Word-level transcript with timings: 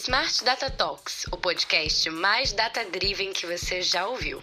Smart 0.00 0.42
Data 0.42 0.70
Talks, 0.70 1.26
o 1.30 1.36
podcast 1.36 2.08
mais 2.08 2.54
data-driven 2.54 3.34
que 3.34 3.46
você 3.46 3.82
já 3.82 4.06
ouviu. 4.06 4.40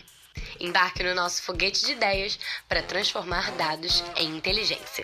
Embarque 0.60 1.02
no 1.02 1.16
nosso 1.16 1.42
foguete 1.42 1.84
de 1.84 1.94
ideias 1.94 2.38
para 2.70 2.84
transformar 2.84 3.50
dados 3.54 4.04
em 4.16 4.38
inteligência. 4.38 5.04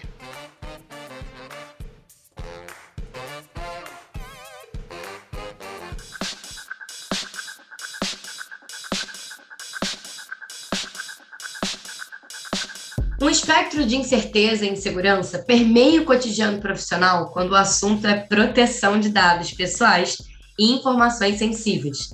Um 13.20 13.30
espectro 13.30 13.88
de 13.88 13.96
incerteza 13.96 14.66
e 14.66 14.70
insegurança 14.70 15.40
permeia 15.40 16.00
o 16.00 16.06
cotidiano 16.06 16.62
profissional 16.62 17.32
quando 17.32 17.54
o 17.54 17.56
assunto 17.56 18.06
é 18.06 18.20
proteção 18.20 19.00
de 19.00 19.10
dados 19.10 19.52
pessoais 19.52 20.32
e 20.58 20.72
informações 20.74 21.38
sensíveis. 21.38 22.14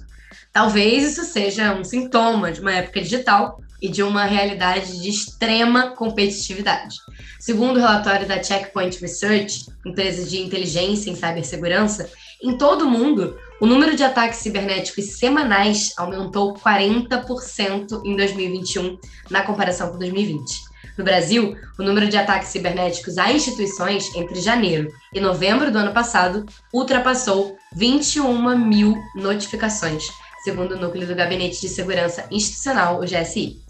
Talvez 0.52 1.12
isso 1.12 1.24
seja 1.24 1.74
um 1.74 1.84
sintoma 1.84 2.52
de 2.52 2.62
uma 2.62 2.74
época 2.74 3.02
digital 3.02 3.62
e 3.82 3.88
de 3.88 4.04
uma 4.04 4.26
realidade 4.26 5.00
de 5.02 5.10
extrema 5.10 5.92
competitividade. 5.96 6.98
Segundo 7.40 7.78
o 7.78 7.80
relatório 7.80 8.28
da 8.28 8.42
Checkpoint 8.42 9.00
Research, 9.00 9.68
empresa 9.86 10.26
de 10.26 10.40
inteligência 10.42 11.10
em 11.10 11.16
cibersegurança, 11.16 12.10
em 12.44 12.58
todo 12.58 12.86
o 12.86 12.90
mundo, 12.90 13.38
o 13.60 13.66
número 13.66 13.96
de 13.96 14.04
ataques 14.04 14.40
cibernéticos 14.40 15.18
semanais 15.18 15.94
aumentou 15.98 16.54
40% 16.54 18.02
em 18.06 18.16
2021 18.16 18.98
na 19.30 19.44
comparação 19.44 19.92
com 19.92 19.98
2020. 19.98 20.70
No 20.98 21.04
Brasil, 21.04 21.56
o 21.78 21.84
número 21.84 22.10
de 22.10 22.18
ataques 22.18 22.50
cibernéticos 22.50 23.18
a 23.18 23.32
instituições 23.32 24.14
entre 24.16 24.42
janeiro 24.42 24.92
e 25.14 25.20
novembro 25.20 25.72
do 25.72 25.78
ano 25.78 25.94
passado 25.94 26.46
ultrapassou 26.74 27.58
21 27.74 28.58
mil 28.58 28.98
notificações, 29.16 30.08
segundo 30.44 30.76
o 30.76 30.80
Núcleo 30.80 31.08
do 31.08 31.16
Gabinete 31.16 31.62
de 31.62 31.70
Segurança 31.70 32.26
Institucional, 32.32 33.00
o 33.00 33.06
GSI. 33.06 33.62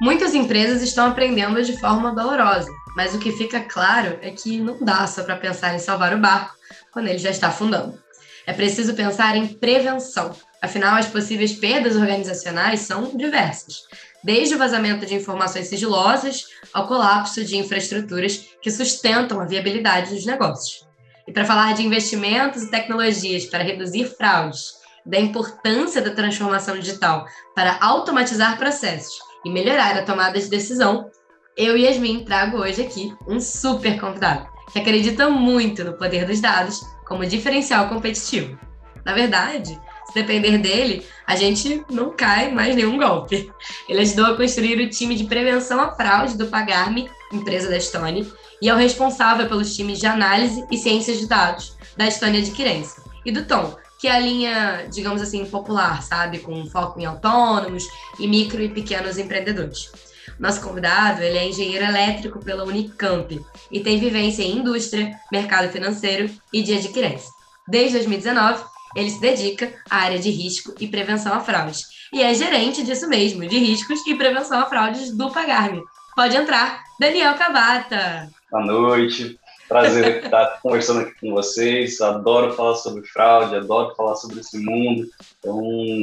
Muitas 0.00 0.34
empresas 0.34 0.82
estão 0.82 1.06
aprendendo 1.06 1.62
de 1.62 1.78
forma 1.78 2.14
dolorosa, 2.14 2.70
mas 2.94 3.14
o 3.14 3.18
que 3.18 3.32
fica 3.32 3.60
claro 3.60 4.18
é 4.22 4.30
que 4.30 4.58
não 4.58 4.78
dá 4.84 5.06
só 5.06 5.22
para 5.22 5.36
pensar 5.36 5.74
em 5.74 5.78
salvar 5.78 6.14
o 6.14 6.20
barco 6.20 6.54
quando 6.92 7.08
ele 7.08 7.18
já 7.18 7.30
está 7.30 7.48
afundando. 7.48 7.98
É 8.46 8.52
preciso 8.52 8.94
pensar 8.94 9.36
em 9.36 9.46
prevenção, 9.46 10.34
afinal, 10.62 10.96
as 10.96 11.06
possíveis 11.06 11.52
perdas 11.52 11.96
organizacionais 11.96 12.80
são 12.80 13.16
diversas 13.16 13.82
desde 14.22 14.54
o 14.54 14.58
vazamento 14.58 15.06
de 15.06 15.14
informações 15.14 15.68
sigilosas 15.68 16.44
ao 16.72 16.86
colapso 16.86 17.44
de 17.44 17.56
infraestruturas 17.56 18.44
que 18.60 18.70
sustentam 18.70 19.40
a 19.40 19.44
viabilidade 19.44 20.14
dos 20.14 20.26
negócios. 20.26 20.87
E 21.28 21.32
para 21.32 21.44
falar 21.44 21.74
de 21.74 21.84
investimentos 21.84 22.62
e 22.62 22.70
tecnologias 22.70 23.44
para 23.44 23.62
reduzir 23.62 24.06
fraudes, 24.06 24.78
da 25.04 25.20
importância 25.20 26.00
da 26.00 26.14
transformação 26.14 26.78
digital 26.78 27.26
para 27.54 27.76
automatizar 27.82 28.56
processos 28.56 29.18
e 29.44 29.50
melhorar 29.50 29.94
a 29.94 30.02
tomada 30.02 30.40
de 30.40 30.48
decisão, 30.48 31.10
eu 31.54 31.76
e 31.76 31.82
Yasmin 31.82 32.24
trago 32.24 32.56
hoje 32.56 32.80
aqui 32.80 33.14
um 33.26 33.38
super 33.40 34.00
convidado 34.00 34.48
que 34.72 34.78
acredita 34.78 35.28
muito 35.28 35.84
no 35.84 35.92
poder 35.92 36.24
dos 36.24 36.40
dados 36.40 36.80
como 37.06 37.26
diferencial 37.26 37.90
competitivo. 37.90 38.58
Na 39.04 39.12
verdade, 39.12 39.78
se 40.06 40.14
depender 40.14 40.56
dele, 40.56 41.06
a 41.26 41.36
gente 41.36 41.84
não 41.90 42.10
cai 42.10 42.50
mais 42.50 42.74
nenhum 42.74 42.96
golpe. 42.96 43.52
Ele 43.86 44.00
ajudou 44.00 44.26
a 44.26 44.36
construir 44.36 44.80
o 44.80 44.88
time 44.88 45.14
de 45.14 45.24
prevenção 45.24 45.78
à 45.78 45.92
fraude 45.92 46.38
do 46.38 46.46
Pagarme, 46.46 47.10
empresa 47.30 47.68
da 47.68 47.76
Estônia, 47.76 48.26
e 48.60 48.68
é 48.68 48.74
o 48.74 48.76
responsável 48.76 49.48
pelos 49.48 49.74
times 49.74 49.98
de 49.98 50.06
análise 50.06 50.64
e 50.70 50.76
ciências 50.76 51.18
de 51.18 51.26
dados 51.26 51.76
da 51.96 52.06
Estônia 52.06 52.40
Adquirência. 52.40 53.02
E 53.24 53.32
do 53.32 53.44
Tom, 53.44 53.76
que 53.98 54.06
é 54.06 54.12
a 54.12 54.18
linha, 54.18 54.86
digamos 54.90 55.20
assim, 55.20 55.44
popular, 55.44 56.02
sabe? 56.02 56.38
Com 56.38 56.66
foco 56.66 57.00
em 57.00 57.04
autônomos 57.04 57.84
e 58.18 58.26
micro 58.26 58.62
e 58.62 58.68
pequenos 58.68 59.18
empreendedores. 59.18 59.90
Nosso 60.38 60.60
convidado, 60.60 61.22
ele 61.22 61.36
é 61.36 61.48
engenheiro 61.48 61.84
elétrico 61.84 62.38
pela 62.38 62.64
Unicamp 62.64 63.40
e 63.72 63.80
tem 63.80 63.98
vivência 63.98 64.42
em 64.42 64.58
indústria, 64.58 65.18
mercado 65.32 65.70
financeiro 65.70 66.30
e 66.52 66.62
de 66.62 66.74
adquirência. 66.74 67.28
Desde 67.66 67.94
2019, 67.94 68.62
ele 68.94 69.10
se 69.10 69.20
dedica 69.20 69.72
à 69.90 69.98
área 69.98 70.18
de 70.18 70.30
risco 70.30 70.74
e 70.78 70.86
prevenção 70.86 71.34
a 71.34 71.40
fraudes. 71.40 71.82
E 72.12 72.22
é 72.22 72.32
gerente 72.32 72.82
disso 72.84 73.08
mesmo, 73.08 73.46
de 73.46 73.58
riscos 73.58 74.06
e 74.06 74.14
prevenção 74.14 74.60
a 74.60 74.66
fraudes 74.66 75.14
do 75.14 75.30
Pagarme. 75.30 75.82
Pode 76.14 76.36
entrar, 76.36 76.82
Daniel 76.98 77.34
Cavata. 77.34 78.30
Boa 78.50 78.64
noite. 78.64 79.38
Prazer 79.68 80.24
estar 80.24 80.60
conversando 80.62 81.00
aqui 81.00 81.14
com 81.20 81.32
vocês. 81.32 82.00
Adoro 82.00 82.54
falar 82.54 82.76
sobre 82.76 83.06
fraude, 83.06 83.56
adoro 83.56 83.94
falar 83.94 84.16
sobre 84.16 84.40
esse 84.40 84.58
mundo. 84.58 85.06
Então, 85.38 85.60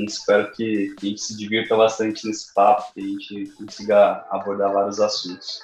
espero 0.08 0.52
que 0.52 0.94
a 1.02 1.06
gente 1.06 1.22
se 1.22 1.36
divirta 1.36 1.76
bastante 1.76 2.28
nesse 2.28 2.54
papo, 2.54 2.94
que 2.94 3.02
a 3.02 3.04
gente 3.04 3.52
consiga 3.58 4.26
abordar 4.30 4.72
vários 4.72 5.00
assuntos. 5.00 5.60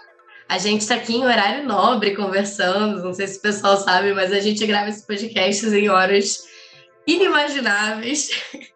A 0.50 0.58
gente 0.58 0.81
está 0.81 0.96
aqui 0.96 1.16
em 1.16 1.24
horário 1.24 1.68
nobre 1.68 2.16
conversando. 2.16 3.03
Não 3.03 3.14
sei 3.14 3.28
se 3.28 3.38
o 3.38 3.41
pessoal 3.41 3.78
sabe, 3.78 4.14
mas 4.14 4.34
a 4.34 4.40
gente 4.40 4.66
grava 4.66 4.90
esse 4.90 5.06
podcast 5.06 5.66
em 5.68 5.88
horas 5.88 6.46
inimagináveis. 7.06 8.31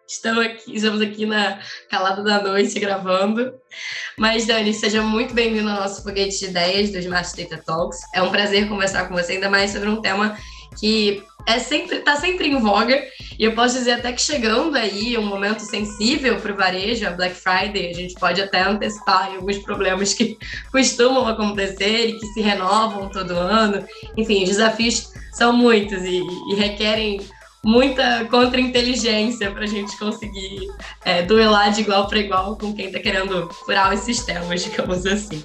Estamos 0.08 0.46
aqui, 0.46 0.76
estamos 0.76 1.00
aqui 1.00 1.26
na 1.26 1.58
calada 1.90 2.22
da 2.22 2.40
noite 2.40 2.78
gravando. 2.78 3.52
Mas, 4.16 4.46
Dani, 4.46 4.72
seja 4.72 5.02
muito 5.02 5.34
bem-vindo 5.34 5.68
ao 5.68 5.80
nosso 5.80 6.04
foguete 6.04 6.38
de 6.38 6.44
ideias 6.46 6.90
do 6.90 6.98
Smart 6.98 7.36
Data 7.36 7.60
Talks. 7.66 7.98
É 8.14 8.22
um 8.22 8.30
prazer 8.30 8.68
conversar 8.68 9.08
com 9.08 9.14
você, 9.14 9.32
ainda 9.32 9.50
mais 9.50 9.72
sobre 9.72 9.88
um 9.88 10.00
tema 10.00 10.36
que 10.78 11.24
é 11.46 11.58
sempre 11.58 11.96
está 11.96 12.16
sempre 12.16 12.48
em 12.48 12.58
voga 12.60 13.02
e 13.38 13.44
eu 13.44 13.54
posso 13.54 13.78
dizer 13.78 13.92
até 13.92 14.12
que 14.12 14.20
chegando 14.20 14.76
aí 14.76 15.16
um 15.18 15.24
momento 15.26 15.60
sensível 15.60 16.40
para 16.40 16.52
o 16.52 16.56
varejo, 16.56 17.06
a 17.06 17.10
Black 17.10 17.34
Friday, 17.34 17.90
a 17.90 17.94
gente 17.94 18.14
pode 18.14 18.40
até 18.40 18.62
antecipar 18.62 19.34
alguns 19.34 19.58
problemas 19.58 20.14
que 20.14 20.36
costumam 20.70 21.26
acontecer 21.26 22.08
e 22.08 22.18
que 22.18 22.26
se 22.28 22.40
renovam 22.40 23.08
todo 23.08 23.32
ano. 23.32 23.84
Enfim, 24.16 24.44
os 24.44 24.50
desafios 24.50 25.12
são 25.32 25.52
muitos 25.52 26.02
e, 26.02 26.20
e 26.50 26.54
requerem 26.54 27.20
muita 27.64 28.24
contra-inteligência 28.26 29.50
para 29.50 29.64
a 29.64 29.68
gente 29.68 29.96
conseguir 29.98 30.68
é, 31.04 31.22
duelar 31.22 31.72
de 31.72 31.80
igual 31.80 32.06
para 32.06 32.18
igual 32.18 32.56
com 32.56 32.74
quem 32.74 32.86
está 32.86 33.00
querendo 33.00 33.48
furar 33.64 33.92
os 33.92 34.00
sistemas, 34.00 34.64
digamos 34.64 35.04
assim. 35.06 35.44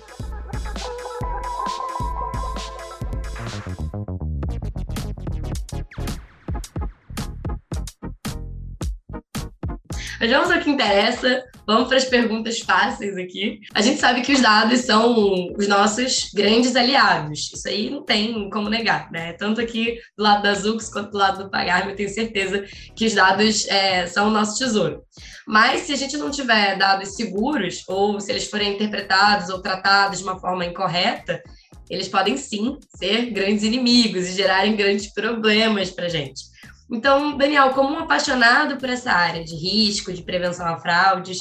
Mas 10.22 10.30
vamos 10.30 10.52
ao 10.52 10.60
que 10.60 10.70
interessa, 10.70 11.44
vamos 11.66 11.88
para 11.88 11.98
as 11.98 12.06
perguntas 12.06 12.60
fáceis 12.60 13.18
aqui. 13.18 13.60
A 13.74 13.82
gente 13.82 14.00
sabe 14.00 14.22
que 14.22 14.32
os 14.32 14.40
dados 14.40 14.82
são 14.82 15.52
os 15.58 15.68
nossos 15.68 16.30
grandes 16.32 16.76
aliados. 16.76 17.52
Isso 17.52 17.68
aí 17.68 17.90
não 17.90 18.06
tem 18.06 18.48
como 18.52 18.70
negar, 18.70 19.12
né? 19.12 19.34
Tanto 19.34 19.60
aqui 19.60 19.98
do 20.16 20.24
lado 20.24 20.44
da 20.44 20.54
Zux 20.54 20.90
quanto 20.90 21.10
do 21.10 21.18
lado 21.18 21.44
do 21.44 21.50
Pagarme, 21.50 21.94
eu 21.94 21.96
tenho 21.96 22.08
certeza 22.08 22.64
que 22.96 23.08
os 23.08 23.16
dados 23.16 23.68
é, 23.68 24.06
são 24.06 24.28
o 24.28 24.32
nosso 24.32 24.60
tesouro. 24.60 25.02
Mas 25.48 25.82
se 25.82 25.94
a 25.94 25.98
gente 25.98 26.16
não 26.18 26.30
tiver 26.30 26.78
dados 26.78 27.16
seguros, 27.16 27.84
ou 27.88 28.20
se 28.20 28.32
eles 28.32 28.48
forem 28.48 28.76
interpretados 28.76 29.50
ou 29.50 29.60
tratados 29.60 30.20
de 30.20 30.24
uma 30.24 30.40
forma 30.40 30.68
incorreta, 30.68 31.42
eles 31.90 32.08
podem 32.08 32.38
sim 32.38 32.78
ser 32.96 33.32
grandes 33.32 33.64
inimigos 33.64 34.28
e 34.28 34.34
gerarem 34.34 34.76
grandes 34.76 35.12
problemas 35.12 35.90
para 35.90 36.06
a 36.06 36.10
gente. 36.10 36.51
Então, 36.92 37.38
Daniel, 37.38 37.70
como 37.70 37.94
um 37.94 38.00
apaixonado 38.00 38.78
por 38.78 38.90
essa 38.90 39.12
área 39.12 39.44
de 39.44 39.56
risco, 39.56 40.12
de 40.12 40.22
prevenção 40.22 40.68
a 40.68 40.78
fraudes, 40.78 41.40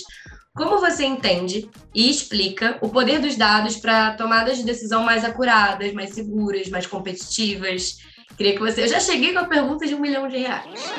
como 0.54 0.78
você 0.78 1.04
entende 1.04 1.68
e 1.94 2.08
explica 2.08 2.78
o 2.80 2.88
poder 2.88 3.20
dos 3.20 3.36
dados 3.36 3.76
para 3.76 4.14
tomadas 4.14 4.58
de 4.58 4.64
decisão 4.64 5.02
mais 5.02 5.24
acuradas, 5.24 5.92
mais 5.92 6.10
seguras, 6.10 6.68
mais 6.68 6.86
competitivas? 6.86 7.98
Queria 8.36 8.54
que 8.54 8.60
você. 8.60 8.82
Eu 8.84 8.88
já 8.88 9.00
cheguei 9.00 9.32
com 9.32 9.40
a 9.40 9.44
pergunta 9.44 9.86
de 9.86 9.94
um 9.94 10.00
milhão 10.00 10.28
de 10.28 10.38
reais. 10.38 10.92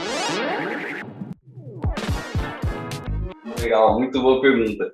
Legal, 3.61 3.99
muito 3.99 4.21
boa 4.21 4.41
pergunta. 4.41 4.91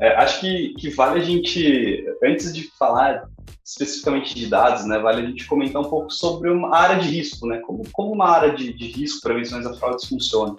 É, 0.00 0.14
acho 0.16 0.40
que, 0.40 0.74
que 0.78 0.90
vale 0.90 1.20
a 1.20 1.24
gente, 1.24 2.04
antes 2.22 2.54
de 2.54 2.70
falar 2.78 3.24
especificamente 3.66 4.32
de 4.32 4.46
dados, 4.46 4.86
né, 4.86 4.96
vale 4.98 5.22
a 5.22 5.26
gente 5.26 5.44
comentar 5.46 5.82
um 5.82 5.90
pouco 5.90 6.08
sobre 6.10 6.50
uma 6.50 6.74
área 6.74 7.02
de 7.02 7.08
risco, 7.08 7.48
né, 7.48 7.58
como, 7.58 7.82
como 7.90 8.12
uma 8.12 8.28
área 8.28 8.54
de, 8.54 8.72
de 8.72 8.86
risco, 8.86 9.22
prevenções 9.22 9.66
a 9.66 9.74
fraudes 9.74 10.08
funciona, 10.08 10.56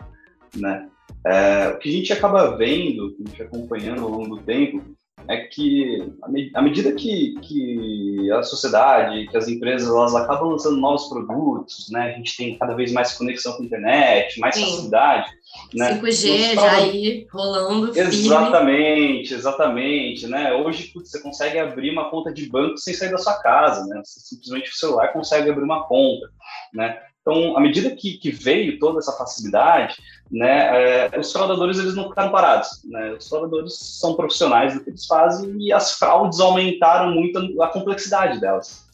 né. 0.53 0.89
É, 1.25 1.69
o 1.69 1.79
que 1.79 1.87
a 1.87 1.91
gente 1.91 2.11
acaba 2.11 2.57
vendo, 2.57 3.15
a 3.19 3.29
gente 3.29 3.41
acompanhando 3.41 4.03
ao 4.03 4.09
longo 4.09 4.35
do 4.35 4.43
tempo, 4.43 4.83
é 5.29 5.37
que 5.37 6.13
à 6.53 6.61
medida 6.61 6.91
que, 6.93 7.35
que 7.41 8.31
a 8.31 8.43
sociedade, 8.43 9.27
que 9.27 9.37
as 9.37 9.47
empresas, 9.47 9.87
elas 9.87 10.15
acabam 10.15 10.49
lançando 10.49 10.77
novos 10.77 11.07
produtos, 11.07 11.89
né, 11.89 12.11
a 12.11 12.11
gente 12.11 12.35
tem 12.35 12.57
cada 12.57 12.75
vez 12.75 12.91
mais 12.91 13.13
conexão 13.13 13.53
com 13.53 13.63
a 13.63 13.65
internet, 13.65 14.39
mais 14.39 14.55
Sim. 14.55 14.65
facilidade, 14.65 15.29
né? 15.73 15.99
5G 15.99 16.55
já 16.55 16.71
aí 16.71 17.27
rolando. 17.31 17.97
Exatamente, 17.97 19.27
firme. 19.27 19.39
exatamente. 19.39 20.27
Né? 20.27 20.53
Hoje 20.53 20.91
você 20.93 21.19
consegue 21.21 21.59
abrir 21.59 21.91
uma 21.91 22.09
conta 22.09 22.33
de 22.33 22.49
banco 22.49 22.77
sem 22.77 22.93
sair 22.93 23.11
da 23.11 23.17
sua 23.17 23.41
casa, 23.41 23.85
né? 23.85 24.01
Você, 24.03 24.19
simplesmente 24.19 24.71
o 24.71 24.75
celular 24.75 25.13
consegue 25.13 25.49
abrir 25.49 25.63
uma 25.63 25.87
conta. 25.87 26.29
Né? 26.73 26.99
Então, 27.27 27.57
à 27.57 27.59
medida 27.59 27.93
que, 27.93 28.17
que 28.17 28.31
veio 28.31 28.79
toda 28.79 28.99
essa 28.99 29.11
facilidade, 29.11 29.97
né, 30.31 31.09
é, 31.13 31.19
os 31.19 31.29
fraudadores 31.29 31.77
eles 31.77 31.93
não 31.93 32.07
ficaram 32.07 32.31
parados. 32.31 32.81
Né? 32.85 33.11
Os 33.19 33.27
fraudadores 33.27 33.73
são 33.99 34.15
profissionais 34.15 34.73
do 34.73 34.81
que 34.81 34.91
eles 34.91 35.05
fazem 35.05 35.57
e 35.59 35.73
as 35.73 35.91
fraudes 35.95 36.39
aumentaram 36.39 37.11
muito 37.11 37.61
a 37.61 37.67
complexidade 37.67 38.39
delas. 38.39 38.87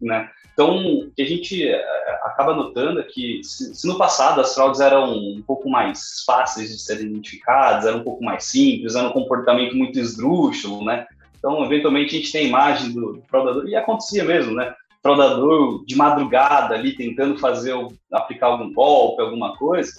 Né? 0.00 0.30
Então, 0.60 0.76
o 0.76 1.10
que 1.12 1.22
a 1.22 1.26
gente 1.26 1.66
é, 1.66 1.82
acaba 2.22 2.54
notando 2.54 3.00
é 3.00 3.02
que, 3.02 3.40
se, 3.42 3.86
no 3.86 3.96
passado 3.96 4.42
as 4.42 4.54
fraudes 4.54 4.78
eram 4.78 5.10
um 5.10 5.42
pouco 5.46 5.70
mais 5.70 6.22
fáceis 6.26 6.70
de 6.70 6.78
serem 6.78 7.06
identificadas, 7.06 7.86
eram 7.86 8.00
um 8.00 8.04
pouco 8.04 8.22
mais 8.22 8.44
simples, 8.44 8.94
era 8.94 9.08
um 9.08 9.12
comportamento 9.12 9.74
muito 9.74 9.98
esdrúxulo, 9.98 10.84
né? 10.84 11.06
Então, 11.38 11.64
eventualmente, 11.64 12.14
a 12.14 12.18
gente 12.18 12.30
tem 12.30 12.44
a 12.44 12.48
imagem 12.48 12.92
do 12.92 13.22
fraudador, 13.30 13.66
e 13.66 13.74
acontecia 13.74 14.22
mesmo, 14.22 14.52
né? 14.52 14.74
fraudador 15.02 15.82
de 15.86 15.96
madrugada 15.96 16.74
ali 16.74 16.92
tentando 16.92 17.38
fazer, 17.38 17.74
aplicar 18.12 18.48
algum 18.48 18.70
golpe, 18.70 19.22
alguma 19.22 19.56
coisa. 19.56 19.90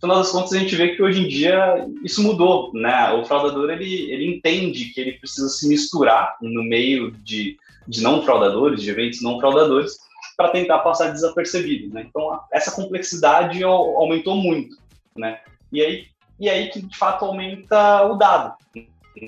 Final 0.00 0.16
das 0.16 0.32
contas, 0.32 0.54
a 0.54 0.58
gente 0.58 0.74
vê 0.76 0.96
que 0.96 1.02
hoje 1.02 1.26
em 1.26 1.28
dia 1.28 1.86
isso 2.02 2.22
mudou, 2.22 2.72
né? 2.72 3.12
O 3.12 3.26
fraudador, 3.26 3.68
ele, 3.68 4.10
ele 4.10 4.34
entende 4.34 4.86
que 4.94 5.00
ele 5.02 5.12
precisa 5.12 5.50
se 5.50 5.68
misturar 5.68 6.38
no 6.40 6.64
meio 6.64 7.10
de, 7.10 7.58
de 7.86 8.02
não 8.02 8.22
fraudadores, 8.22 8.82
de 8.82 8.90
eventos 8.90 9.22
não 9.22 9.38
fraudadores, 9.38 9.98
para 10.36 10.50
tentar 10.50 10.80
passar 10.80 11.12
desapercebido, 11.12 11.94
né? 11.94 12.06
Então, 12.08 12.40
essa 12.52 12.70
complexidade 12.70 13.62
aumentou 13.64 14.36
muito, 14.36 14.76
né? 15.16 15.40
E 15.72 15.80
aí, 15.80 16.06
e 16.38 16.48
aí 16.48 16.68
que, 16.68 16.82
de 16.82 16.96
fato, 16.96 17.24
aumenta 17.24 18.04
o 18.06 18.16
dado, 18.16 18.54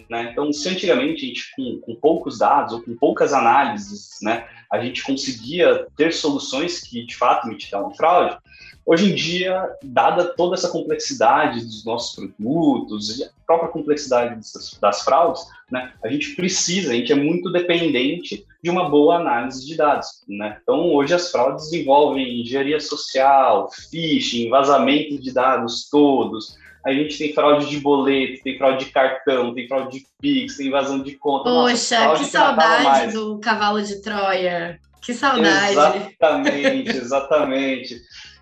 né? 0.09 0.31
Então, 0.33 0.53
se 0.53 0.69
antigamente 0.69 1.25
a 1.25 1.29
gente, 1.29 1.51
com, 1.57 1.81
com, 1.81 1.95
poucos 1.95 2.39
dados 2.39 2.75
ou 2.75 2.83
com 2.83 2.95
poucas 2.97 3.33
análises, 3.33 4.19
né, 4.23 4.47
a 4.71 4.79
gente 4.81 5.03
conseguia 5.03 5.87
ter 5.97 6.13
soluções 6.13 6.81
que 6.81 7.05
de 7.05 7.17
fato 7.17 7.49
mitigavam 7.49 7.95
fraude, 7.95 8.37
hoje 8.85 9.11
em 9.11 9.15
dia, 9.15 9.71
dada 9.83 10.25
toda 10.25 10.55
essa 10.55 10.69
complexidade 10.69 11.65
dos 11.65 11.85
nossos 11.85 12.15
produtos 12.15 13.19
e 13.19 13.25
a 13.25 13.31
própria 13.47 13.71
complexidade 13.71 14.35
das, 14.35 14.79
das 14.81 15.03
fraudes, 15.03 15.43
né, 15.71 15.93
a 16.03 16.09
gente 16.09 16.35
precisa, 16.35 16.93
a 16.93 16.95
gente 16.95 17.13
é 17.13 17.17
muito 17.17 17.51
dependente 17.51 18.47
de 18.63 18.71
uma 18.71 18.89
boa 18.89 19.17
análise 19.17 19.67
de 19.67 19.77
dados. 19.77 20.23
Né? 20.29 20.59
Então, 20.63 20.93
hoje 20.93 21.15
as 21.15 21.31
fraudes 21.31 21.73
envolvem 21.73 22.41
engenharia 22.41 22.81
social, 22.81 23.71
phishing, 23.91 24.51
vazamento 24.51 25.19
de 25.19 25.33
dados 25.33 25.89
todos, 25.89 26.57
a 26.89 26.95
gente 26.95 27.19
tem 27.19 27.35
fraude 27.35 27.69
de 27.69 27.79
boleto, 27.81 28.43
tem 28.43 28.57
fraude 28.57 28.87
de 28.87 28.91
cartão, 28.91 29.55
tem 29.55 29.69
fraude 29.69 29.99
de 29.99 30.07
Pix, 30.21 30.57
tem 30.57 30.69
invasão 30.69 31.03
de 31.03 31.17
conta. 31.17 31.51
Poxa, 31.51 32.01
Nossa, 32.07 32.25
que, 32.25 32.31
saudade 32.31 33.13
do 33.13 33.39
cavalo 33.39 33.83
de 33.83 34.01
Troia. 34.01 34.81
Que 35.03 35.13
saudade. 35.13 35.73
Exatamente, 35.73 36.91
exatamente. 36.97 38.01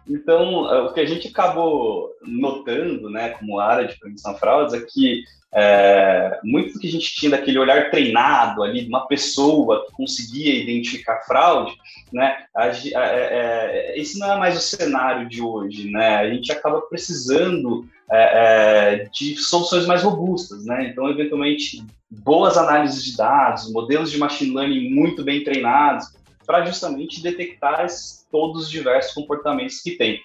Então, 0.08 0.72
eh, 0.72 0.82
o 0.82 0.92
que 0.92 1.00
a 1.00 1.06
gente 1.06 1.28
acabou 1.28 2.10
notando, 2.22 3.10
né, 3.10 3.30
como 3.30 3.58
área 3.58 3.88
de 3.88 3.98
prevenção 3.98 4.32
a 4.32 4.34
fraudes, 4.34 4.74
é 4.74 4.80
que 4.80 5.24
é, 5.52 6.38
muito 6.44 6.74
do 6.74 6.78
que 6.78 6.86
a 6.86 6.90
gente 6.90 7.14
tinha 7.14 7.30
daquele 7.30 7.58
olhar 7.58 7.90
treinado 7.90 8.62
ali, 8.62 8.82
de 8.82 8.88
uma 8.88 9.06
pessoa 9.06 9.86
que 9.86 9.92
conseguia 9.92 10.54
identificar 10.54 11.22
fraude, 11.22 11.74
né, 12.12 12.44
a, 12.54 12.64
a, 12.64 12.68
a, 12.68 13.06
é, 13.06 13.98
esse 13.98 14.18
não 14.18 14.32
é 14.32 14.38
mais 14.38 14.56
o 14.56 14.60
cenário 14.60 15.28
de 15.28 15.40
hoje, 15.40 15.90
né, 15.90 16.16
a 16.16 16.28
gente 16.28 16.52
acaba 16.52 16.82
precisando 16.82 17.88
é, 18.10 19.02
é, 19.02 19.08
de 19.12 19.36
soluções 19.36 19.86
mais 19.86 20.02
robustas, 20.02 20.64
né, 20.64 20.88
então, 20.90 21.08
eventualmente, 21.08 21.84
boas 22.10 22.56
análises 22.56 23.04
de 23.04 23.16
dados, 23.16 23.72
modelos 23.72 24.10
de 24.10 24.18
machine 24.18 24.54
learning 24.54 24.90
muito 24.90 25.24
bem 25.24 25.42
treinados, 25.42 26.14
para 26.46 26.64
justamente 26.64 27.20
detectar 27.22 27.84
todos 28.30 28.64
os 28.64 28.70
diversos 28.70 29.12
comportamentos 29.12 29.80
que 29.80 29.92
tem, 29.92 30.20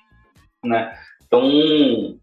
né, 0.64 0.96
então, 1.26 2.20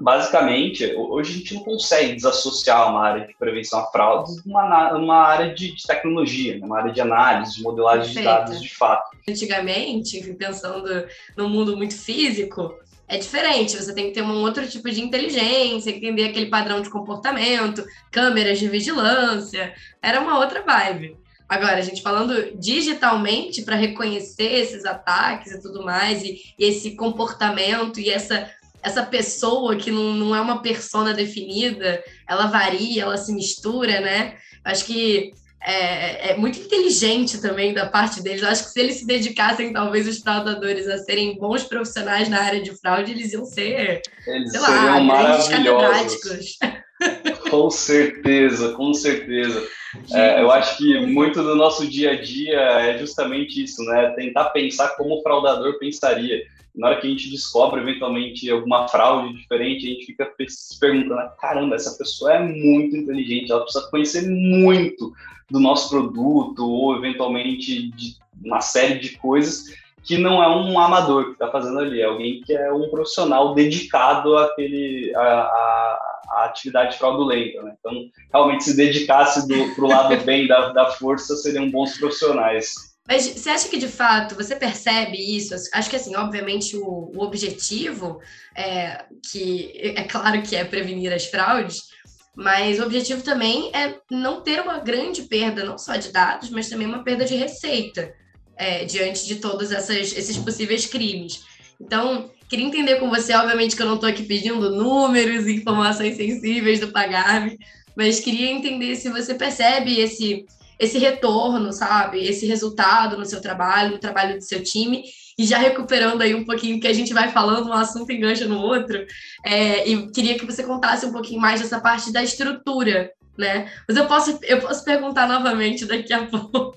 basicamente, 0.00 0.94
hoje 0.94 1.32
a 1.32 1.36
gente 1.38 1.54
não 1.54 1.62
consegue 1.62 2.14
desassociar 2.14 2.90
uma 2.90 3.02
área 3.02 3.26
de 3.26 3.34
prevenção 3.36 3.80
a 3.80 3.86
fraudes 3.86 4.36
de 4.36 4.48
uma, 4.48 4.92
uma 4.94 5.16
área 5.16 5.54
de, 5.54 5.74
de 5.74 5.82
tecnologia, 5.86 6.58
né? 6.58 6.66
uma 6.66 6.78
área 6.78 6.92
de 6.92 7.00
análise, 7.00 7.56
de 7.56 7.62
modelagem 7.62 8.14
Perfeito. 8.14 8.28
de 8.28 8.34
dados 8.34 8.62
de 8.62 8.74
fato. 8.74 9.16
Antigamente, 9.28 10.34
pensando 10.34 11.06
no 11.36 11.48
mundo 11.48 11.76
muito 11.76 11.96
físico, 11.96 12.74
é 13.10 13.18
diferente, 13.18 13.76
você 13.76 13.92
tem 13.92 14.06
que 14.06 14.12
ter 14.12 14.22
um 14.22 14.40
outro 14.40 14.68
tipo 14.68 14.88
de 14.88 15.02
inteligência, 15.02 15.90
entender 15.90 16.26
aquele 16.26 16.46
padrão 16.46 16.80
de 16.80 16.88
comportamento, 16.88 17.84
câmeras 18.08 18.60
de 18.60 18.68
vigilância, 18.68 19.74
era 20.00 20.20
uma 20.20 20.38
outra 20.38 20.62
vibe. 20.62 21.16
Agora, 21.48 21.78
a 21.78 21.80
gente 21.80 22.02
falando 22.02 22.56
digitalmente 22.56 23.62
para 23.62 23.74
reconhecer 23.74 24.52
esses 24.52 24.84
ataques 24.84 25.50
e 25.50 25.60
tudo 25.60 25.82
mais, 25.82 26.22
e, 26.22 26.40
e 26.56 26.64
esse 26.64 26.94
comportamento 26.94 27.98
e 27.98 28.08
essa 28.08 28.48
essa 28.82 29.02
pessoa 29.02 29.76
que 29.76 29.90
não, 29.90 30.14
não 30.14 30.34
é 30.34 30.40
uma 30.40 30.62
persona 30.62 31.12
definida, 31.12 32.02
ela 32.26 32.46
varia, 32.46 33.02
ela 33.02 33.18
se 33.18 33.30
mistura, 33.30 34.00
né? 34.00 34.38
Acho 34.64 34.86
que 34.86 35.32
é, 35.62 36.30
é, 36.30 36.36
muito 36.36 36.58
inteligente 36.58 37.40
também 37.40 37.74
da 37.74 37.86
parte 37.86 38.22
deles. 38.22 38.42
Acho 38.42 38.64
que 38.64 38.70
se 38.70 38.80
eles 38.80 38.96
se 38.96 39.06
dedicassem, 39.06 39.72
talvez, 39.72 40.08
os 40.08 40.18
fraudadores 40.18 40.88
a 40.88 40.98
serem 40.98 41.38
bons 41.38 41.64
profissionais 41.64 42.28
na 42.28 42.40
área 42.40 42.62
de 42.62 42.74
fraude, 42.80 43.12
eles 43.12 43.32
iam 43.32 43.44
ser, 43.44 44.00
eles 44.26 44.50
sei 44.50 44.60
lá, 44.60 45.00
grandes 45.00 45.48
catedráticos. 45.48 46.58
Com 47.50 47.70
certeza, 47.70 48.74
com 48.74 48.92
certeza. 48.92 49.66
É, 50.12 50.42
eu 50.42 50.50
acho 50.50 50.76
que 50.76 51.00
muito 51.06 51.42
do 51.42 51.56
nosso 51.56 51.88
dia 51.88 52.12
a 52.12 52.20
dia 52.20 52.60
é 52.60 52.98
justamente 52.98 53.64
isso, 53.64 53.82
né? 53.84 54.12
Tentar 54.14 54.50
pensar 54.50 54.90
como 54.96 55.18
o 55.18 55.22
fraudador 55.22 55.78
pensaria 55.78 56.42
na 56.74 56.88
hora 56.88 57.00
que 57.00 57.06
a 57.06 57.10
gente 57.10 57.30
descobre 57.30 57.80
eventualmente 57.80 58.48
alguma 58.50 58.86
fraude 58.86 59.36
diferente, 59.36 59.86
a 59.86 59.90
gente 59.90 60.06
fica 60.06 60.32
se 60.48 60.78
perguntando: 60.78 61.20
caramba, 61.40 61.74
essa 61.74 61.96
pessoa 61.96 62.34
é 62.34 62.38
muito 62.38 62.96
inteligente, 62.96 63.50
ela 63.50 63.62
precisa 63.62 63.88
conhecer 63.90 64.28
muito 64.28 65.12
do 65.50 65.60
nosso 65.60 65.88
produto 65.90 66.68
ou 66.68 66.96
eventualmente 66.96 67.90
de 67.90 68.16
uma 68.44 68.60
série 68.60 68.98
de 68.98 69.18
coisas 69.18 69.64
que 70.02 70.16
não 70.16 70.42
é 70.42 70.48
um 70.48 70.78
amador 70.78 71.26
que 71.26 71.32
está 71.32 71.50
fazendo 71.50 71.78
ali, 71.78 72.00
é 72.00 72.04
alguém 72.04 72.40
que 72.40 72.54
é 72.54 72.72
um 72.72 72.88
profissional 72.88 73.54
dedicado 73.54 74.36
àquele, 74.36 75.14
à, 75.14 75.20
à, 75.20 75.98
à 76.30 76.44
atividade 76.46 76.96
fraudulenta. 76.96 77.62
Né? 77.62 77.74
Então, 77.78 77.92
realmente, 78.32 78.64
se 78.64 78.76
dedicasse 78.76 79.46
para 79.46 79.84
o 79.84 79.88
lado 79.88 80.16
bem 80.24 80.46
da, 80.46 80.72
da 80.72 80.90
força, 80.92 81.36
seriam 81.36 81.70
bons 81.70 81.98
profissionais. 81.98 82.90
Mas 83.06 83.26
você 83.26 83.50
acha 83.50 83.68
que 83.68 83.78
de 83.78 83.88
fato 83.88 84.36
você 84.36 84.54
percebe 84.54 85.16
isso? 85.18 85.54
Acho 85.74 85.90
que 85.90 85.96
assim, 85.96 86.14
obviamente 86.14 86.76
o, 86.76 87.10
o 87.14 87.22
objetivo 87.24 88.20
é 88.56 89.04
que 89.30 89.72
é 89.74 90.04
claro 90.04 90.40
que 90.42 90.54
é 90.54 90.64
prevenir 90.64 91.12
as 91.12 91.26
fraudes, 91.26 91.88
mas 92.36 92.78
o 92.78 92.84
objetivo 92.84 93.22
também 93.22 93.70
é 93.74 93.96
não 94.10 94.40
ter 94.40 94.60
uma 94.60 94.78
grande 94.78 95.22
perda, 95.22 95.64
não 95.64 95.76
só 95.76 95.96
de 95.96 96.10
dados, 96.10 96.50
mas 96.50 96.68
também 96.68 96.86
uma 96.86 97.04
perda 97.04 97.24
de 97.24 97.34
receita 97.34 98.12
é, 98.56 98.84
diante 98.84 99.26
de 99.26 99.36
todos 99.36 99.72
essas, 99.72 100.12
esses 100.12 100.36
possíveis 100.36 100.86
crimes. 100.86 101.42
Então, 101.80 102.30
queria 102.48 102.66
entender 102.66 102.96
com 102.96 103.08
você, 103.08 103.34
obviamente 103.34 103.74
que 103.74 103.82
eu 103.82 103.86
não 103.86 103.94
estou 103.94 104.08
aqui 104.08 104.22
pedindo 104.22 104.70
números, 104.70 105.46
informações 105.46 106.16
sensíveis 106.16 106.78
do 106.78 106.88
Pagarme, 106.88 107.58
mas 107.96 108.20
queria 108.20 108.50
entender 108.50 108.96
se 108.96 109.08
você 109.08 109.34
percebe 109.34 109.98
esse 109.98 110.46
esse 110.80 110.96
retorno, 110.96 111.74
sabe? 111.74 112.24
Esse 112.24 112.46
resultado 112.46 113.18
no 113.18 113.26
seu 113.26 113.42
trabalho, 113.42 113.92
no 113.92 113.98
trabalho 113.98 114.38
do 114.38 114.42
seu 114.42 114.62
time. 114.62 115.04
E 115.40 115.46
já 115.46 115.56
recuperando 115.56 116.20
aí 116.20 116.34
um 116.34 116.44
pouquinho 116.44 116.78
que 116.78 116.86
a 116.86 116.92
gente 116.92 117.14
vai 117.14 117.30
falando, 117.30 117.70
um 117.70 117.72
assunto 117.72 118.12
engancha 118.12 118.46
no 118.46 118.58
outro, 118.58 119.06
é, 119.42 119.88
e 119.88 120.12
queria 120.12 120.38
que 120.38 120.44
você 120.44 120.62
contasse 120.62 121.06
um 121.06 121.12
pouquinho 121.12 121.40
mais 121.40 121.62
dessa 121.62 121.80
parte 121.80 122.12
da 122.12 122.22
estrutura, 122.22 123.10
né? 123.38 123.72
Mas 123.88 123.96
eu 123.96 124.06
posso, 124.06 124.38
eu 124.42 124.60
posso 124.60 124.84
perguntar 124.84 125.26
novamente 125.26 125.86
daqui 125.86 126.12
a 126.12 126.26
pouco. 126.28 126.76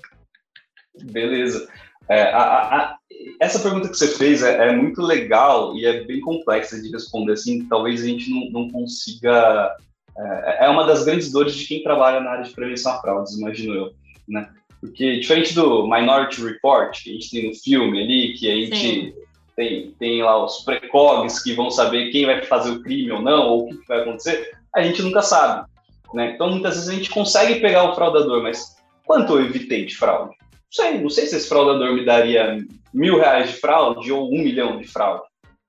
Beleza. 0.98 1.68
É, 2.08 2.22
a, 2.22 2.40
a, 2.40 2.96
essa 3.38 3.58
pergunta 3.58 3.90
que 3.90 3.98
você 3.98 4.08
fez 4.08 4.42
é, 4.42 4.68
é, 4.68 4.72
muito 4.74 5.02
legal 5.02 5.76
e 5.76 5.84
é 5.84 6.02
bem 6.02 6.22
complexa 6.22 6.80
de 6.80 6.90
responder. 6.90 7.34
Assim, 7.34 7.66
talvez 7.66 8.02
a 8.02 8.06
gente 8.06 8.30
não, 8.30 8.62
não 8.62 8.70
consiga 8.70 9.76
é, 10.16 10.64
é 10.64 10.68
uma 10.70 10.86
das 10.86 11.04
grandes 11.04 11.30
dores 11.30 11.54
de 11.54 11.66
quem 11.66 11.82
trabalha 11.82 12.20
na 12.20 12.30
área 12.30 12.44
de 12.44 12.54
prevenção 12.54 12.92
a 12.92 13.00
fraudes, 13.02 13.36
imagino 13.36 13.74
eu, 13.74 13.94
né? 14.26 14.48
Porque 14.84 15.18
diferente 15.18 15.54
do 15.54 15.88
Minority 15.88 16.44
Report, 16.44 17.02
que 17.02 17.08
a 17.08 17.12
gente 17.14 17.30
tem 17.30 17.48
no 17.48 17.54
filme 17.54 18.02
ali, 18.02 18.34
que 18.34 18.50
a 18.50 18.54
gente 18.54 19.14
tem, 19.56 19.94
tem 19.98 20.22
lá 20.22 20.44
os 20.44 20.58
precogs 20.58 21.42
que 21.42 21.54
vão 21.54 21.70
saber 21.70 22.10
quem 22.10 22.26
vai 22.26 22.42
fazer 22.42 22.70
o 22.70 22.82
crime 22.82 23.10
ou 23.10 23.22
não, 23.22 23.48
ou 23.48 23.64
o 23.64 23.68
que 23.68 23.88
vai 23.88 24.00
acontecer, 24.00 24.50
a 24.74 24.82
gente 24.82 25.00
nunca 25.00 25.22
sabe. 25.22 25.66
Né? 26.12 26.32
Então, 26.34 26.50
muitas 26.50 26.74
vezes 26.74 26.90
a 26.90 26.92
gente 26.92 27.08
consegue 27.08 27.60
pegar 27.60 27.90
o 27.90 27.94
fraudador, 27.94 28.42
mas 28.42 28.76
quanto 29.06 29.32
eu 29.32 29.46
evitei 29.46 29.86
de 29.86 29.96
fraude? 29.96 30.34
Não 30.52 30.58
sei, 30.70 31.00
não 31.00 31.08
sei 31.08 31.26
se 31.26 31.36
esse 31.36 31.48
fraudador 31.48 31.94
me 31.94 32.04
daria 32.04 32.62
mil 32.92 33.18
reais 33.18 33.52
de 33.52 33.56
fraude 33.56 34.12
ou 34.12 34.28
um 34.28 34.42
milhão 34.42 34.76
de 34.76 34.86
fraude. 34.86 35.24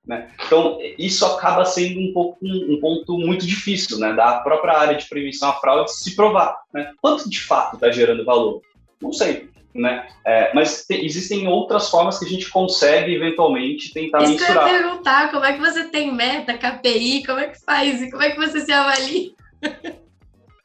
Né? 0.06 0.30
Então, 0.46 0.78
isso 1.00 1.26
acaba 1.26 1.64
sendo 1.64 2.02
um, 2.02 2.12
pouco, 2.12 2.38
um, 2.44 2.74
um, 2.74 2.80
ponto 2.82 3.18
muito 3.18 3.48
difícil 3.48 3.98
né, 3.98 4.14
da 4.14 4.40
própria 4.40 4.78
área 4.78 4.98
de 4.98 5.08
prevenção 5.08 5.50
à 5.50 5.54
fraude 5.54 5.94
se 5.94 6.16
provar. 6.18 6.58
Né? 6.74 6.92
Quanto 7.02 7.30
de 7.30 7.40
fato 7.40 7.76
está 7.76 7.90
gerando 7.90 8.26
valor? 8.26 8.62
Não 9.06 9.14
sei. 9.14 9.50
né? 9.74 10.08
É, 10.26 10.54
mas 10.54 10.86
te, 10.86 11.06
existem 11.06 11.48
outras 11.48 11.90
formas 11.90 12.18
que 12.18 12.26
a 12.26 12.30
gente 12.30 12.50
consegue 12.50 13.14
eventualmente 13.14 13.94
tentar 13.94 14.24
Isso. 14.24 14.36
Isso 14.36 14.52
eu 14.52 14.56
ia 14.56 14.64
perguntar, 14.64 15.32
como 15.32 15.46
é 15.46 15.54
que 15.54 15.60
você 15.60 15.86
tem 15.86 16.14
meta, 16.14 16.58
KPI, 16.58 17.24
como 17.26 17.40
é 17.40 17.48
que 17.48 17.64
faz 17.64 18.02
e 18.02 18.10
como 18.10 18.24
é 18.24 18.32
que 18.32 18.38
você 18.38 18.62
se 18.62 18.72
avalia? 18.72 19.32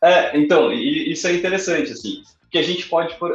É, 0.03 0.35
então, 0.39 0.73
isso 0.73 1.27
é 1.27 1.35
interessante, 1.35 1.93
assim, 1.93 2.23
porque 2.41 2.57
a 2.57 2.63
gente 2.63 2.89
pode, 2.89 3.15
por, 3.17 3.31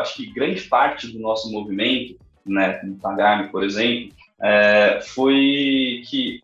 acho 0.00 0.16
que 0.16 0.32
grande 0.32 0.62
parte 0.62 1.06
do 1.06 1.20
nosso 1.20 1.52
movimento, 1.52 2.16
né, 2.44 2.80
no 2.82 2.96
Pagarme, 2.96 3.48
por 3.48 3.62
exemplo, 3.62 4.12
é, 4.42 5.00
foi 5.02 6.02
que 6.08 6.40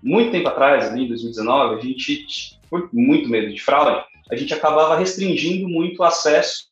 muito 0.00 0.30
tempo 0.30 0.46
atrás, 0.46 0.86
ali 0.86 1.04
em 1.04 1.08
2019, 1.08 1.74
a 1.74 1.84
gente, 1.84 2.56
por 2.70 2.88
muito 2.92 3.28
medo 3.28 3.52
de 3.52 3.60
fraude, 3.60 4.04
a 4.30 4.36
gente 4.36 4.54
acabava 4.54 4.96
restringindo 4.96 5.68
muito 5.68 6.00
o 6.00 6.04
acesso 6.04 6.67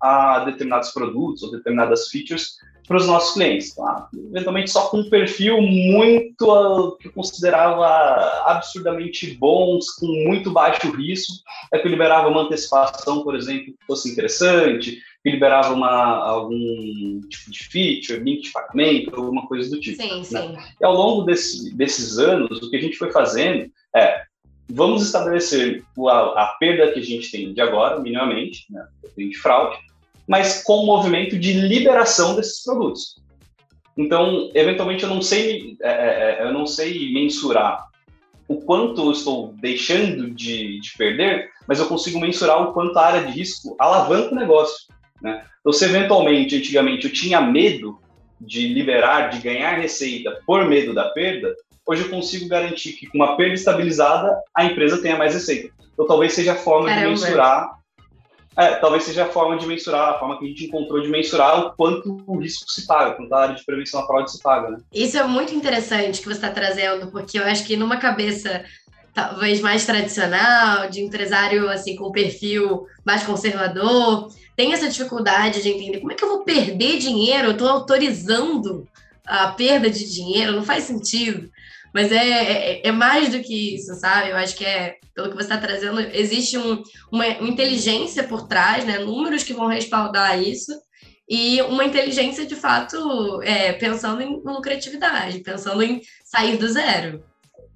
a 0.00 0.40
determinados 0.40 0.90
produtos 0.90 1.42
ou 1.42 1.50
determinadas 1.50 2.08
features 2.08 2.56
para 2.86 2.96
os 2.96 3.06
nossos 3.06 3.34
clientes. 3.34 3.74
Tá? 3.74 4.08
Eventualmente 4.14 4.70
só 4.70 4.88
com 4.88 4.98
um 4.98 5.10
perfil 5.10 5.60
muito 5.60 6.42
uh, 6.42 6.96
que 6.96 7.08
eu 7.08 7.12
considerava 7.12 7.86
absurdamente 8.46 9.34
bons, 9.34 9.90
com 9.90 10.06
muito 10.06 10.50
baixo 10.50 10.90
risco, 10.90 11.34
é 11.72 11.78
que 11.78 11.88
liberava 11.88 12.28
uma 12.28 12.42
antecipação, 12.42 13.22
por 13.22 13.34
exemplo, 13.34 13.66
que 13.66 13.86
fosse 13.86 14.10
interessante, 14.10 14.98
que 15.22 15.30
liberava 15.30 15.74
uma, 15.74 15.90
algum 15.90 17.20
tipo 17.28 17.50
de 17.50 17.64
feature, 17.64 18.22
link 18.22 18.42
de 18.42 18.52
pagamento, 18.52 19.14
alguma 19.14 19.46
coisa 19.46 19.68
do 19.68 19.80
tipo. 19.80 20.00
Sim, 20.00 20.18
né? 20.18 20.24
sim. 20.24 20.56
E 20.80 20.84
ao 20.84 20.94
longo 20.94 21.22
desse, 21.22 21.74
desses 21.74 22.18
anos, 22.18 22.62
o 22.62 22.70
que 22.70 22.76
a 22.76 22.80
gente 22.80 22.96
foi 22.96 23.10
fazendo 23.10 23.70
é 23.94 24.22
vamos 24.68 25.02
estabelecer 25.02 25.84
a, 26.08 26.42
a, 26.42 26.56
perda 26.58 26.92
que 26.92 27.00
a 27.00 27.04
gente 27.04 27.30
tem 27.30 27.54
de 27.54 27.60
agora, 27.60 28.00
minimamente, 28.00 28.66
né, 28.70 28.86
de 29.16 29.34
fraude, 29.36 29.78
mas 30.26 30.62
com 30.62 30.78
o 30.78 30.86
movimento 30.86 31.38
de 31.38 31.52
liberação 31.52 32.34
desses 32.34 32.64
produtos. 32.64 33.16
Então, 33.96 34.50
eventualmente, 34.54 35.04
eu 35.04 35.08
não 35.08 35.22
sei, 35.22 35.76
é, 35.80 35.88
é, 35.90 36.38
é, 36.40 36.42
eu 36.42 36.52
não 36.52 36.66
sei 36.66 37.12
mensurar 37.12 37.86
o 38.48 38.60
quanto 38.60 39.00
eu 39.02 39.12
estou 39.12 39.54
deixando 39.54 40.30
de, 40.30 40.78
de, 40.80 40.96
perder, 40.96 41.50
mas 41.66 41.80
eu 41.80 41.86
consigo 41.86 42.20
mensurar 42.20 42.62
o 42.62 42.72
quanto 42.72 42.96
a 42.98 43.06
área 43.06 43.26
de 43.26 43.32
risco 43.32 43.74
alavanca 43.78 44.32
o 44.32 44.38
negócio. 44.38 44.86
Né? 45.22 45.44
Então, 45.60 45.72
se 45.72 45.84
eventualmente, 45.84 46.56
antigamente, 46.56 47.06
eu 47.06 47.12
tinha 47.12 47.40
medo 47.40 47.98
de 48.40 48.68
liberar, 48.68 49.30
de 49.30 49.40
ganhar 49.40 49.78
receita 49.78 50.42
por 50.46 50.66
medo 50.66 50.92
da 50.92 51.08
perda, 51.08 51.54
hoje 51.86 52.02
eu 52.02 52.10
consigo 52.10 52.48
garantir 52.48 52.92
que 52.92 53.06
com 53.06 53.18
uma 53.18 53.36
perda 53.36 53.54
estabilizada, 53.54 54.36
a 54.54 54.64
empresa 54.64 55.00
tenha 55.00 55.16
mais 55.16 55.34
receita. 55.34 55.72
Então, 55.92 56.06
talvez 56.06 56.32
seja 56.32 56.52
a 56.52 56.56
forma 56.56 56.88
Caramba. 56.88 57.14
de 57.14 57.20
mensurar 57.20 57.76
é, 58.56 58.76
talvez 58.76 59.04
seja 59.04 59.24
a 59.24 59.28
forma 59.28 59.58
de 59.58 59.66
mensurar, 59.66 60.14
a 60.14 60.18
forma 60.18 60.38
que 60.38 60.46
a 60.46 60.48
gente 60.48 60.64
encontrou 60.64 61.02
de 61.02 61.08
mensurar 61.08 61.60
o 61.60 61.76
quanto 61.76 62.24
o 62.26 62.38
risco 62.38 62.70
se 62.70 62.86
paga, 62.86 63.14
quanto 63.14 63.30
a 63.34 63.42
área 63.42 63.54
de 63.54 63.64
prevenção 63.64 64.00
à 64.00 64.06
fraude 64.06 64.32
se 64.32 64.42
paga, 64.42 64.70
né? 64.70 64.78
Isso 64.94 65.18
é 65.18 65.24
muito 65.24 65.54
interessante 65.54 66.20
que 66.20 66.24
você 66.26 66.36
está 66.36 66.48
trazendo, 66.48 67.08
porque 67.08 67.38
eu 67.38 67.44
acho 67.44 67.66
que 67.66 67.76
numa 67.76 67.98
cabeça 67.98 68.64
talvez 69.12 69.60
mais 69.60 69.84
tradicional, 69.84 70.88
de 70.88 71.02
empresário 71.02 71.68
assim 71.68 71.96
com 71.96 72.10
perfil 72.10 72.86
mais 73.04 73.22
conservador, 73.22 74.28
tem 74.56 74.72
essa 74.72 74.88
dificuldade 74.88 75.62
de 75.62 75.68
entender 75.68 76.00
como 76.00 76.12
é 76.12 76.14
que 76.14 76.24
eu 76.24 76.28
vou 76.28 76.42
perder 76.42 76.98
dinheiro, 76.98 77.48
eu 77.48 77.52
estou 77.52 77.68
autorizando 77.68 78.88
a 79.26 79.48
perda 79.48 79.90
de 79.90 80.10
dinheiro, 80.10 80.52
não 80.52 80.62
faz 80.62 80.84
sentido. 80.84 81.50
Mas 81.96 82.12
é, 82.12 82.16
é, 82.16 82.88
é, 82.88 82.92
mais 82.92 83.30
do 83.30 83.40
que 83.40 83.74
isso, 83.74 83.94
sabe? 83.94 84.28
Eu 84.28 84.36
acho 84.36 84.54
que 84.54 84.66
é, 84.66 84.98
pelo 85.14 85.30
que 85.30 85.34
você 85.34 85.44
está 85.44 85.56
trazendo, 85.56 85.98
existe 85.98 86.58
um, 86.58 86.82
uma, 87.10 87.26
inteligência 87.26 88.22
por 88.22 88.46
trás, 88.46 88.84
né? 88.84 88.98
Números 88.98 89.42
que 89.42 89.54
vão 89.54 89.66
respaldar 89.66 90.38
isso 90.38 90.78
e 91.26 91.62
uma 91.62 91.86
inteligência 91.86 92.44
de 92.44 92.54
fato 92.54 93.40
é, 93.42 93.72
pensando 93.72 94.20
em 94.20 94.42
lucratividade, 94.44 95.38
pensando 95.38 95.82
em 95.82 96.02
sair 96.22 96.58
do 96.58 96.68
zero. 96.68 97.24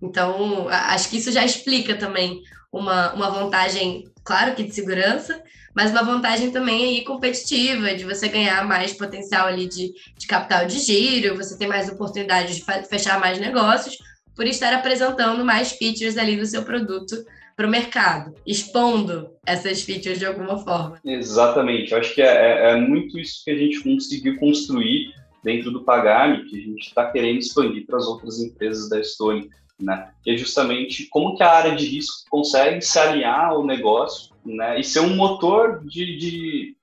Então, 0.02 0.68
acho 0.68 1.08
que 1.08 1.16
isso 1.16 1.32
já 1.32 1.42
explica 1.42 1.94
também 1.94 2.42
uma, 2.70 3.14
uma 3.14 3.30
vantagem, 3.30 4.04
claro 4.22 4.54
que 4.54 4.64
de 4.64 4.74
segurança, 4.74 5.42
mas 5.74 5.90
uma 5.90 6.02
vantagem 6.02 6.50
também 6.50 6.84
aí 6.84 7.04
competitiva, 7.04 7.94
de 7.94 8.04
você 8.04 8.28
ganhar 8.28 8.66
mais 8.66 8.92
potencial 8.92 9.46
ali 9.46 9.68
de, 9.68 9.92
de 10.18 10.26
capital 10.26 10.66
de 10.66 10.78
giro, 10.78 11.36
você 11.36 11.56
ter 11.56 11.66
mais 11.66 11.88
oportunidade 11.88 12.54
de 12.54 12.64
fechar 12.88 13.20
mais 13.20 13.38
negócios, 13.38 13.98
por 14.34 14.46
estar 14.46 14.72
apresentando 14.72 15.44
mais 15.44 15.72
features 15.72 16.16
ali 16.16 16.36
do 16.36 16.46
seu 16.46 16.62
produto 16.62 17.14
para 17.56 17.66
o 17.66 17.70
mercado, 17.70 18.34
expondo 18.46 19.28
essas 19.44 19.82
features 19.82 20.18
de 20.18 20.24
alguma 20.24 20.56
forma. 20.58 20.98
Exatamente, 21.04 21.92
eu 21.92 21.98
acho 21.98 22.14
que 22.14 22.22
é, 22.22 22.26
é, 22.26 22.70
é 22.70 22.76
muito 22.76 23.18
isso 23.18 23.44
que 23.44 23.50
a 23.50 23.56
gente 23.56 23.82
conseguiu 23.82 24.38
construir 24.38 25.12
dentro 25.44 25.70
do 25.70 25.84
Pagame, 25.84 26.44
que 26.44 26.56
a 26.56 26.62
gente 26.62 26.86
está 26.88 27.10
querendo 27.10 27.38
expandir 27.38 27.86
para 27.86 27.98
as 27.98 28.06
outras 28.06 28.40
empresas 28.40 28.88
da 28.88 28.98
Estônia, 29.00 29.48
né? 29.78 30.08
Que 30.22 30.30
é 30.30 30.36
justamente 30.36 31.06
como 31.10 31.36
que 31.36 31.42
a 31.42 31.50
área 31.50 31.74
de 31.74 31.86
risco 31.86 32.24
consegue 32.30 32.80
se 32.82 32.98
alinhar 32.98 33.50
ao 33.50 33.64
negócio, 33.64 34.29
né? 34.44 34.78
E 34.78 34.84
ser 34.84 35.00
um 35.00 35.16
motor 35.16 35.80
de, 35.84 36.16
de 36.16 36.76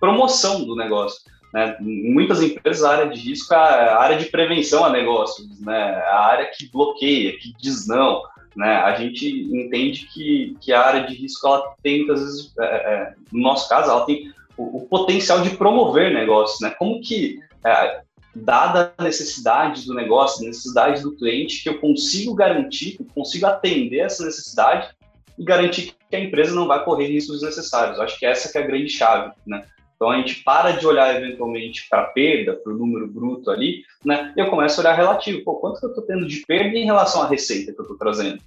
promoção 0.00 0.64
do 0.64 0.76
negócio. 0.76 1.20
Né? 1.54 1.76
Muitas 1.80 2.42
empresas, 2.42 2.82
a 2.84 2.90
área 2.90 3.08
de 3.08 3.20
risco 3.20 3.54
é 3.54 3.56
a 3.56 3.98
área 3.98 4.18
de 4.18 4.26
prevenção 4.26 4.84
a 4.84 4.90
negócios, 4.90 5.60
né? 5.60 5.94
a 6.08 6.26
área 6.26 6.50
que 6.52 6.68
bloqueia, 6.68 7.38
que 7.38 7.54
diz 7.60 7.86
não. 7.86 8.22
Né? 8.56 8.76
A 8.76 8.96
gente 8.96 9.28
entende 9.28 10.06
que, 10.12 10.56
que 10.60 10.72
a 10.72 10.80
área 10.80 11.06
de 11.06 11.14
risco 11.14 11.46
ela 11.46 11.74
tem, 11.82 11.98
muitas 11.98 12.20
vezes, 12.20 12.52
é, 12.58 12.64
é, 12.64 13.14
no 13.32 13.40
nosso 13.40 13.68
caso, 13.68 13.90
ela 13.90 14.04
tem 14.04 14.32
o, 14.56 14.78
o, 14.78 14.86
potencial 14.88 15.42
de 15.42 15.50
promover 15.50 16.12
negócios. 16.12 16.60
Né? 16.60 16.70
Como 16.70 17.00
que, 17.00 17.38
é, 17.64 18.00
dada 18.34 18.92
a 18.98 19.04
necessidade 19.04 19.86
do 19.86 19.94
negócio, 19.94 20.44
necessidade 20.44 21.02
do 21.02 21.16
cliente, 21.16 21.62
que 21.62 21.68
eu 21.68 21.80
consigo 21.80 22.34
garantir, 22.34 22.96
que 22.96 23.02
eu 23.02 23.06
consigo 23.14 23.46
atender 23.46 24.00
essa 24.00 24.24
necessidade 24.24 24.88
e 25.38 25.44
garantir 25.44 25.94
que 26.14 26.20
a 26.20 26.24
empresa 26.24 26.54
não 26.54 26.68
vai 26.68 26.84
correr 26.84 27.08
riscos 27.08 27.40
desnecessários. 27.40 27.98
Acho 27.98 28.18
que 28.18 28.24
essa 28.24 28.50
que 28.50 28.56
é 28.56 28.62
a 28.62 28.66
grande 28.66 28.88
chave, 28.88 29.32
né? 29.44 29.64
Então 29.96 30.10
a 30.10 30.16
gente 30.16 30.42
para 30.44 30.72
de 30.72 30.86
olhar 30.86 31.14
eventualmente 31.16 31.88
para 31.88 32.02
a 32.02 32.06
perda, 32.06 32.54
para 32.54 32.72
o 32.72 32.76
número 32.76 33.08
bruto 33.08 33.50
ali, 33.50 33.82
né? 34.04 34.32
E 34.36 34.40
eu 34.40 34.48
começo 34.48 34.80
a 34.80 34.84
olhar 34.84 34.96
relativo. 34.96 35.42
Pô, 35.44 35.56
quanto 35.56 35.80
que 35.80 35.86
eu 35.86 35.90
estou 35.90 36.04
tendo 36.04 36.26
de 36.26 36.42
perda 36.46 36.76
em 36.76 36.84
relação 36.84 37.22
à 37.22 37.28
receita 37.28 37.72
que 37.72 37.80
eu 37.80 37.84
estou 37.84 37.98
trazendo? 37.98 38.40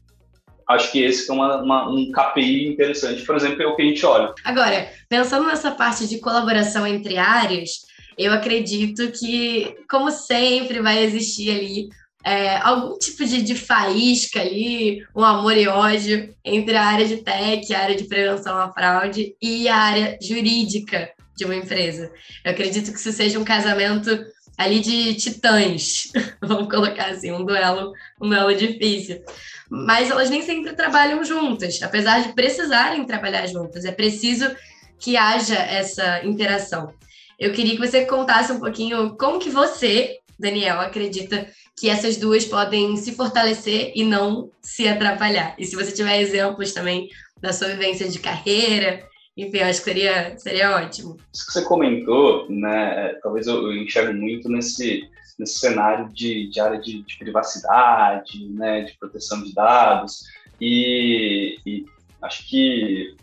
Acho 0.68 0.92
que 0.92 1.02
esse 1.02 1.30
é 1.30 1.34
uma, 1.34 1.62
uma, 1.62 1.90
um 1.90 2.12
KPI 2.12 2.68
interessante, 2.68 3.26
por 3.26 3.36
exemplo, 3.36 3.64
é 3.64 3.68
o 3.68 3.76
que 3.76 3.82
a 3.82 3.86
gente 3.86 4.06
olha. 4.06 4.34
Agora, 4.44 4.90
pensando 5.08 5.48
nessa 5.48 5.72
parte 5.72 6.08
de 6.08 6.20
colaboração 6.20 6.86
entre 6.86 7.18
áreas, 7.18 7.86
eu 8.18 8.34
acredito 8.34 9.10
que, 9.12 9.78
como 9.90 10.12
sempre, 10.12 10.82
vai 10.82 11.04
existir 11.04 11.52
ali 11.52 11.90
é, 12.28 12.58
algum 12.58 12.98
tipo 12.98 13.24
de, 13.24 13.42
de 13.42 13.56
faísca 13.56 14.42
ali, 14.42 15.02
um 15.16 15.24
amor 15.24 15.56
e 15.56 15.66
ódio 15.66 16.36
entre 16.44 16.76
a 16.76 16.84
área 16.84 17.08
de 17.08 17.18
tech, 17.18 17.74
a 17.74 17.80
área 17.80 17.96
de 17.96 18.04
prevenção 18.04 18.58
à 18.58 18.70
fraude 18.70 19.34
e 19.42 19.70
a 19.70 19.78
área 19.78 20.20
jurídica 20.22 21.10
de 21.38 21.46
uma 21.46 21.56
empresa. 21.56 22.12
Eu 22.44 22.52
acredito 22.52 22.92
que 22.92 23.00
isso 23.00 23.14
seja 23.14 23.40
um 23.40 23.46
casamento 23.46 24.10
ali 24.58 24.82
de 24.82 25.14
titãs, 25.14 26.12
vamos 26.44 26.70
colocar 26.70 27.12
assim, 27.12 27.32
um 27.32 27.46
duelo, 27.46 27.94
um 28.22 28.28
duelo 28.28 28.54
difícil. 28.54 29.24
Mas 29.70 30.12
elas 30.12 30.30
nem 30.30 30.42
sempre 30.42 30.76
trabalham 30.76 31.24
juntas, 31.24 31.82
apesar 31.82 32.24
de 32.24 32.34
precisarem 32.34 33.06
trabalhar 33.06 33.48
juntas. 33.48 33.86
É 33.86 33.92
preciso 33.94 34.54
que 35.00 35.16
haja 35.16 35.56
essa 35.56 36.26
interação. 36.26 36.94
Eu 37.40 37.54
queria 37.54 37.76
que 37.76 37.88
você 37.88 38.04
contasse 38.04 38.52
um 38.52 38.60
pouquinho 38.60 39.16
como 39.16 39.40
que 39.40 39.50
você, 39.50 40.18
Daniel, 40.40 40.80
acredita 40.80 41.48
que 41.78 41.90
essas 41.90 42.18
duas 42.18 42.46
podem 42.46 42.96
se 42.98 43.14
fortalecer 43.14 43.92
e 43.96 44.04
não 44.04 44.52
se 44.62 44.88
atrapalhar. 44.88 45.56
E 45.58 45.66
se 45.66 45.76
você 45.76 45.92
tiver 45.92 46.22
exemplos 46.22 46.74
também 46.74 47.10
da 47.42 47.54
sua 47.54 47.70
vivência 47.70 48.08
de 48.10 48.20
carreira 48.20 49.08
enfim, 49.38 49.60
acho 49.60 49.80
que 49.80 49.86
seria, 49.86 50.38
seria 50.40 50.76
ótimo. 50.76 51.18
Isso 51.32 51.46
que 51.46 51.54
você 51.54 51.64
comentou, 51.64 52.50
né, 52.50 53.14
talvez 53.22 53.46
eu, 53.46 53.72
enxergo 53.72 54.20
muito 54.20 54.50
nesse, 54.50 55.08
nesse 55.38 55.60
cenário 55.60 56.12
de, 56.12 56.50
de 56.50 56.60
área 56.60 56.82
de, 56.82 57.04
de 57.04 57.18
privacidade, 57.20 58.50
né, 58.50 58.82
de 58.82 58.98
proteção 58.98 59.44
de 59.44 59.54
dados, 59.54 60.24
e, 60.60 61.60
e 61.68 61.86
acho 62.24 62.50
que 62.50 63.16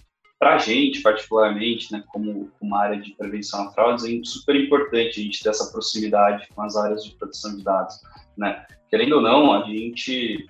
para 0.45 0.57
a 0.57 0.59
gente, 0.59 1.01
particularmente, 1.01 1.91
né, 1.91 2.05
como 2.09 2.51
uma 2.61 2.79
área 2.79 3.01
de 3.01 3.15
prevenção 3.15 3.67
a 3.67 3.71
fraudes, 3.73 4.05
é 4.05 4.11
super 4.25 4.55
importante 4.55 5.19
a 5.19 5.23
gente 5.23 5.43
ter 5.43 5.49
essa 5.49 5.73
proximidade 5.73 6.47
com 6.55 6.61
as 6.61 6.77
áreas 6.77 7.03
de 7.03 7.15
proteção 7.15 7.57
de 7.57 7.65
dados. 7.65 7.99
Né? 8.37 8.63
Querendo 8.91 9.17
ou 9.17 9.23
não, 9.23 9.55
a 9.55 9.63
gente, 9.67 10.47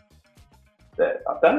é, 0.98 1.22
até 1.28 1.52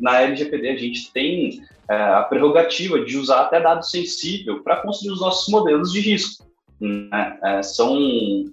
na 0.00 0.22
LGPD, 0.22 0.68
a 0.70 0.76
gente 0.76 1.12
tem 1.12 1.62
é, 1.88 1.94
a 1.94 2.24
prerrogativa 2.24 3.04
de 3.04 3.16
usar 3.16 3.42
até 3.42 3.60
dado 3.60 3.84
sensível 3.84 4.64
para 4.64 4.78
construir 4.78 5.12
os 5.12 5.20
nossos 5.20 5.48
modelos 5.48 5.92
de 5.92 6.00
risco. 6.00 6.44
Né? 6.80 7.38
É, 7.44 7.62
são, 7.62 7.96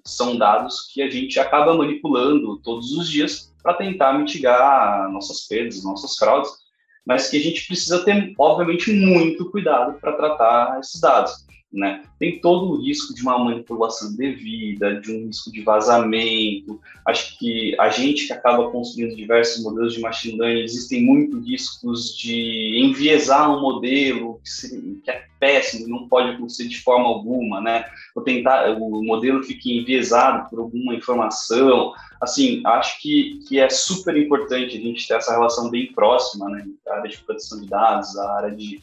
são 0.05 0.37
dados 0.37 0.87
que 0.93 1.01
a 1.01 1.09
gente 1.09 1.39
acaba 1.39 1.75
manipulando 1.75 2.59
todos 2.59 2.91
os 2.91 3.09
dias 3.09 3.51
para 3.63 3.73
tentar 3.73 4.13
mitigar 4.13 5.11
nossas 5.11 5.47
perdas, 5.47 5.83
nossas 5.83 6.15
fraudes, 6.15 6.62
mas 7.05 7.29
que 7.29 7.37
a 7.37 7.41
gente 7.41 7.67
precisa 7.67 8.03
ter, 8.03 8.33
obviamente, 8.37 8.91
muito 8.91 9.49
cuidado 9.51 9.99
para 9.99 10.13
tratar 10.13 10.79
esses 10.79 10.99
dados. 10.99 11.45
né? 11.71 12.03
Tem 12.19 12.39
todo 12.39 12.71
o 12.71 12.81
risco 12.81 13.13
de 13.15 13.23
uma 13.23 13.37
manipulação 13.37 14.15
devida, 14.15 15.01
de 15.01 15.11
um 15.11 15.25
risco 15.25 15.51
de 15.51 15.61
vazamento. 15.61 16.79
Acho 17.05 17.37
que 17.39 17.75
a 17.79 17.89
gente 17.89 18.27
que 18.27 18.33
acaba 18.33 18.69
construindo 18.69 19.15
diversos 19.15 19.63
modelos 19.63 19.93
de 19.93 19.99
machine 19.99 20.37
learning, 20.37 20.63
existem 20.63 21.03
muitos 21.03 21.45
riscos 21.45 22.15
de 22.15 22.79
enviesar 22.79 23.49
um 23.49 23.61
modelo 23.61 24.39
que, 24.43 24.49
se, 24.49 25.01
que 25.03 25.11
péssimo, 25.43 25.89
não 25.89 26.07
pode 26.07 26.29
acontecer 26.29 26.69
de 26.69 26.79
forma 26.79 27.05
alguma, 27.05 27.59
né? 27.59 27.83
Ou 28.15 28.23
tentar 28.23 28.69
o 28.77 29.03
modelo 29.03 29.43
fique 29.43 29.77
enviesado 29.77 30.49
por 30.49 30.59
alguma 30.59 30.95
informação. 30.95 31.93
Assim, 32.21 32.61
acho 32.65 33.01
que, 33.01 33.41
que 33.45 33.59
é 33.59 33.69
super 33.69 34.15
importante 34.15 34.77
a 34.77 34.79
gente 34.79 35.05
ter 35.05 35.15
essa 35.15 35.33
relação 35.33 35.69
bem 35.69 35.91
próxima, 35.91 36.47
né? 36.47 36.65
A 36.87 36.93
área 36.95 37.09
de 37.09 37.17
proteção 37.17 37.59
de 37.59 37.67
dados, 37.67 38.17
a 38.17 38.37
área 38.37 38.55
de 38.55 38.79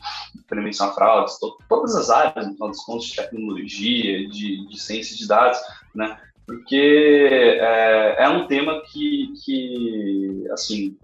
prevenção 0.46 0.90
a 0.90 0.92
fraudes, 0.92 1.38
to, 1.38 1.56
todas 1.66 1.96
as 1.96 2.10
áreas, 2.10 2.46
no 2.46 2.52
final 2.52 2.68
dos 2.68 2.84
contos, 2.84 3.06
de 3.06 3.16
tecnologia, 3.16 4.28
de, 4.28 4.68
de 4.68 4.78
ciência 4.78 5.16
de 5.16 5.26
dados, 5.26 5.58
né? 5.94 6.18
Porque 6.46 7.56
é, 7.58 8.24
é 8.24 8.28
um 8.28 8.46
tema 8.46 8.82
que, 8.82 9.32
que 9.42 10.44
assim, 10.50 10.98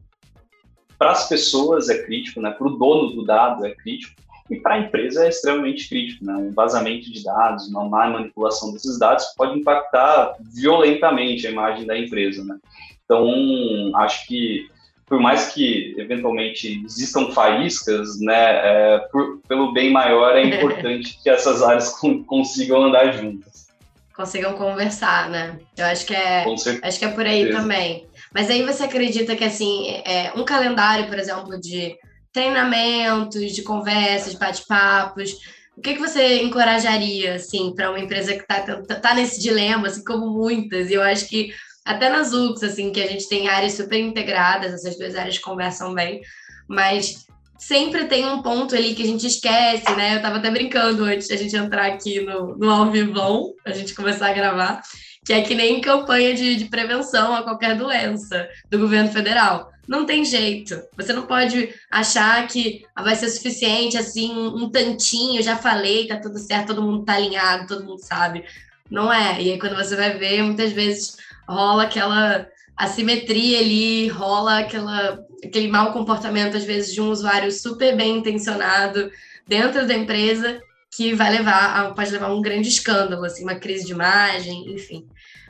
para 0.98 1.12
as 1.12 1.26
pessoas 1.26 1.88
é 1.88 2.02
crítico, 2.02 2.42
né? 2.42 2.50
Para 2.50 2.66
o 2.66 2.76
dono 2.76 3.14
do 3.14 3.24
dado 3.24 3.64
é 3.64 3.74
crítico, 3.74 4.25
e 4.50 4.56
para 4.56 4.74
a 4.74 4.80
empresa 4.80 5.24
é 5.24 5.28
extremamente 5.28 5.88
crítico. 5.88 6.24
Né? 6.24 6.34
Um 6.34 6.52
vazamento 6.52 7.12
de 7.12 7.22
dados, 7.22 7.68
uma 7.68 7.88
má 7.88 8.08
manipulação 8.08 8.72
desses 8.72 8.98
dados 8.98 9.24
pode 9.36 9.58
impactar 9.58 10.36
violentamente 10.40 11.46
a 11.46 11.50
imagem 11.50 11.86
da 11.86 11.98
empresa. 11.98 12.44
Né? 12.44 12.56
Então, 13.04 13.92
acho 13.96 14.26
que 14.26 14.68
por 15.06 15.20
mais 15.20 15.52
que 15.52 15.94
eventualmente 15.96 16.82
existam 16.84 17.30
faíscas, 17.30 18.18
né, 18.20 18.34
é, 18.34 18.98
por, 19.12 19.40
pelo 19.48 19.72
bem 19.72 19.90
maior 19.92 20.36
é 20.36 20.44
importante 20.44 21.18
que 21.22 21.30
essas 21.30 21.62
áreas 21.62 21.90
consigam 22.26 22.82
andar 22.82 23.12
juntas. 23.12 23.68
Consigam 24.16 24.54
conversar, 24.54 25.28
né? 25.28 25.58
Eu 25.76 25.84
acho 25.84 26.06
que 26.06 26.14
é, 26.14 26.44
acho 26.82 26.98
que 26.98 27.04
é 27.04 27.08
por 27.08 27.26
aí 27.26 27.50
também. 27.50 28.06
Mas 28.34 28.50
aí 28.50 28.62
você 28.62 28.84
acredita 28.84 29.36
que 29.36 29.44
assim, 29.44 29.90
é, 30.06 30.32
um 30.34 30.42
calendário, 30.42 31.06
por 31.06 31.18
exemplo, 31.18 31.60
de 31.60 31.96
treinamentos, 32.36 33.52
de 33.52 33.62
conversas, 33.62 34.32
de 34.32 34.38
bate-papos. 34.38 35.32
O 35.74 35.80
que, 35.80 35.94
que 35.94 36.00
você 36.00 36.42
encorajaria, 36.42 37.36
assim, 37.36 37.74
para 37.74 37.88
uma 37.88 37.98
empresa 37.98 38.34
que 38.34 38.42
está 38.42 38.82
tá 38.82 39.14
nesse 39.14 39.40
dilema, 39.40 39.86
assim 39.86 40.04
como 40.04 40.26
muitas? 40.30 40.90
E 40.90 40.94
eu 40.94 41.02
acho 41.02 41.26
que 41.28 41.50
até 41.82 42.10
nas 42.10 42.34
UX, 42.34 42.62
assim, 42.62 42.92
que 42.92 43.00
a 43.00 43.06
gente 43.06 43.26
tem 43.26 43.48
áreas 43.48 43.72
super 43.72 43.98
integradas, 43.98 44.74
essas 44.74 44.98
duas 44.98 45.16
áreas 45.16 45.38
conversam 45.38 45.94
bem, 45.94 46.20
mas 46.68 47.24
sempre 47.58 48.04
tem 48.04 48.26
um 48.26 48.42
ponto 48.42 48.76
ali 48.76 48.94
que 48.94 49.02
a 49.02 49.06
gente 49.06 49.26
esquece, 49.26 49.90
né? 49.96 50.12
Eu 50.12 50.16
estava 50.16 50.36
até 50.36 50.50
brincando 50.50 51.04
antes 51.04 51.28
da 51.28 51.36
gente 51.36 51.56
entrar 51.56 51.86
aqui 51.86 52.20
no, 52.20 52.54
no 52.58 52.70
ao 52.70 53.54
a 53.64 53.70
gente 53.70 53.94
começar 53.94 54.28
a 54.28 54.34
gravar, 54.34 54.82
que 55.24 55.32
é 55.32 55.40
que 55.40 55.54
nem 55.54 55.80
campanha 55.80 56.34
de, 56.34 56.56
de 56.56 56.66
prevenção 56.66 57.34
a 57.34 57.42
qualquer 57.42 57.76
doença 57.76 58.46
do 58.70 58.78
governo 58.78 59.10
federal 59.10 59.70
não 59.86 60.04
tem 60.04 60.24
jeito. 60.24 60.82
Você 60.96 61.12
não 61.12 61.26
pode 61.26 61.74
achar 61.90 62.46
que 62.46 62.84
vai 62.96 63.14
ser 63.14 63.28
suficiente, 63.28 63.96
assim, 63.96 64.32
um 64.32 64.68
tantinho, 64.68 65.42
já 65.42 65.56
falei, 65.56 66.06
tá 66.06 66.16
tudo 66.18 66.38
certo, 66.38 66.68
todo 66.68 66.82
mundo 66.82 67.04
tá 67.04 67.14
alinhado, 67.14 67.66
todo 67.66 67.84
mundo 67.84 68.02
sabe. 68.02 68.44
Não 68.90 69.12
é. 69.12 69.40
E 69.42 69.52
aí, 69.52 69.58
quando 69.58 69.76
você 69.76 69.96
vai 69.96 70.16
ver, 70.18 70.42
muitas 70.42 70.72
vezes 70.72 71.16
rola 71.48 71.84
aquela 71.84 72.46
assimetria 72.76 73.60
ali, 73.60 74.08
rola 74.08 74.58
aquela, 74.58 75.24
aquele 75.42 75.68
mau 75.68 75.92
comportamento, 75.92 76.56
às 76.56 76.64
vezes, 76.64 76.92
de 76.92 77.00
um 77.00 77.10
usuário 77.10 77.50
super 77.50 77.96
bem 77.96 78.18
intencionado 78.18 79.10
dentro 79.46 79.86
da 79.86 79.94
empresa 79.94 80.60
que 80.94 81.14
vai 81.14 81.30
levar, 81.30 81.78
a, 81.78 81.94
pode 81.94 82.10
levar 82.10 82.26
a 82.26 82.34
um 82.34 82.42
grande 82.42 82.68
escândalo, 82.68 83.24
assim, 83.24 83.42
uma 83.42 83.54
crise 83.54 83.84
de 83.84 83.92
imagem, 83.92 84.72
enfim. 84.72 85.06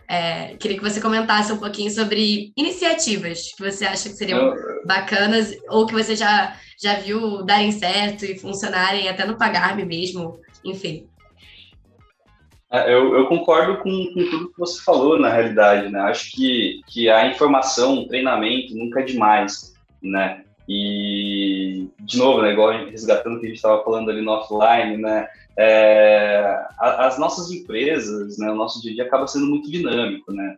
É, 0.09 0.55
queria 0.57 0.77
que 0.77 0.83
você 0.83 1.01
comentasse 1.01 1.53
um 1.53 1.59
pouquinho 1.59 1.91
sobre 1.91 2.53
iniciativas 2.57 3.53
que 3.57 3.63
você 3.63 3.85
acha 3.85 4.09
que 4.09 4.15
seriam 4.15 4.55
bacanas 4.85 5.53
ou 5.69 5.87
que 5.87 5.95
você 5.95 6.15
já, 6.15 6.57
já 6.81 6.95
viu 6.95 7.43
darem 7.45 7.73
certo 7.73 8.25
e 8.25 8.39
funcionarem 8.39 9.09
até 9.09 9.27
no 9.27 9.37
Pagar-me 9.37 9.85
mesmo, 9.85 10.41
enfim. 10.65 11.09
É, 12.71 12.93
eu, 12.93 13.15
eu, 13.15 13.27
concordo 13.27 13.79
com, 13.79 13.91
com, 14.13 14.31
tudo 14.31 14.51
que 14.51 14.59
você 14.59 14.83
falou, 14.83 15.19
na 15.19 15.29
realidade, 15.29 15.89
né? 15.89 16.01
Acho 16.01 16.33
que, 16.33 16.81
que 16.89 17.09
a 17.09 17.29
informação, 17.29 17.99
o 17.99 18.09
treinamento 18.09 18.75
nunca 18.75 19.01
é 19.01 19.05
demais, 19.05 19.73
né? 20.03 20.43
E, 20.69 21.89
de 22.01 22.19
novo, 22.19 22.43
né, 22.43 22.53
igual 22.53 22.73
resgatando 22.87 23.37
o 23.37 23.41
que 23.41 23.47
a 23.47 23.49
gente 23.49 23.57
estava 23.57 23.85
falando 23.85 24.11
ali 24.11 24.21
no 24.21 24.33
offline, 24.33 24.97
né? 24.97 25.29
É, 25.59 26.67
as 26.79 27.19
nossas 27.19 27.51
empresas, 27.51 28.37
né, 28.39 28.51
o 28.51 28.55
nosso 28.55 28.83
dia 28.83 28.93
a 28.93 28.95
dia 28.95 29.05
acaba 29.05 29.27
sendo 29.27 29.47
muito 29.47 29.71
dinâmico, 29.71 30.31
né? 30.33 30.57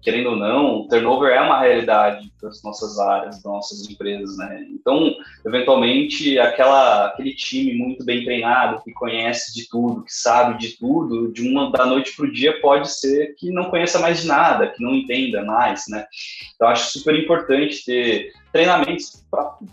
Querendo 0.00 0.30
ou 0.30 0.36
não, 0.36 0.86
turnover 0.88 1.32
é 1.32 1.40
uma 1.40 1.60
realidade 1.60 2.32
das 2.40 2.62
nossas 2.62 2.98
áreas, 2.98 3.36
das 3.36 3.44
nossas 3.44 3.90
empresas, 3.90 4.36
né? 4.38 4.66
Então, 4.70 5.14
eventualmente, 5.44 6.38
aquela, 6.38 7.06
aquele 7.06 7.34
time 7.34 7.74
muito 7.74 8.04
bem 8.04 8.24
treinado, 8.24 8.82
que 8.82 8.92
conhece 8.92 9.52
de 9.54 9.68
tudo, 9.68 10.04
que 10.04 10.14
sabe 10.14 10.58
de 10.58 10.78
tudo, 10.78 11.32
de 11.32 11.46
uma 11.46 11.70
da 11.70 11.84
noite 11.84 12.14
para 12.16 12.26
o 12.26 12.32
dia 12.32 12.60
pode 12.60 12.90
ser 12.90 13.34
que 13.36 13.50
não 13.50 13.64
conheça 13.64 13.98
mais 13.98 14.22
de 14.22 14.28
nada, 14.28 14.68
que 14.68 14.82
não 14.82 14.94
entenda 14.94 15.44
mais, 15.44 15.84
né? 15.88 16.06
Então, 16.54 16.68
acho 16.68 16.98
super 16.98 17.14
importante 17.18 17.84
ter 17.84 18.32
treinamentos, 18.52 19.24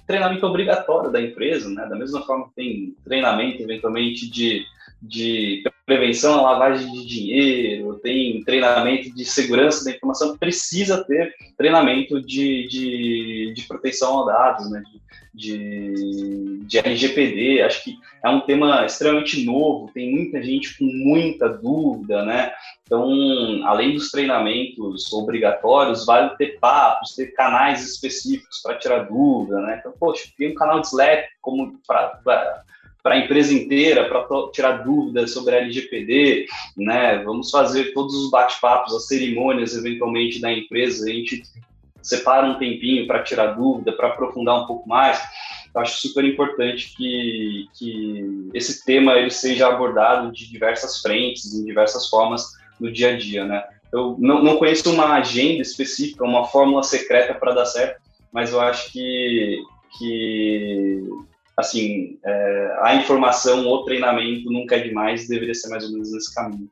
treinamento 0.08 0.46
obrigatório 0.46 1.12
da 1.12 1.22
empresa, 1.22 1.70
né? 1.70 1.86
Da 1.86 1.96
mesma 1.96 2.22
forma 2.22 2.48
que 2.48 2.56
tem 2.56 2.96
treinamento, 3.04 3.62
eventualmente, 3.62 4.30
de, 4.30 4.39
de 5.02 5.64
prevenção 5.86 6.46
à 6.46 6.52
lavagem 6.52 6.92
de 6.92 7.06
dinheiro, 7.06 8.00
tem 8.04 8.44
treinamento 8.44 9.14
de 9.16 9.26
segurança 9.26 9.84
da 9.86 9.92
informação, 9.92 10.38
precisa 10.38 11.04
ter 11.04 11.34
treinamento 11.58 12.22
de, 12.22 12.68
de, 12.68 13.54
de 13.56 13.62
proteção 13.68 14.22
a 14.22 14.32
dados, 14.32 14.70
né? 14.70 14.84
De, 14.84 15.00
de, 15.34 16.60
de 16.66 16.78
LGPD, 16.80 17.62
acho 17.62 17.84
que 17.84 17.96
é 18.24 18.30
um 18.30 18.42
tema 18.42 18.86
extremamente 18.86 19.46
novo, 19.46 19.90
tem 19.94 20.12
muita 20.12 20.42
gente 20.44 20.78
com 20.78 20.86
muita 20.86 21.48
dúvida, 21.48 22.26
né? 22.26 22.52
Então, 22.84 23.08
além 23.64 23.94
dos 23.94 24.12
treinamentos 24.12 25.14
obrigatórios, 25.14 26.06
vale 26.06 26.36
ter 26.36 26.60
papos, 26.60 27.16
ter 27.16 27.28
canais 27.28 27.88
específicos 27.88 28.62
para 28.62 28.78
tirar 28.78 29.08
dúvida, 29.08 29.62
né? 29.62 29.78
Então, 29.80 29.94
poxa, 29.98 30.30
tem 30.38 30.52
um 30.52 30.56
canal 30.56 30.82
de 30.82 30.88
Slack 30.88 31.30
como 31.42 31.80
para 31.88 32.64
para 33.02 33.16
a 33.16 33.20
empresa 33.20 33.54
inteira, 33.54 34.10
para 34.10 34.26
tirar 34.52 34.84
dúvidas 34.84 35.32
sobre 35.32 35.56
a 35.56 35.60
LGPD, 35.60 36.48
né? 36.76 37.24
Vamos 37.24 37.50
fazer 37.50 37.94
todos 37.94 38.14
os 38.14 38.30
bate-papos, 38.30 38.94
as 38.94 39.08
cerimônias, 39.08 39.76
eventualmente, 39.76 40.42
da 40.42 40.52
empresa, 40.52 41.06
a 41.06 41.14
gente 41.14 41.44
separa 42.02 42.48
um 42.48 42.58
tempinho 42.58 43.08
para 43.08 43.24
tirar 43.24 43.54
dúvida, 43.54 43.92
para 43.94 44.10
aprofundar 44.10 44.64
um 44.64 44.68
pouco 44.68 44.88
mais. 44.88 45.22
Eu 45.74 45.82
acho 45.82 46.08
super 46.08 46.26
importante 46.26 46.96
que, 46.96 47.68
que 47.78 48.50
esse 48.54 48.84
tema 48.84 49.14
ele 49.14 49.30
seja 49.30 49.68
abordado 49.68 50.32
de 50.32 50.50
diversas 50.50 51.02
frentes, 51.02 51.54
em 51.54 51.64
diversas 51.64 52.08
formas 52.08 52.44
no 52.80 52.92
dia 52.92 53.10
a 53.10 53.18
dia, 53.18 53.46
né? 53.46 53.64
Eu 53.92 54.16
não, 54.20 54.44
não 54.44 54.58
conheço 54.58 54.92
uma 54.92 55.14
agenda 55.16 55.62
específica, 55.62 56.24
uma 56.24 56.46
fórmula 56.46 56.84
secreta 56.84 57.34
para 57.34 57.54
dar 57.54 57.66
certo, 57.66 58.02
mas 58.32 58.52
eu 58.52 58.62
acho 58.62 58.92
que, 58.92 59.62
que 59.98 61.04
assim, 61.60 62.18
é, 62.26 62.78
a 62.82 62.96
informação, 62.96 63.68
o 63.68 63.84
treinamento 63.84 64.50
nunca 64.50 64.78
é 64.78 64.80
demais, 64.80 65.28
deveria 65.28 65.54
ser 65.54 65.70
mais 65.70 65.84
ou 65.84 65.92
menos 65.92 66.12
nesse 66.12 66.34
caminho. 66.34 66.70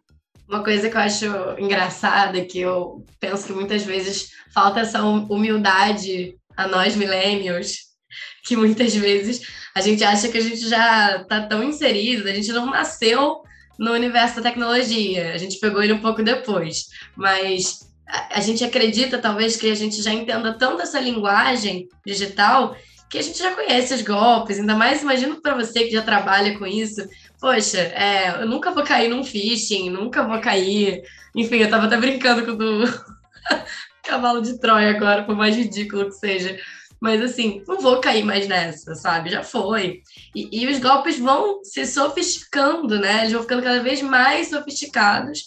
Uma 0.47 0.63
coisa 0.63 0.89
que 0.89 0.95
eu 0.95 1.01
acho 1.01 1.25
engraçada, 1.59 2.45
que 2.45 2.59
eu 2.59 3.05
penso 3.19 3.47
que 3.47 3.53
muitas 3.53 3.83
vezes 3.83 4.31
falta 4.53 4.79
essa 4.79 5.03
humildade 5.03 6.35
a 6.55 6.67
nós 6.67 6.95
millennials, 6.95 7.79
que 8.47 8.55
muitas 8.55 8.95
vezes 8.95 9.41
a 9.75 9.81
gente 9.81 10.03
acha 10.03 10.29
que 10.29 10.37
a 10.37 10.41
gente 10.41 10.67
já 10.67 11.17
está 11.21 11.41
tão 11.41 11.61
inserido, 11.61 12.27
a 12.27 12.33
gente 12.33 12.51
não 12.53 12.67
nasceu 12.67 13.41
no 13.77 13.91
universo 13.91 14.37
da 14.37 14.49
tecnologia, 14.49 15.33
a 15.33 15.37
gente 15.37 15.59
pegou 15.59 15.83
ele 15.83 15.93
um 15.93 16.01
pouco 16.01 16.23
depois, 16.23 16.85
mas 17.15 17.81
a, 18.07 18.37
a 18.37 18.41
gente 18.41 18.63
acredita 18.63 19.19
talvez 19.19 19.57
que 19.57 19.69
a 19.69 19.75
gente 19.75 20.01
já 20.01 20.13
entenda 20.13 20.57
tanto 20.57 20.81
essa 20.81 20.99
linguagem 20.99 21.87
digital 22.05 22.75
que 23.09 23.17
a 23.17 23.21
gente 23.21 23.39
já 23.39 23.53
conhece 23.55 23.93
os 23.93 24.01
golpes, 24.01 24.59
ainda 24.59 24.75
mais 24.75 25.01
imagino 25.01 25.41
para 25.41 25.55
você 25.55 25.85
que 25.85 25.91
já 25.91 26.01
trabalha 26.01 26.57
com 26.57 26.65
isso, 26.65 27.07
poxa, 27.39 27.79
é, 27.79 28.41
eu 28.41 28.47
nunca 28.47 28.71
vou 28.71 28.83
cair 28.83 29.09
num 29.09 29.23
phishing, 29.23 29.89
nunca 29.89 30.23
vou 30.23 30.39
cair. 30.41 31.01
Enfim, 31.35 31.57
eu 31.57 31.69
tava 31.69 31.85
até 31.85 31.97
brincando 31.97 32.45
com 32.45 32.51
o 32.51 32.55
do 32.55 32.83
cavalo 34.03 34.41
de 34.41 34.59
Troia 34.59 34.89
agora, 34.89 35.23
por 35.23 35.35
mais 35.35 35.55
ridículo 35.55 36.05
que 36.05 36.15
seja. 36.15 36.59
Mas 36.99 37.21
assim, 37.21 37.63
não 37.67 37.79
vou 37.79 38.01
cair 38.01 38.23
mais 38.23 38.47
nessa, 38.47 38.95
sabe? 38.95 39.29
Já 39.29 39.43
foi. 39.43 40.01
E, 40.35 40.63
e 40.63 40.67
os 40.67 40.79
golpes 40.79 41.19
vão 41.19 41.63
se 41.63 41.85
sofisticando, 41.85 42.99
né? 42.99 43.19
Eles 43.19 43.33
vão 43.33 43.41
ficando 43.43 43.61
cada 43.61 43.81
vez 43.81 44.01
mais 44.01 44.49
sofisticados. 44.49 45.45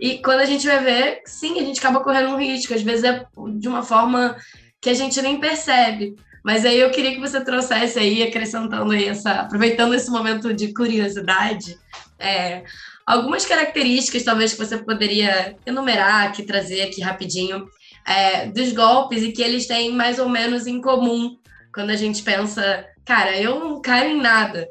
E 0.00 0.18
quando 0.18 0.40
a 0.40 0.44
gente 0.44 0.66
vai 0.66 0.82
ver, 0.82 1.22
sim, 1.24 1.58
a 1.58 1.62
gente 1.62 1.78
acaba 1.78 2.02
correndo 2.02 2.30
um 2.30 2.38
risco. 2.38 2.74
Às 2.74 2.82
vezes 2.82 3.04
é 3.04 3.24
de 3.58 3.68
uma 3.68 3.82
forma 3.82 4.36
que 4.80 4.90
a 4.90 4.94
gente 4.94 5.22
nem 5.22 5.38
percebe. 5.38 6.16
Mas 6.48 6.64
aí 6.64 6.80
eu 6.80 6.90
queria 6.90 7.12
que 7.12 7.20
você 7.20 7.44
trouxesse 7.44 7.98
aí, 7.98 8.22
acrescentando 8.22 8.90
aí 8.90 9.04
essa, 9.04 9.32
aproveitando 9.32 9.94
esse 9.94 10.10
momento 10.10 10.54
de 10.54 10.72
curiosidade, 10.72 11.76
é, 12.18 12.62
algumas 13.06 13.44
características, 13.44 14.22
talvez, 14.22 14.54
que 14.54 14.58
você 14.58 14.78
poderia 14.78 15.56
enumerar 15.66 16.26
aqui, 16.26 16.42
trazer 16.42 16.80
aqui 16.80 17.02
rapidinho, 17.02 17.66
é, 18.06 18.46
dos 18.46 18.72
golpes 18.72 19.22
e 19.22 19.30
que 19.30 19.42
eles 19.42 19.66
têm 19.66 19.92
mais 19.92 20.18
ou 20.18 20.26
menos 20.26 20.66
em 20.66 20.80
comum 20.80 21.36
quando 21.70 21.90
a 21.90 21.96
gente 21.96 22.22
pensa, 22.22 22.82
cara, 23.04 23.36
eu 23.36 23.60
não 23.60 23.82
caio 23.82 24.12
em 24.12 24.18
nada. 24.18 24.66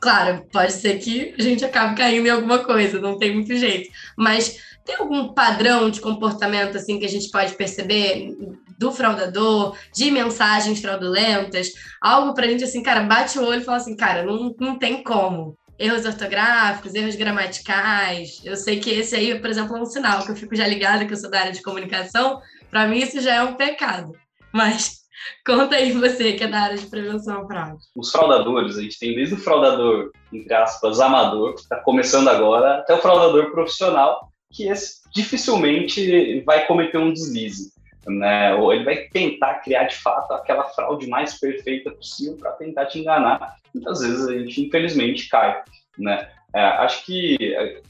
Claro, 0.00 0.46
pode 0.50 0.72
ser 0.72 0.98
que 0.98 1.34
a 1.38 1.42
gente 1.42 1.62
acabe 1.62 1.94
caindo 1.94 2.26
em 2.26 2.30
alguma 2.30 2.60
coisa, 2.60 3.02
não 3.02 3.18
tem 3.18 3.34
muito 3.34 3.54
jeito. 3.54 3.90
Mas 4.16 4.56
tem 4.88 4.96
algum 4.96 5.34
padrão 5.34 5.90
de 5.90 6.00
comportamento 6.00 6.78
assim 6.78 6.98
que 6.98 7.04
a 7.04 7.08
gente 7.08 7.30
pode 7.30 7.52
perceber 7.54 8.34
do 8.78 8.90
fraudador, 8.90 9.76
de 9.94 10.10
mensagens 10.10 10.80
fraudulentas? 10.80 11.72
Algo 12.00 12.32
para 12.32 12.46
a 12.46 12.48
gente 12.48 12.64
assim, 12.64 12.82
cara, 12.82 13.02
bate 13.02 13.38
o 13.38 13.44
olho 13.44 13.60
e 13.60 13.64
fala 13.64 13.76
assim, 13.76 13.94
cara, 13.94 14.24
não, 14.24 14.54
não 14.58 14.78
tem 14.78 15.02
como. 15.02 15.54
Erros 15.78 16.06
ortográficos, 16.06 16.94
erros 16.94 17.16
gramaticais. 17.16 18.40
Eu 18.42 18.56
sei 18.56 18.80
que 18.80 18.88
esse 18.88 19.14
aí, 19.14 19.38
por 19.38 19.50
exemplo, 19.50 19.76
é 19.76 19.82
um 19.82 19.84
sinal 19.84 20.24
que 20.24 20.30
eu 20.30 20.36
fico 20.36 20.56
já 20.56 20.66
ligada, 20.66 21.04
que 21.04 21.12
eu 21.12 21.18
sou 21.18 21.30
da 21.30 21.40
área 21.40 21.52
de 21.52 21.62
comunicação. 21.62 22.40
Para 22.70 22.88
mim, 22.88 22.98
isso 22.98 23.20
já 23.20 23.34
é 23.34 23.42
um 23.42 23.54
pecado. 23.54 24.12
Mas 24.52 24.98
Conta 25.46 25.76
aí 25.76 25.92
você, 25.92 26.32
que 26.32 26.44
é 26.44 26.48
da 26.48 26.60
área 26.60 26.78
de 26.78 26.86
prevenção 26.86 27.42
à 27.42 27.46
fraude. 27.46 27.82
Os 27.94 28.10
fraudadores, 28.10 28.78
a 28.78 28.82
gente 28.82 28.98
tem 28.98 29.14
desde 29.14 29.34
o 29.34 29.38
fraudador, 29.38 30.10
entre 30.32 30.54
aspas, 30.54 31.00
amador, 31.00 31.54
que 31.54 31.60
está 31.60 31.76
começando 31.80 32.28
agora, 32.28 32.78
até 32.78 32.94
o 32.94 33.02
fraudador 33.02 33.50
profissional, 33.50 34.28
que 34.50 34.68
dificilmente 35.14 36.40
vai 36.40 36.66
cometer 36.66 36.98
um 36.98 37.12
deslize. 37.12 37.72
Né? 38.06 38.54
Ou 38.54 38.72
ele 38.72 38.84
vai 38.84 38.96
tentar 39.08 39.56
criar 39.56 39.84
de 39.84 39.96
fato 39.96 40.32
aquela 40.32 40.64
fraude 40.64 41.06
mais 41.06 41.38
perfeita 41.38 41.90
possível 41.90 42.36
para 42.36 42.52
tentar 42.52 42.86
te 42.86 42.98
enganar. 42.98 43.56
Muitas 43.74 44.00
vezes 44.00 44.26
a 44.26 44.32
gente, 44.32 44.66
infelizmente, 44.66 45.28
cai. 45.28 45.62
Né? 45.98 46.28
É, 46.54 46.60
acho 46.60 47.04
que, 47.04 47.36
é, 47.40 47.82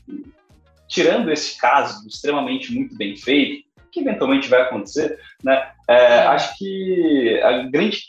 tirando 0.88 1.30
esse 1.30 1.56
caso 1.58 2.06
extremamente 2.06 2.72
muito 2.74 2.96
bem 2.96 3.16
feito, 3.16 3.68
que 3.92 4.00
eventualmente 4.00 4.48
vai 4.48 4.62
acontecer, 4.62 5.18
né? 5.42 5.72
É, 5.88 6.18
acho 6.26 6.58
que 6.58 7.40
a 7.42 7.62
grande, 7.62 8.02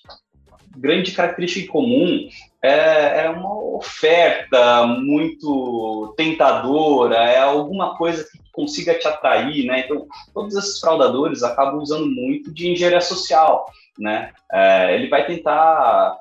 grande 0.75 1.11
característica 1.11 1.65
em 1.65 1.69
comum 1.69 2.27
é, 2.61 3.25
é, 3.25 3.29
uma 3.29 3.57
oferta 3.75 4.85
muito 4.85 6.13
tentadora, 6.17 7.15
é 7.15 7.39
alguma 7.39 7.95
coisa 7.97 8.23
que 8.23 8.39
consiga 8.51 8.93
te 8.93 9.07
atrair, 9.07 9.65
né? 9.65 9.81
Então, 9.81 10.05
todos 10.33 10.55
esses 10.55 10.79
fraudadores 10.79 11.41
acabam 11.41 11.79
usando 11.79 12.05
muito 12.05 12.53
de 12.53 12.69
engenharia 12.69 13.01
social, 13.01 13.65
né? 13.97 14.31
É, 14.51 14.95
ele 14.95 15.07
vai 15.07 15.25
tentar 15.25 16.17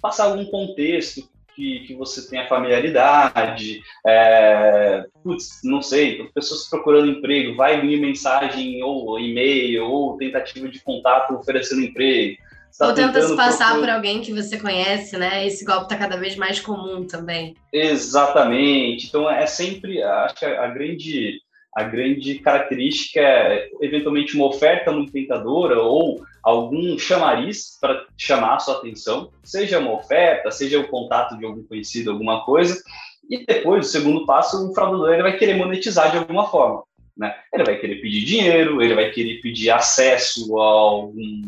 passar 0.00 0.24
algum 0.24 0.46
contexto 0.46 1.28
que, 1.54 1.80
que 1.80 1.94
você 1.94 2.26
tenha 2.26 2.48
familiaridade, 2.48 3.82
é, 4.06 5.04
putz, 5.22 5.60
não 5.62 5.82
sei, 5.82 6.24
pessoas 6.34 6.70
procurando 6.70 7.10
emprego, 7.10 7.54
vai 7.54 7.82
vir 7.82 8.00
mensagem 8.00 8.82
ou 8.82 9.18
e-mail 9.20 9.84
ou 9.84 10.16
tentativa 10.16 10.66
de 10.68 10.80
contato 10.80 11.34
oferecendo 11.34 11.82
emprego. 11.82 12.38
Tá 12.78 12.88
ou 12.88 12.94
tenta 12.94 13.20
se 13.22 13.36
passar 13.36 13.78
por 13.78 13.88
alguém 13.88 14.20
que 14.20 14.32
você 14.32 14.58
conhece, 14.58 15.16
né? 15.16 15.46
Esse 15.46 15.64
golpe 15.64 15.84
está 15.84 15.96
cada 15.96 16.16
vez 16.16 16.36
mais 16.36 16.60
comum 16.60 17.06
também. 17.06 17.54
Exatamente. 17.72 19.06
Então 19.06 19.30
é 19.30 19.46
sempre, 19.46 20.02
acho 20.02 20.34
que 20.36 20.44
a, 20.44 20.66
grande 20.68 21.40
a 21.76 21.84
grande 21.84 22.38
característica 22.38 23.20
é 23.20 23.68
eventualmente 23.80 24.34
uma 24.34 24.46
oferta 24.46 24.90
muito 24.90 25.12
tentadora 25.12 25.80
ou 25.80 26.20
algum 26.42 26.98
chamariz 26.98 27.78
para 27.80 28.06
chamar 28.16 28.56
a 28.56 28.58
sua 28.58 28.78
atenção, 28.78 29.30
seja 29.44 29.78
uma 29.78 29.92
oferta, 29.92 30.50
seja 30.50 30.80
o 30.80 30.88
contato 30.88 31.38
de 31.38 31.44
algum 31.44 31.62
conhecido, 31.62 32.10
alguma 32.10 32.44
coisa, 32.44 32.82
e 33.30 33.46
depois, 33.46 33.86
o 33.86 33.90
segundo 33.90 34.26
passo, 34.26 34.68
o 34.68 34.74
fraudador 34.74 35.12
ele 35.12 35.22
vai 35.22 35.36
querer 35.36 35.54
monetizar 35.54 36.10
de 36.10 36.18
alguma 36.18 36.48
forma. 36.48 36.82
Né? 37.16 37.32
Ele 37.52 37.64
vai 37.64 37.78
querer 37.78 38.00
pedir 38.00 38.24
dinheiro, 38.24 38.82
ele 38.82 38.94
vai 38.94 39.10
querer 39.10 39.40
pedir 39.40 39.70
acesso 39.70 40.58
a, 40.58 40.64
algum, 40.64 41.42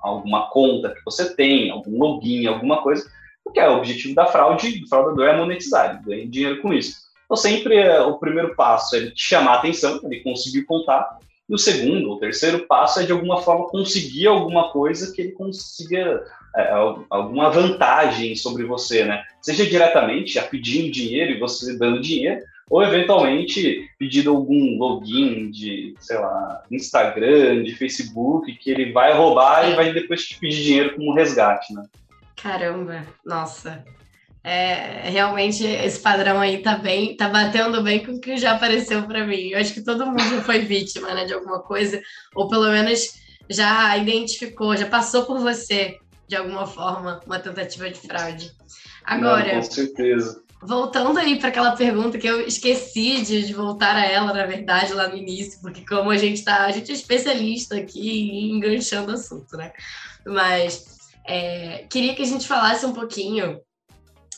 alguma 0.00 0.48
conta 0.50 0.90
que 0.90 1.04
você 1.04 1.34
tem, 1.34 1.70
algum 1.70 1.98
login, 1.98 2.46
alguma 2.46 2.82
coisa, 2.82 3.10
porque 3.44 3.60
é 3.60 3.68
o 3.68 3.78
objetivo 3.78 4.14
da 4.14 4.26
fraude, 4.26 4.80
do 4.80 4.88
fraudador 4.88 5.28
é 5.28 5.36
monetizar, 5.36 5.90
ele 5.90 6.04
ganha 6.04 6.28
dinheiro 6.28 6.62
com 6.62 6.72
isso. 6.72 6.96
Então, 7.24 7.36
sempre 7.36 7.76
é, 7.76 8.00
o 8.00 8.18
primeiro 8.18 8.54
passo 8.54 8.96
é 8.96 9.10
te 9.10 9.22
chamar 9.22 9.52
a 9.52 9.58
atenção, 9.58 10.00
ele 10.04 10.20
conseguir 10.20 10.62
contar, 10.62 11.18
e 11.48 11.54
o 11.54 11.58
segundo, 11.58 12.10
o 12.10 12.18
terceiro 12.18 12.66
passo 12.66 13.00
é, 13.00 13.06
de 13.06 13.12
alguma 13.12 13.40
forma, 13.40 13.68
conseguir 13.68 14.26
alguma 14.26 14.70
coisa 14.70 15.12
que 15.12 15.22
ele 15.22 15.32
consiga 15.32 16.22
é, 16.54 16.72
alguma 17.08 17.50
vantagem 17.50 18.36
sobre 18.36 18.64
você, 18.64 19.04
né? 19.04 19.24
Seja 19.40 19.64
diretamente, 19.66 20.34
já 20.34 20.42
pedindo 20.42 20.90
dinheiro 20.90 21.32
e 21.32 21.38
você 21.38 21.76
dando 21.78 22.00
dinheiro, 22.00 22.42
ou 22.70 22.82
eventualmente 22.82 23.88
pedindo 23.98 24.30
algum 24.30 24.76
login 24.78 25.50
de, 25.50 25.94
sei 26.00 26.18
lá, 26.18 26.62
Instagram, 26.70 27.62
de 27.62 27.74
Facebook, 27.74 28.52
que 28.56 28.70
ele 28.70 28.92
vai 28.92 29.12
roubar 29.14 29.70
e 29.70 29.74
vai 29.74 29.92
depois 29.92 30.26
te 30.26 30.38
pedir 30.38 30.62
dinheiro 30.62 30.94
como 30.94 31.14
resgate, 31.14 31.72
né? 31.72 31.82
Caramba, 32.36 33.04
nossa, 33.24 33.84
é, 34.44 35.08
realmente 35.10 35.64
esse 35.64 36.00
padrão 36.00 36.40
aí 36.40 36.58
tá 36.58 36.76
bem, 36.76 37.16
tá 37.16 37.28
batendo 37.28 37.82
bem 37.82 38.04
com 38.04 38.12
o 38.12 38.20
que 38.20 38.36
já 38.36 38.52
apareceu 38.52 39.02
para 39.02 39.26
mim. 39.26 39.48
Eu 39.48 39.58
acho 39.58 39.74
que 39.74 39.82
todo 39.82 40.06
mundo 40.06 40.22
já 40.22 40.42
foi 40.42 40.60
vítima, 40.60 41.12
né, 41.12 41.24
de 41.24 41.34
alguma 41.34 41.60
coisa, 41.60 42.00
ou 42.34 42.48
pelo 42.48 42.70
menos 42.70 43.18
já 43.50 43.96
identificou, 43.96 44.76
já 44.76 44.86
passou 44.86 45.24
por 45.24 45.40
você 45.40 45.98
de 46.28 46.36
alguma 46.36 46.66
forma 46.66 47.20
uma 47.26 47.38
tentativa 47.38 47.90
de 47.90 48.00
fraude. 48.00 48.50
Agora, 49.04 49.54
Não, 49.54 49.62
com 49.62 49.70
certeza. 49.70 50.42
Voltando 50.60 51.18
aí 51.18 51.38
para 51.38 51.48
aquela 51.48 51.76
pergunta 51.76 52.18
que 52.18 52.26
eu 52.26 52.40
esqueci 52.40 53.22
de, 53.22 53.46
de, 53.46 53.54
voltar 53.54 53.94
a 53.94 54.04
ela, 54.04 54.32
na 54.32 54.44
verdade, 54.44 54.92
lá 54.92 55.08
no 55.08 55.16
início, 55.16 55.60
porque 55.60 55.84
como 55.86 56.10
a 56.10 56.16
gente 56.16 56.42
tá, 56.42 56.64
a 56.64 56.72
gente 56.72 56.90
é 56.90 56.94
especialista 56.94 57.76
aqui 57.76 58.10
em 58.10 58.56
enganchando 58.56 59.12
assunto, 59.12 59.56
né? 59.56 59.72
Mas 60.26 60.84
é, 61.24 61.86
queria 61.88 62.14
que 62.14 62.22
a 62.22 62.26
gente 62.26 62.46
falasse 62.46 62.84
um 62.84 62.92
pouquinho 62.92 63.60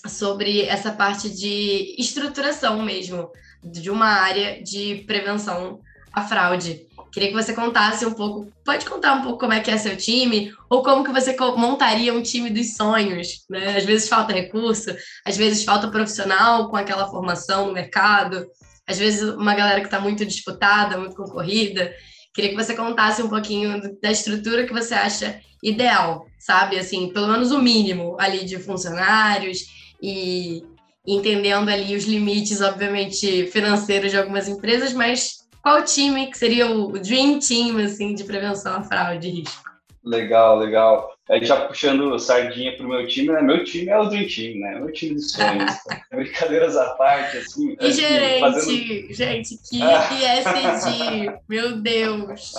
sobre 0.06 0.62
essa 0.62 0.92
parte 0.92 1.30
de 1.30 1.94
estruturação 1.98 2.82
mesmo 2.82 3.30
de 3.62 3.90
uma 3.90 4.06
área 4.06 4.62
de 4.62 5.04
prevenção 5.06 5.80
à 6.12 6.22
fraude. 6.22 6.86
Queria 7.12 7.28
que 7.28 7.34
você 7.34 7.52
contasse 7.52 8.06
um 8.06 8.12
pouco, 8.12 8.52
pode 8.64 8.86
contar 8.86 9.14
um 9.14 9.22
pouco 9.22 9.40
como 9.40 9.52
é 9.52 9.60
que 9.60 9.70
é 9.70 9.76
seu 9.76 9.96
time, 9.96 10.52
ou 10.68 10.82
como 10.82 11.04
que 11.04 11.12
você 11.12 11.36
montaria 11.56 12.14
um 12.14 12.22
time 12.22 12.50
dos 12.50 12.74
sonhos, 12.74 13.44
né? 13.48 13.76
Às 13.76 13.84
vezes 13.84 14.08
falta 14.08 14.32
recurso, 14.32 14.94
às 15.24 15.36
vezes 15.36 15.64
falta 15.64 15.88
profissional 15.88 16.68
com 16.70 16.76
aquela 16.76 17.08
formação 17.08 17.66
no 17.66 17.72
mercado, 17.72 18.46
às 18.86 18.98
vezes 18.98 19.22
uma 19.22 19.54
galera 19.54 19.80
que 19.80 19.86
está 19.86 20.00
muito 20.00 20.24
disputada, 20.24 20.98
muito 20.98 21.16
concorrida. 21.16 21.92
Queria 22.32 22.50
que 22.50 22.56
você 22.56 22.74
contasse 22.74 23.22
um 23.22 23.28
pouquinho 23.28 23.80
da 24.00 24.10
estrutura 24.10 24.66
que 24.66 24.72
você 24.72 24.94
acha 24.94 25.40
ideal, 25.62 26.26
sabe? 26.38 26.78
Assim, 26.78 27.12
pelo 27.12 27.28
menos 27.28 27.50
o 27.50 27.60
mínimo 27.60 28.16
ali 28.20 28.44
de 28.44 28.58
funcionários 28.58 29.58
e 30.02 30.62
entendendo 31.06 31.68
ali 31.68 31.96
os 31.96 32.04
limites, 32.04 32.60
obviamente, 32.60 33.46
financeiros 33.46 34.10
de 34.10 34.16
algumas 34.18 34.48
empresas, 34.48 34.92
mas 34.92 35.39
qual 35.62 35.84
time 35.84 36.26
que 36.30 36.38
seria 36.38 36.70
o 36.70 36.92
Dream 36.92 37.38
Team, 37.38 37.78
assim, 37.78 38.14
de 38.14 38.24
prevenção 38.24 38.76
à 38.76 38.82
fraude 38.82 39.28
e 39.28 39.40
risco? 39.40 39.70
Legal, 40.04 40.58
legal. 40.58 41.14
Aí 41.28 41.44
já 41.44 41.66
puxando 41.66 42.18
sardinha 42.18 42.76
pro 42.76 42.88
meu 42.88 43.06
time, 43.06 43.28
né? 43.28 43.42
Meu 43.42 43.62
time 43.62 43.88
é 43.88 43.98
o 43.98 44.08
Dream 44.08 44.26
Team, 44.26 44.58
né? 44.58 44.80
Meu 44.80 44.92
time 44.92 45.14
de 45.14 45.22
sonhos. 45.22 45.72
Brincadeiras 46.10 46.76
à 46.76 46.90
parte, 46.94 47.36
assim. 47.36 47.76
E 47.80 47.86
assim, 47.86 48.00
gerente, 48.00 48.40
fazendo... 48.40 49.14
gente, 49.14 49.56
que 49.68 49.80
ESG, 49.82 51.38
meu 51.48 51.76
Deus. 51.76 52.52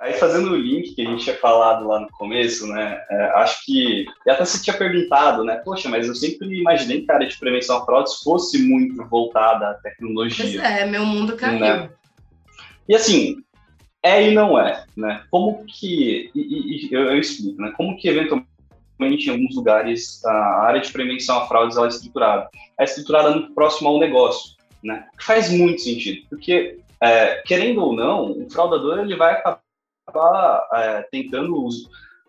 Aí 0.00 0.14
fazendo 0.14 0.50
o 0.50 0.56
link 0.56 0.94
que 0.94 1.02
a 1.02 1.04
gente 1.04 1.24
tinha 1.24 1.36
falado 1.36 1.86
lá 1.86 2.00
no 2.00 2.08
começo, 2.10 2.66
né? 2.66 3.00
É, 3.10 3.24
acho 3.36 3.64
que. 3.64 4.06
E 4.26 4.30
até 4.30 4.44
você 4.44 4.62
tinha 4.62 4.76
perguntado, 4.76 5.44
né? 5.44 5.56
Poxa, 5.64 5.88
mas 5.88 6.08
eu 6.08 6.14
sempre 6.14 6.60
imaginei 6.60 7.02
que 7.02 7.12
a 7.12 7.14
área 7.14 7.28
de 7.28 7.38
prevenção 7.38 7.78
a 7.78 7.84
fraudes 7.84 8.22
fosse 8.22 8.58
muito 8.58 9.04
voltada 9.06 9.70
à 9.70 9.74
tecnologia. 9.74 10.44
Pois 10.44 10.56
é, 10.56 10.86
meu 10.86 11.06
mundo 11.06 11.36
caiu. 11.36 11.60
Né? 11.60 11.90
E 12.88 12.94
assim, 12.94 13.36
é 14.02 14.30
e 14.30 14.34
não 14.34 14.58
é, 14.58 14.84
né? 14.96 15.24
Como 15.30 15.64
que. 15.64 16.30
E, 16.34 16.40
e, 16.40 16.88
eu, 16.92 17.04
eu 17.04 17.18
explico, 17.18 17.60
né? 17.60 17.72
Como 17.76 17.96
que 17.96 18.08
eventualmente 18.08 18.46
em 19.00 19.30
alguns 19.30 19.56
lugares 19.56 20.24
a 20.24 20.62
área 20.62 20.80
de 20.80 20.92
prevenção 20.92 21.38
a 21.38 21.46
fraudes 21.46 21.76
ela 21.76 21.86
é 21.86 21.88
estruturada. 21.88 22.48
É 22.78 22.84
estruturada 22.84 23.30
muito 23.30 23.54
próximo 23.54 23.88
ao 23.88 23.98
negócio, 23.98 24.56
né? 24.82 25.06
Faz 25.18 25.50
muito 25.50 25.80
sentido, 25.80 26.26
porque 26.28 26.78
é, 27.00 27.42
querendo 27.46 27.82
ou 27.82 27.94
não, 27.94 28.30
o 28.32 28.50
fraudador 28.50 28.98
ele 28.98 29.16
vai 29.16 29.32
acabar 29.32 30.68
é, 30.74 31.02
tentando 31.10 31.66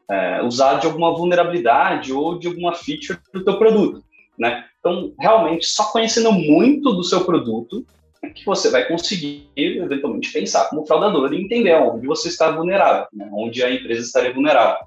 é, 0.10 0.42
usar 0.44 0.76
de 0.76 0.88
alguma 0.88 1.14
vulnerabilidade 1.14 2.14
ou 2.14 2.40
de 2.40 2.48
alguma 2.48 2.74
feature 2.74 3.20
do 3.34 3.44
teu 3.44 3.58
produto, 3.58 4.04
né? 4.40 4.66
Então, 4.80 5.14
realmente, 5.20 5.66
só 5.66 5.92
conhecendo 5.92 6.32
muito 6.32 6.94
do 6.94 7.04
seu 7.04 7.26
produto 7.26 7.86
que 8.34 8.46
você 8.46 8.70
vai 8.70 8.88
conseguir, 8.88 9.50
eventualmente, 9.56 10.32
pensar 10.32 10.70
como 10.70 10.86
fraudador 10.86 11.34
e 11.34 11.42
entender 11.42 11.76
onde 11.76 12.08
você 12.08 12.30
está 12.30 12.52
vulnerável, 12.52 13.08
né? 13.14 13.30
onde 13.34 13.64
a 13.64 13.72
empresa 13.72 14.02
estaria 14.02 14.34
vulnerável. 14.34 14.80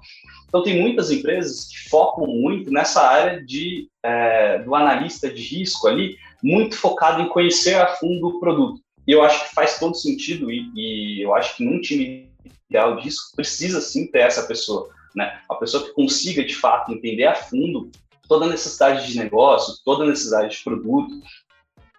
Então, 0.47 0.63
tem 0.63 0.81
muitas 0.81 1.11
empresas 1.11 1.67
que 1.67 1.89
focam 1.89 2.25
muito 2.25 2.71
nessa 2.71 3.01
área 3.01 3.43
de, 3.45 3.87
é, 4.03 4.59
do 4.59 4.73
analista 4.73 5.29
de 5.29 5.41
risco 5.41 5.87
ali, 5.87 6.17
muito 6.43 6.75
focado 6.75 7.21
em 7.21 7.29
conhecer 7.29 7.75
a 7.75 7.87
fundo 7.95 8.27
o 8.27 8.39
produto. 8.39 8.81
E 9.07 9.11
eu 9.11 9.23
acho 9.23 9.47
que 9.47 9.55
faz 9.55 9.79
todo 9.79 9.95
sentido 9.95 10.51
e, 10.51 10.71
e 10.75 11.21
eu 11.21 11.33
acho 11.35 11.55
que 11.55 11.63
num 11.63 11.79
time 11.81 12.29
ideal 12.69 12.97
disso 12.97 13.31
precisa 13.35 13.81
sim 13.81 14.07
ter 14.07 14.19
essa 14.19 14.43
pessoa, 14.43 14.89
né? 15.15 15.39
A 15.49 15.55
pessoa 15.55 15.83
que 15.83 15.93
consiga 15.93 16.43
de 16.43 16.55
fato 16.55 16.91
entender 16.91 17.25
a 17.25 17.35
fundo 17.35 17.89
toda 18.27 18.45
a 18.45 18.49
necessidade 18.49 19.11
de 19.11 19.17
negócio, 19.17 19.73
toda 19.83 20.03
a 20.03 20.07
necessidade 20.07 20.55
de 20.55 20.63
produto, 20.63 21.11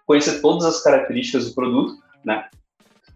conhecer 0.05 0.41
todas 0.41 0.65
as 0.65 0.83
características 0.83 1.47
do 1.47 1.55
produto, 1.55 1.95
né? 2.23 2.49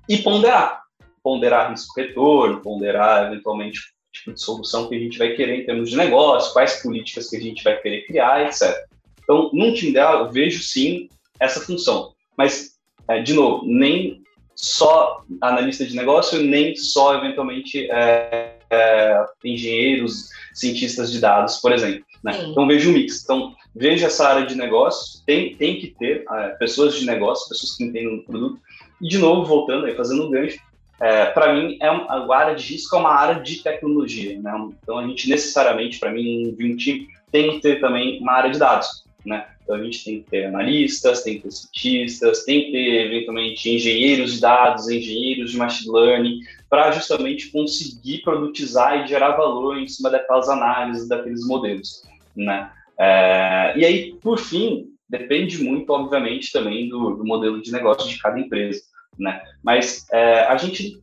E 0.07 0.17
ponderar, 0.17 0.83
ponderar 1.23 1.71
risco-retorno, 1.71 2.61
ponderar 2.61 3.31
eventualmente 3.31 3.79
o 3.79 3.83
tipo 4.11 4.33
de 4.33 4.41
solução 4.41 4.87
que 4.87 4.95
a 4.95 4.99
gente 4.99 5.17
vai 5.17 5.33
querer 5.33 5.61
em 5.61 5.65
termos 5.65 5.89
de 5.89 5.97
negócio, 5.97 6.53
quais 6.53 6.81
políticas 6.81 7.29
que 7.29 7.37
a 7.37 7.41
gente 7.41 7.63
vai 7.63 7.77
querer 7.81 8.05
criar, 8.05 8.45
etc. 8.45 8.85
Então, 9.23 9.49
num 9.53 9.73
time 9.73 9.91
ideal, 9.91 10.25
eu 10.25 10.31
vejo 10.31 10.61
sim 10.61 11.09
essa 11.39 11.59
função. 11.59 12.13
Mas, 12.37 12.75
é, 13.07 13.21
de 13.21 13.33
novo, 13.33 13.65
nem 13.65 14.21
só 14.55 15.23
analista 15.41 15.85
de 15.85 15.95
negócio, 15.95 16.41
nem 16.41 16.75
só, 16.75 17.17
eventualmente, 17.17 17.89
é, 17.91 18.57
é, 18.69 19.25
engenheiros, 19.43 20.29
cientistas 20.53 21.11
de 21.11 21.19
dados, 21.19 21.57
por 21.57 21.71
exemplo. 21.71 22.05
Né? 22.23 22.45
Então, 22.49 22.67
vejo 22.67 22.89
um 22.89 22.93
mix. 22.93 23.23
Então, 23.23 23.53
vejo 23.75 24.05
essa 24.05 24.27
área 24.27 24.45
de 24.45 24.55
negócio, 24.55 25.21
tem, 25.25 25.55
tem 25.55 25.79
que 25.79 25.87
ter 25.87 26.25
é, 26.29 26.49
pessoas 26.49 26.95
de 26.95 27.05
negócio, 27.05 27.49
pessoas 27.49 27.75
que 27.75 27.83
entendem 27.83 28.17
do 28.17 28.23
produto. 28.23 28.59
E, 29.01 29.07
de 29.07 29.17
novo, 29.17 29.45
voltando 29.45 29.85
aí, 29.85 29.95
fazendo 29.95 30.25
um 30.25 30.31
gancho, 30.31 30.59
é, 31.01 31.25
para 31.25 31.53
mim, 31.53 31.77
é 31.81 31.91
uma, 31.91 32.33
a 32.33 32.37
área 32.37 32.55
de 32.55 32.65
risco 32.65 32.95
é 32.95 32.99
uma 32.99 33.13
área 33.13 33.41
de 33.41 33.61
tecnologia. 33.61 34.39
Né? 34.39 34.69
Então, 34.81 34.97
a 34.97 35.05
gente 35.05 35.29
necessariamente, 35.29 35.99
para 35.99 36.11
mim, 36.11 36.55
em 36.57 36.73
um 36.73 36.75
time, 36.77 37.07
tem 37.31 37.51
que 37.51 37.59
ter 37.59 37.81
também 37.81 38.19
uma 38.21 38.33
área 38.33 38.49
de 38.49 38.57
dados 38.57 39.05
né? 39.25 39.47
Então 39.63 39.75
a 39.75 39.83
gente 39.83 40.03
tem 40.03 40.21
que 40.21 40.29
ter 40.29 40.45
analistas, 40.45 41.23
tem 41.23 41.37
que 41.37 41.43
ter 41.43 41.51
cientistas, 41.51 42.43
tem 42.43 42.65
que 42.65 42.71
ter 42.71 43.05
eventualmente 43.07 43.69
engenheiros 43.69 44.35
de 44.35 44.41
dados, 44.41 44.87
engenheiros 44.87 45.51
de 45.51 45.57
machine 45.57 45.91
learning, 45.91 46.39
para 46.69 46.91
justamente 46.91 47.49
conseguir 47.49 48.19
produtizar 48.19 49.03
e 49.03 49.07
gerar 49.07 49.31
valor 49.31 49.77
em 49.77 49.87
cima 49.87 50.11
daquelas 50.11 50.47
análises, 50.47 51.07
daqueles 51.07 51.45
modelos, 51.45 52.03
né? 52.35 52.71
É, 52.99 53.73
e 53.77 53.85
aí, 53.85 54.13
por 54.21 54.39
fim, 54.39 54.87
depende 55.07 55.63
muito, 55.63 55.89
obviamente, 55.91 56.51
também 56.51 56.89
do, 56.89 57.15
do, 57.15 57.25
modelo 57.25 57.61
de 57.61 57.71
negócio 57.71 58.09
de 58.09 58.17
cada 58.17 58.39
empresa, 58.39 58.81
né? 59.17 59.41
Mas 59.63 60.05
é, 60.11 60.41
a 60.45 60.57
gente 60.57 60.99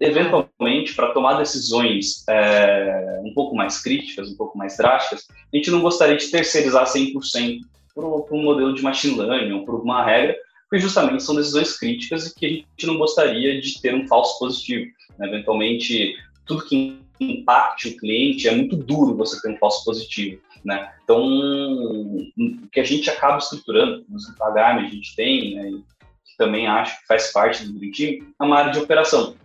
eventualmente, 0.00 0.94
para 0.94 1.12
tomar 1.12 1.38
decisões 1.38 2.26
é, 2.28 3.20
um 3.24 3.32
pouco 3.32 3.56
mais 3.56 3.82
críticas, 3.82 4.30
um 4.30 4.36
pouco 4.36 4.56
mais 4.58 4.76
drásticas, 4.76 5.26
a 5.30 5.56
gente 5.56 5.70
não 5.70 5.80
gostaria 5.80 6.16
de 6.16 6.30
terceirizar 6.30 6.84
100% 6.84 7.60
para 7.94 8.04
um 8.04 8.42
modelo 8.42 8.74
de 8.74 8.82
machine 8.82 9.18
learning 9.18 9.52
ou 9.52 9.64
por 9.64 9.80
uma 9.80 10.04
regra, 10.04 10.36
porque 10.68 10.82
justamente 10.82 11.22
são 11.22 11.34
decisões 11.34 11.78
críticas 11.78 12.26
e 12.26 12.34
que 12.34 12.46
a 12.46 12.48
gente 12.48 12.86
não 12.86 12.98
gostaria 12.98 13.58
de 13.60 13.80
ter 13.80 13.94
um 13.94 14.06
falso 14.06 14.38
positivo. 14.38 14.90
Né? 15.18 15.28
Eventualmente, 15.28 16.14
tudo 16.44 16.64
que 16.64 16.98
impacte 17.20 17.88
o 17.88 17.96
cliente 17.96 18.48
é 18.48 18.54
muito 18.54 18.76
duro 18.76 19.16
você 19.16 19.40
ter 19.40 19.50
um 19.50 19.58
falso 19.58 19.84
positivo. 19.84 20.40
Né? 20.64 20.92
Então, 21.04 21.22
o 21.22 22.68
que 22.72 22.80
a 22.80 22.84
gente 22.84 23.08
acaba 23.08 23.38
estruturando, 23.38 24.04
no 24.08 24.18
Pagarme 24.36 24.86
a 24.86 24.90
gente 24.90 25.14
tem, 25.14 25.54
né, 25.54 25.70
que 26.24 26.36
também 26.36 26.66
acho 26.66 27.00
que 27.00 27.06
faz 27.06 27.32
parte 27.32 27.64
do 27.64 27.78
Dream 27.78 27.92
Team, 27.92 28.26
é 28.40 28.44
uma 28.44 28.58
área 28.58 28.72
de 28.72 28.80
operação. 28.80 29.36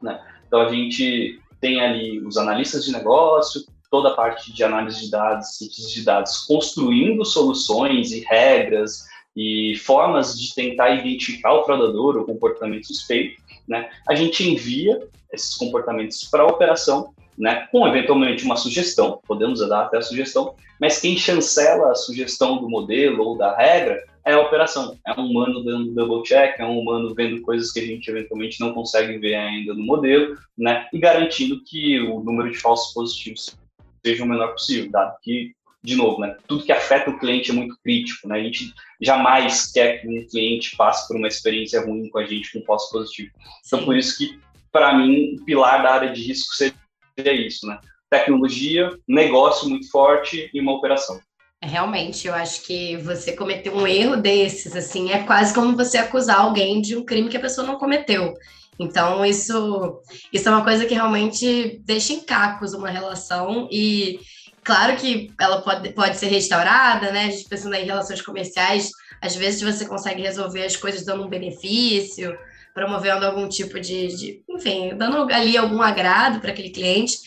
Né? 0.00 0.20
Então, 0.46 0.60
a 0.60 0.68
gente 0.68 1.40
tem 1.60 1.80
ali 1.80 2.20
os 2.20 2.36
analistas 2.36 2.84
de 2.84 2.92
negócio, 2.92 3.62
toda 3.90 4.10
a 4.10 4.14
parte 4.14 4.52
de 4.52 4.62
análise 4.62 5.00
de 5.00 5.10
dados, 5.10 5.58
cientistas 5.58 5.92
de 5.92 6.04
dados, 6.04 6.38
construindo 6.46 7.24
soluções 7.24 8.12
e 8.12 8.20
regras 8.20 9.04
e 9.36 9.74
formas 9.76 10.38
de 10.38 10.54
tentar 10.54 10.90
identificar 10.90 11.52
o 11.54 11.64
fraudador 11.64 12.16
ou 12.16 12.24
comportamento 12.24 12.86
suspeito, 12.86 13.40
né? 13.68 13.90
A 14.08 14.14
gente 14.14 14.48
envia 14.48 15.08
esses 15.32 15.54
comportamentos 15.54 16.24
para 16.24 16.42
a 16.42 16.46
operação, 16.46 17.12
né? 17.38 17.68
Com 17.72 17.86
eventualmente 17.86 18.44
uma 18.44 18.56
sugestão, 18.56 19.20
podemos 19.26 19.66
dar 19.66 19.82
até 19.82 19.98
a 19.98 20.02
sugestão, 20.02 20.54
mas 20.80 21.00
quem 21.00 21.16
chancela 21.16 21.90
a 21.90 21.94
sugestão 21.94 22.58
do 22.58 22.68
modelo 22.68 23.24
ou 23.24 23.38
da 23.38 23.56
regra 23.56 24.02
é 24.24 24.34
a 24.34 24.40
operação. 24.40 24.98
É 25.06 25.18
um 25.18 25.26
humano 25.26 25.64
dando 25.64 25.92
double 25.92 26.22
check, 26.22 26.58
é 26.58 26.64
um 26.64 26.78
humano 26.78 27.14
vendo 27.14 27.40
coisas 27.42 27.72
que 27.72 27.80
a 27.80 27.86
gente 27.86 28.08
eventualmente 28.08 28.60
não 28.60 28.72
consegue 28.72 29.18
ver 29.18 29.34
ainda 29.34 29.74
no 29.74 29.84
modelo, 29.84 30.36
né? 30.56 30.86
E 30.92 30.98
garantindo 30.98 31.62
que 31.64 32.00
o 32.00 32.20
número 32.20 32.50
de 32.50 32.58
falsos 32.58 32.92
positivos 32.92 33.56
seja 34.04 34.24
o 34.24 34.26
menor 34.26 34.52
possível, 34.52 34.90
dado 34.90 35.16
que, 35.22 35.52
de 35.82 35.96
novo, 35.96 36.20
né? 36.20 36.36
Tudo 36.46 36.64
que 36.64 36.72
afeta 36.72 37.10
o 37.10 37.18
cliente 37.18 37.50
é 37.50 37.54
muito 37.54 37.76
crítico, 37.82 38.28
né? 38.28 38.38
A 38.38 38.42
gente 38.42 38.72
jamais 39.00 39.70
quer 39.72 40.00
que 40.00 40.08
um 40.08 40.26
cliente 40.26 40.76
passe 40.76 41.08
por 41.08 41.16
uma 41.16 41.28
experiência 41.28 41.80
ruim 41.80 42.08
com 42.08 42.18
a 42.18 42.24
gente 42.24 42.52
com 42.52 42.64
falso 42.64 42.90
positivo. 42.92 43.30
Então, 43.66 43.84
por 43.84 43.96
isso 43.96 44.18
que, 44.18 44.38
para 44.72 44.94
mim, 44.94 45.36
o 45.40 45.44
pilar 45.44 45.82
da 45.82 45.92
área 45.92 46.12
de 46.12 46.22
risco 46.22 46.54
seria 46.54 47.46
isso, 47.46 47.66
né? 47.66 47.78
Tecnologia, 48.10 48.90
negócio 49.06 49.68
muito 49.68 49.90
forte 49.90 50.50
e 50.52 50.60
uma 50.60 50.72
operação. 50.72 51.20
Realmente, 51.62 52.26
eu 52.26 52.34
acho 52.34 52.62
que 52.62 52.96
você 52.98 53.32
cometeu 53.32 53.74
um 53.76 53.86
erro 53.86 54.16
desses, 54.16 54.74
assim, 54.74 55.12
é 55.12 55.24
quase 55.24 55.52
como 55.52 55.76
você 55.76 55.98
acusar 55.98 56.40
alguém 56.40 56.80
de 56.80 56.96
um 56.96 57.04
crime 57.04 57.28
que 57.28 57.36
a 57.36 57.40
pessoa 57.40 57.66
não 57.66 57.76
cometeu. 57.76 58.34
Então, 58.78 59.26
isso, 59.26 60.00
isso 60.32 60.48
é 60.48 60.52
uma 60.52 60.64
coisa 60.64 60.86
que 60.86 60.94
realmente 60.94 61.78
deixa 61.84 62.14
em 62.14 62.20
cacos 62.20 62.72
uma 62.72 62.88
relação 62.88 63.68
e 63.70 64.18
claro 64.64 64.96
que 64.96 65.30
ela 65.38 65.60
pode, 65.60 65.90
pode 65.90 66.16
ser 66.16 66.28
restaurada, 66.28 67.12
né? 67.12 67.26
A 67.26 67.30
gente 67.30 67.46
pensando 67.46 67.74
em 67.74 67.84
relações 67.84 68.22
comerciais, 68.22 68.90
às 69.20 69.36
vezes 69.36 69.60
você 69.60 69.86
consegue 69.86 70.22
resolver 70.22 70.64
as 70.64 70.76
coisas 70.76 71.04
dando 71.04 71.24
um 71.24 71.28
benefício, 71.28 72.34
promovendo 72.74 73.26
algum 73.26 73.48
tipo 73.48 73.80
de, 73.80 74.08
de 74.08 74.42
enfim, 74.48 74.96
dando 74.96 75.32
ali 75.32 75.56
algum 75.56 75.82
agrado 75.82 76.40
para 76.40 76.50
aquele 76.50 76.70
cliente, 76.70 77.18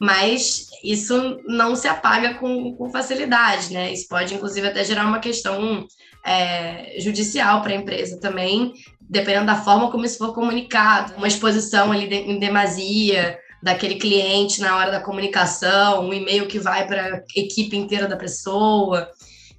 mas 0.00 0.66
isso 0.82 1.38
não 1.46 1.76
se 1.76 1.86
apaga 1.86 2.34
com, 2.34 2.74
com 2.74 2.90
facilidade, 2.90 3.72
né? 3.72 3.92
Isso 3.92 4.08
pode, 4.08 4.34
inclusive, 4.34 4.66
até 4.66 4.82
gerar 4.82 5.06
uma 5.06 5.18
questão 5.18 5.86
é, 6.24 6.96
judicial 6.98 7.60
para 7.60 7.72
a 7.72 7.76
empresa 7.76 8.18
também, 8.18 8.72
dependendo 9.00 9.46
da 9.46 9.56
forma 9.56 9.90
como 9.90 10.04
isso 10.04 10.18
for 10.18 10.32
comunicado. 10.32 11.14
Uma 11.16 11.28
exposição 11.28 11.92
ali 11.92 12.06
de, 12.06 12.14
em 12.14 12.38
demasia 12.38 13.38
daquele 13.62 13.96
cliente 13.96 14.60
na 14.60 14.76
hora 14.76 14.90
da 14.90 15.00
comunicação, 15.00 16.08
um 16.08 16.14
e-mail 16.14 16.46
que 16.46 16.58
vai 16.58 16.86
para 16.86 17.16
a 17.16 17.22
equipe 17.36 17.76
inteira 17.76 18.06
da 18.06 18.16
pessoa. 18.16 19.10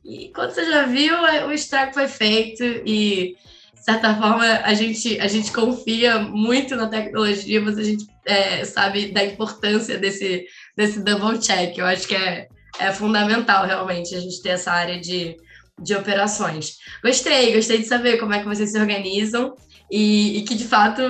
E 0.04 0.32
quando 0.34 0.52
você 0.52 0.66
já 0.66 0.88
viu, 0.88 1.16
o 1.48 1.52
estrago 1.52 1.94
foi 1.94 2.08
feito 2.08 2.64
e 2.64 3.36
de 3.82 3.86
certa 3.86 4.14
forma, 4.14 4.46
a 4.64 4.76
gente, 4.76 5.20
a 5.20 5.28
gente 5.28 5.52
confia 5.52 6.20
muito 6.20 6.76
na 6.76 6.88
tecnologia, 6.88 7.60
mas 7.60 7.80
a 7.80 7.84
gente 7.84 8.06
é, 8.24 8.64
sabe 8.64 9.08
da 9.08 9.26
importância 9.26 9.98
desse, 9.98 10.46
desse 10.78 11.00
double 11.00 11.40
check. 11.40 11.76
Eu 11.76 11.88
acho 11.88 12.08
que 12.08 12.14
é, 12.16 12.48
é 12.78 12.92
fundamental, 12.92 13.66
realmente, 13.66 14.14
a 14.14 14.20
gente 14.20 14.40
ter 14.44 14.50
essa 14.50 14.72
área 14.72 15.00
de, 15.00 15.36
de 15.82 15.96
operações. 15.96 16.78
Gostei, 17.04 17.56
gostei 17.56 17.80
de 17.80 17.86
saber 17.86 18.18
como 18.20 18.36
é 18.36 18.40
que 18.40 18.46
vocês 18.46 18.72
se 18.72 18.80
organizam 18.80 19.56
e, 19.90 20.38
e 20.38 20.42
que, 20.44 20.54
de 20.54 20.66
fato, 20.66 21.02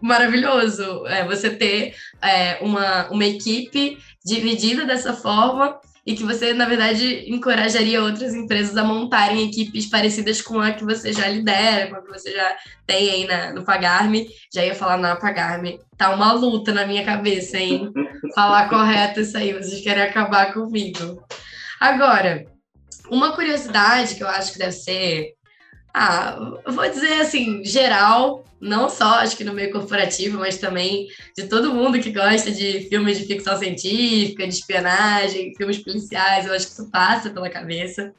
maravilhoso 0.00 1.04
é 1.08 1.24
você 1.24 1.50
ter 1.50 1.96
é, 2.22 2.58
uma, 2.60 3.10
uma 3.10 3.24
equipe 3.24 3.98
dividida 4.24 4.86
dessa 4.86 5.14
forma 5.14 5.80
e 6.06 6.14
que 6.14 6.22
você, 6.22 6.52
na 6.52 6.66
verdade, 6.66 7.24
encorajaria 7.30 8.02
outras 8.02 8.34
empresas 8.34 8.76
a 8.76 8.84
montarem 8.84 9.48
equipes 9.48 9.86
parecidas 9.86 10.42
com 10.42 10.60
a 10.60 10.72
que 10.72 10.84
você 10.84 11.12
já 11.12 11.26
lidera, 11.28 11.88
com 11.88 11.96
a 11.96 12.02
que 12.02 12.10
você 12.10 12.32
já 12.32 12.56
tem 12.86 13.10
aí 13.10 13.26
na, 13.26 13.52
no 13.52 13.64
Pagarme. 13.64 14.26
Já 14.52 14.64
ia 14.64 14.74
falar 14.74 14.98
na 14.98 15.16
Pagarme. 15.16 15.80
Tá 15.96 16.14
uma 16.14 16.32
luta 16.32 16.74
na 16.74 16.86
minha 16.86 17.04
cabeça, 17.04 17.56
hein? 17.56 17.90
Falar 18.34 18.68
correto 18.68 19.20
isso 19.20 19.36
aí, 19.38 19.52
vocês 19.52 19.80
querem 19.80 20.02
acabar 20.02 20.52
comigo. 20.52 21.24
Agora, 21.80 22.44
uma 23.10 23.32
curiosidade 23.32 24.14
que 24.14 24.22
eu 24.22 24.28
acho 24.28 24.52
que 24.52 24.58
deve 24.58 24.72
ser 24.72 25.34
ah, 25.94 26.36
vou 26.66 26.90
dizer 26.90 27.20
assim, 27.20 27.64
geral, 27.64 28.44
não 28.60 28.88
só 28.88 29.20
acho 29.20 29.36
que 29.36 29.44
no 29.44 29.52
meio 29.52 29.70
corporativo, 29.70 30.38
mas 30.38 30.58
também 30.58 31.06
de 31.36 31.46
todo 31.46 31.72
mundo 31.72 32.00
que 32.00 32.10
gosta 32.10 32.50
de 32.50 32.88
filmes 32.88 33.16
de 33.16 33.26
ficção 33.26 33.56
científica, 33.56 34.44
de 34.46 34.54
espionagem, 34.54 35.54
filmes 35.54 35.78
policiais, 35.78 36.46
eu 36.46 36.52
acho 36.52 36.66
que 36.66 36.72
isso 36.72 36.90
passa 36.90 37.30
pela 37.30 37.48
cabeça. 37.48 38.12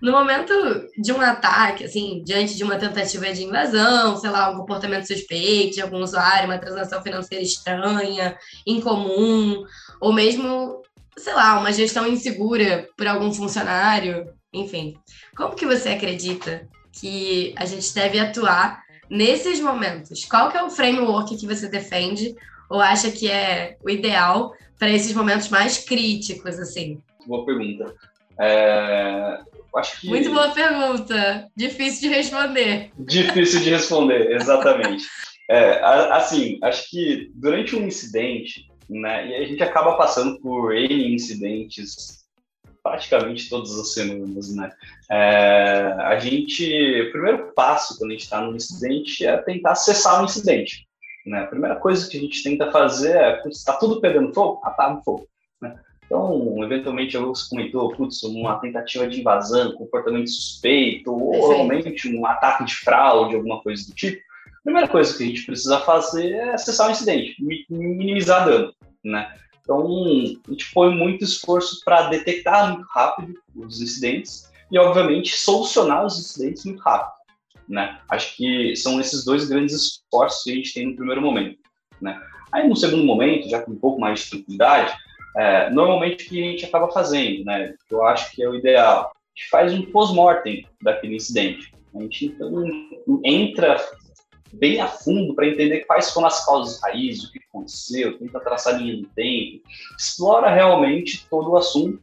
No 0.00 0.12
momento 0.12 0.52
de 0.96 1.12
um 1.12 1.20
ataque, 1.20 1.82
assim, 1.82 2.22
diante 2.24 2.56
de 2.56 2.62
uma 2.62 2.76
tentativa 2.76 3.32
de 3.32 3.42
invasão, 3.42 4.16
sei 4.16 4.30
lá, 4.30 4.50
um 4.50 4.58
comportamento 4.58 5.08
suspeito 5.08 5.74
de 5.74 5.82
algum 5.82 5.98
usuário, 5.98 6.44
uma 6.44 6.58
transação 6.58 7.02
financeira 7.02 7.42
estranha, 7.42 8.38
incomum, 8.64 9.64
ou 10.00 10.12
mesmo, 10.12 10.82
sei 11.16 11.34
lá, 11.34 11.58
uma 11.58 11.72
gestão 11.72 12.06
insegura 12.06 12.86
por 12.96 13.08
algum 13.08 13.32
funcionário, 13.32 14.32
enfim. 14.52 14.96
Como 15.36 15.56
que 15.56 15.66
você 15.66 15.88
acredita 15.88 16.68
que 17.00 17.54
a 17.56 17.64
gente 17.64 17.94
deve 17.94 18.18
atuar 18.18 18.82
nesses 19.08 19.60
momentos? 19.60 20.24
Qual 20.24 20.50
que 20.50 20.56
é 20.56 20.62
o 20.62 20.70
framework 20.70 21.36
que 21.36 21.46
você 21.46 21.68
defende 21.68 22.34
ou 22.68 22.80
acha 22.80 23.10
que 23.10 23.30
é 23.30 23.76
o 23.82 23.90
ideal 23.90 24.54
para 24.78 24.90
esses 24.90 25.12
momentos 25.12 25.48
mais 25.48 25.78
críticos, 25.78 26.58
assim? 26.58 27.00
Boa 27.26 27.44
pergunta. 27.44 27.94
É... 28.40 29.40
acho 29.76 30.00
que... 30.00 30.08
Muito 30.08 30.32
boa 30.32 30.50
pergunta. 30.50 31.48
Difícil 31.56 32.08
de 32.08 32.14
responder. 32.14 32.90
Difícil 32.98 33.60
de 33.60 33.70
responder, 33.70 34.32
exatamente. 34.36 35.04
É, 35.50 35.80
assim, 36.12 36.58
acho 36.62 36.90
que 36.90 37.30
durante 37.34 37.74
um 37.74 37.86
incidente, 37.86 38.68
né, 38.88 39.28
e 39.28 39.34
a 39.34 39.46
gente 39.46 39.62
acaba 39.62 39.96
passando 39.96 40.38
por 40.40 40.74
N 40.76 41.14
incidentes 41.14 42.27
praticamente 42.88 43.48
todas 43.48 43.78
as 43.78 43.92
semanas, 43.92 44.54
né? 44.54 44.72
É, 45.10 45.94
a 45.98 46.18
gente, 46.18 46.64
o 47.02 47.12
primeiro 47.12 47.52
passo 47.54 47.98
quando 47.98 48.10
a 48.10 48.14
gente 48.14 48.24
está 48.24 48.40
num 48.40 48.56
incidente 48.56 49.26
é 49.26 49.36
tentar 49.38 49.74
cessar 49.74 50.20
o 50.20 50.24
incidente. 50.24 50.86
Né? 51.26 51.40
A 51.40 51.46
primeira 51.46 51.76
coisa 51.76 52.08
que 52.08 52.16
a 52.16 52.20
gente 52.20 52.42
tenta 52.42 52.70
fazer 52.70 53.16
é, 53.16 53.42
está 53.48 53.74
tudo 53.74 54.00
pegando 54.00 54.32
fogo, 54.32 54.60
apaga 54.64 54.98
o 54.98 55.02
fogo. 55.02 55.28
Né? 55.60 55.78
Então, 56.04 56.62
eventualmente, 56.64 57.16
você 57.16 57.48
comentou, 57.50 57.94
putz, 57.94 58.22
uma 58.22 58.58
tentativa 58.58 59.06
de 59.06 59.20
invasão, 59.20 59.72
comportamento 59.72 60.30
suspeito, 60.30 61.12
ou 61.12 61.50
realmente 61.50 62.08
um 62.16 62.24
ataque 62.26 62.64
de 62.64 62.74
fraude, 62.76 63.36
alguma 63.36 63.60
coisa 63.60 63.86
do 63.86 63.94
tipo. 63.94 64.18
A 64.46 64.62
primeira 64.64 64.88
coisa 64.88 65.16
que 65.16 65.22
a 65.22 65.26
gente 65.26 65.44
precisa 65.44 65.80
fazer 65.80 66.32
é 66.32 66.56
cessar 66.58 66.88
o 66.88 66.90
incidente, 66.90 67.36
minimizar 67.70 68.44
dano, 68.44 68.72
né? 69.04 69.32
Então, 69.68 69.86
a 70.46 70.50
gente 70.50 70.72
põe 70.72 70.96
muito 70.96 71.22
esforço 71.22 71.82
para 71.84 72.08
detectar 72.08 72.72
muito 72.72 72.88
rápido 72.88 73.34
os 73.54 73.82
incidentes 73.82 74.50
e, 74.72 74.78
obviamente, 74.78 75.36
solucionar 75.36 76.06
os 76.06 76.18
incidentes 76.18 76.64
muito 76.64 76.80
rápido. 76.80 77.12
Né? 77.68 78.00
Acho 78.08 78.34
que 78.34 78.74
são 78.76 78.98
esses 78.98 79.26
dois 79.26 79.46
grandes 79.46 79.74
esforços 79.74 80.42
que 80.42 80.52
a 80.52 80.54
gente 80.54 80.72
tem 80.72 80.86
no 80.86 80.96
primeiro 80.96 81.20
momento. 81.20 81.58
Né? 82.00 82.18
Aí, 82.50 82.66
no 82.66 82.74
segundo 82.74 83.04
momento, 83.04 83.50
já 83.50 83.60
com 83.60 83.72
um 83.72 83.78
pouco 83.78 84.00
mais 84.00 84.20
de 84.20 84.30
tranquilidade, 84.30 84.96
é, 85.36 85.68
normalmente 85.68 86.24
o 86.24 86.28
que 86.30 86.42
a 86.42 86.50
gente 86.50 86.64
acaba 86.64 86.90
fazendo, 86.90 87.44
né? 87.44 87.74
eu 87.90 88.02
acho 88.06 88.32
que 88.32 88.42
é 88.42 88.48
o 88.48 88.54
ideal, 88.54 89.12
a 89.12 89.38
gente 89.38 89.50
faz 89.50 89.74
um 89.74 89.82
pós-mortem 89.82 90.66
daquele 90.80 91.16
incidente. 91.16 91.70
A 91.94 92.00
gente 92.00 92.24
então 92.24 92.50
entra 93.22 93.76
bem 94.52 94.80
a 94.80 94.86
fundo 94.86 95.34
para 95.34 95.46
entender 95.46 95.80
quais 95.80 96.10
foram 96.10 96.26
as 96.26 96.44
causas 96.44 96.80
raízes, 96.82 97.24
o 97.24 97.32
que 97.32 97.40
aconteceu, 97.48 98.18
tenta 98.18 98.40
traçar 98.40 98.78
linha 98.78 98.96
do 98.96 99.08
tempo, 99.08 99.62
explora 99.98 100.50
realmente 100.50 101.26
todo 101.28 101.50
o 101.50 101.56
assunto 101.56 102.00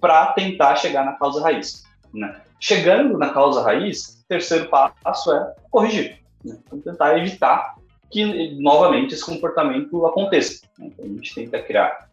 para 0.00 0.26
tentar 0.32 0.76
chegar 0.76 1.04
na 1.04 1.12
causa 1.12 1.42
raiz. 1.42 1.84
Né? 2.12 2.40
Chegando 2.60 3.18
na 3.18 3.30
causa 3.30 3.62
raiz, 3.62 4.22
o 4.24 4.28
terceiro 4.28 4.68
passo 4.68 5.32
é 5.32 5.54
corrigir, 5.70 6.20
né? 6.44 6.58
então, 6.66 6.80
tentar 6.80 7.18
evitar 7.18 7.76
que 8.10 8.54
novamente 8.60 9.14
esse 9.14 9.24
comportamento 9.24 10.06
aconteça. 10.06 10.66
Né? 10.78 10.88
Então, 10.92 11.04
a 11.04 11.08
gente 11.08 11.34
tenta 11.34 11.62
criar 11.62 12.06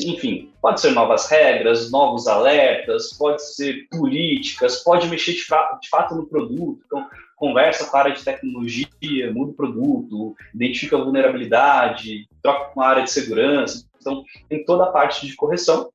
enfim, 0.00 0.50
pode 0.60 0.80
ser 0.80 0.90
novas 0.90 1.28
regras, 1.28 1.90
novos 1.92 2.26
alertas, 2.26 3.12
pode 3.12 3.40
ser 3.54 3.86
políticas, 3.88 4.82
pode 4.82 5.06
mexer 5.08 5.32
de, 5.32 5.42
de 5.44 5.88
fato 5.88 6.14
no 6.14 6.26
produto. 6.26 6.82
Então, 6.86 7.06
conversa 7.40 7.86
com 7.86 7.96
a 7.96 8.00
área 8.00 8.12
de 8.12 8.22
tecnologia, 8.22 9.32
muda 9.32 9.52
o 9.52 9.54
produto, 9.54 10.36
identifica 10.54 10.98
a 10.98 11.02
vulnerabilidade, 11.02 12.28
troca 12.42 12.66
com 12.74 12.82
a 12.82 12.88
área 12.88 13.02
de 13.02 13.10
segurança. 13.10 13.86
Então, 13.98 14.22
tem 14.46 14.62
toda 14.62 14.84
a 14.84 14.92
parte 14.92 15.26
de 15.26 15.34
correção, 15.34 15.90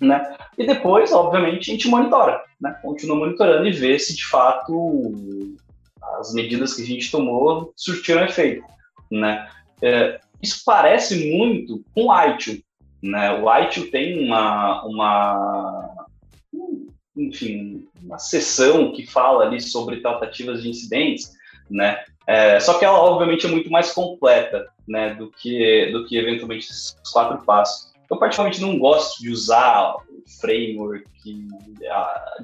né? 0.00 0.36
E 0.58 0.66
depois, 0.66 1.12
obviamente, 1.12 1.70
a 1.70 1.74
gente 1.74 1.88
monitora, 1.88 2.42
né? 2.60 2.76
Continua 2.82 3.16
monitorando 3.16 3.68
e 3.68 3.72
vê 3.72 3.96
se 3.96 4.14
de 4.16 4.26
fato 4.26 5.14
as 6.18 6.34
medidas 6.34 6.74
que 6.74 6.82
a 6.82 6.86
gente 6.86 7.12
tomou 7.12 7.72
surtiram 7.76 8.24
efeito, 8.24 8.64
né? 9.08 9.48
É, 9.80 10.18
isso 10.42 10.62
parece 10.66 11.32
muito 11.32 11.84
com 11.94 12.06
o 12.06 12.24
ITIL, 12.26 12.60
né? 13.00 13.40
O 13.40 13.56
ITIL 13.56 13.88
tem 13.92 14.26
uma, 14.26 14.84
uma 14.84 16.08
enfim, 17.18 17.86
uma 18.02 18.18
sessão 18.18 18.92
que 18.92 19.04
fala 19.04 19.44
ali 19.44 19.60
sobre 19.60 20.00
tratativas 20.00 20.62
de 20.62 20.70
incidentes, 20.70 21.32
né? 21.68 22.02
É, 22.26 22.60
só 22.60 22.78
que 22.78 22.84
ela, 22.84 22.98
obviamente, 22.98 23.46
é 23.46 23.48
muito 23.48 23.70
mais 23.70 23.92
completa, 23.92 24.68
né, 24.86 25.14
do 25.14 25.30
que, 25.30 25.90
do 25.92 26.06
que 26.06 26.16
eventualmente 26.16 26.66
esses 26.66 26.94
quatro 27.10 27.42
passos. 27.44 27.90
Eu, 28.10 28.18
particularmente, 28.18 28.60
não 28.60 28.78
gosto 28.78 29.20
de 29.20 29.30
usar 29.30 29.94
o 29.94 30.02
framework 30.40 31.06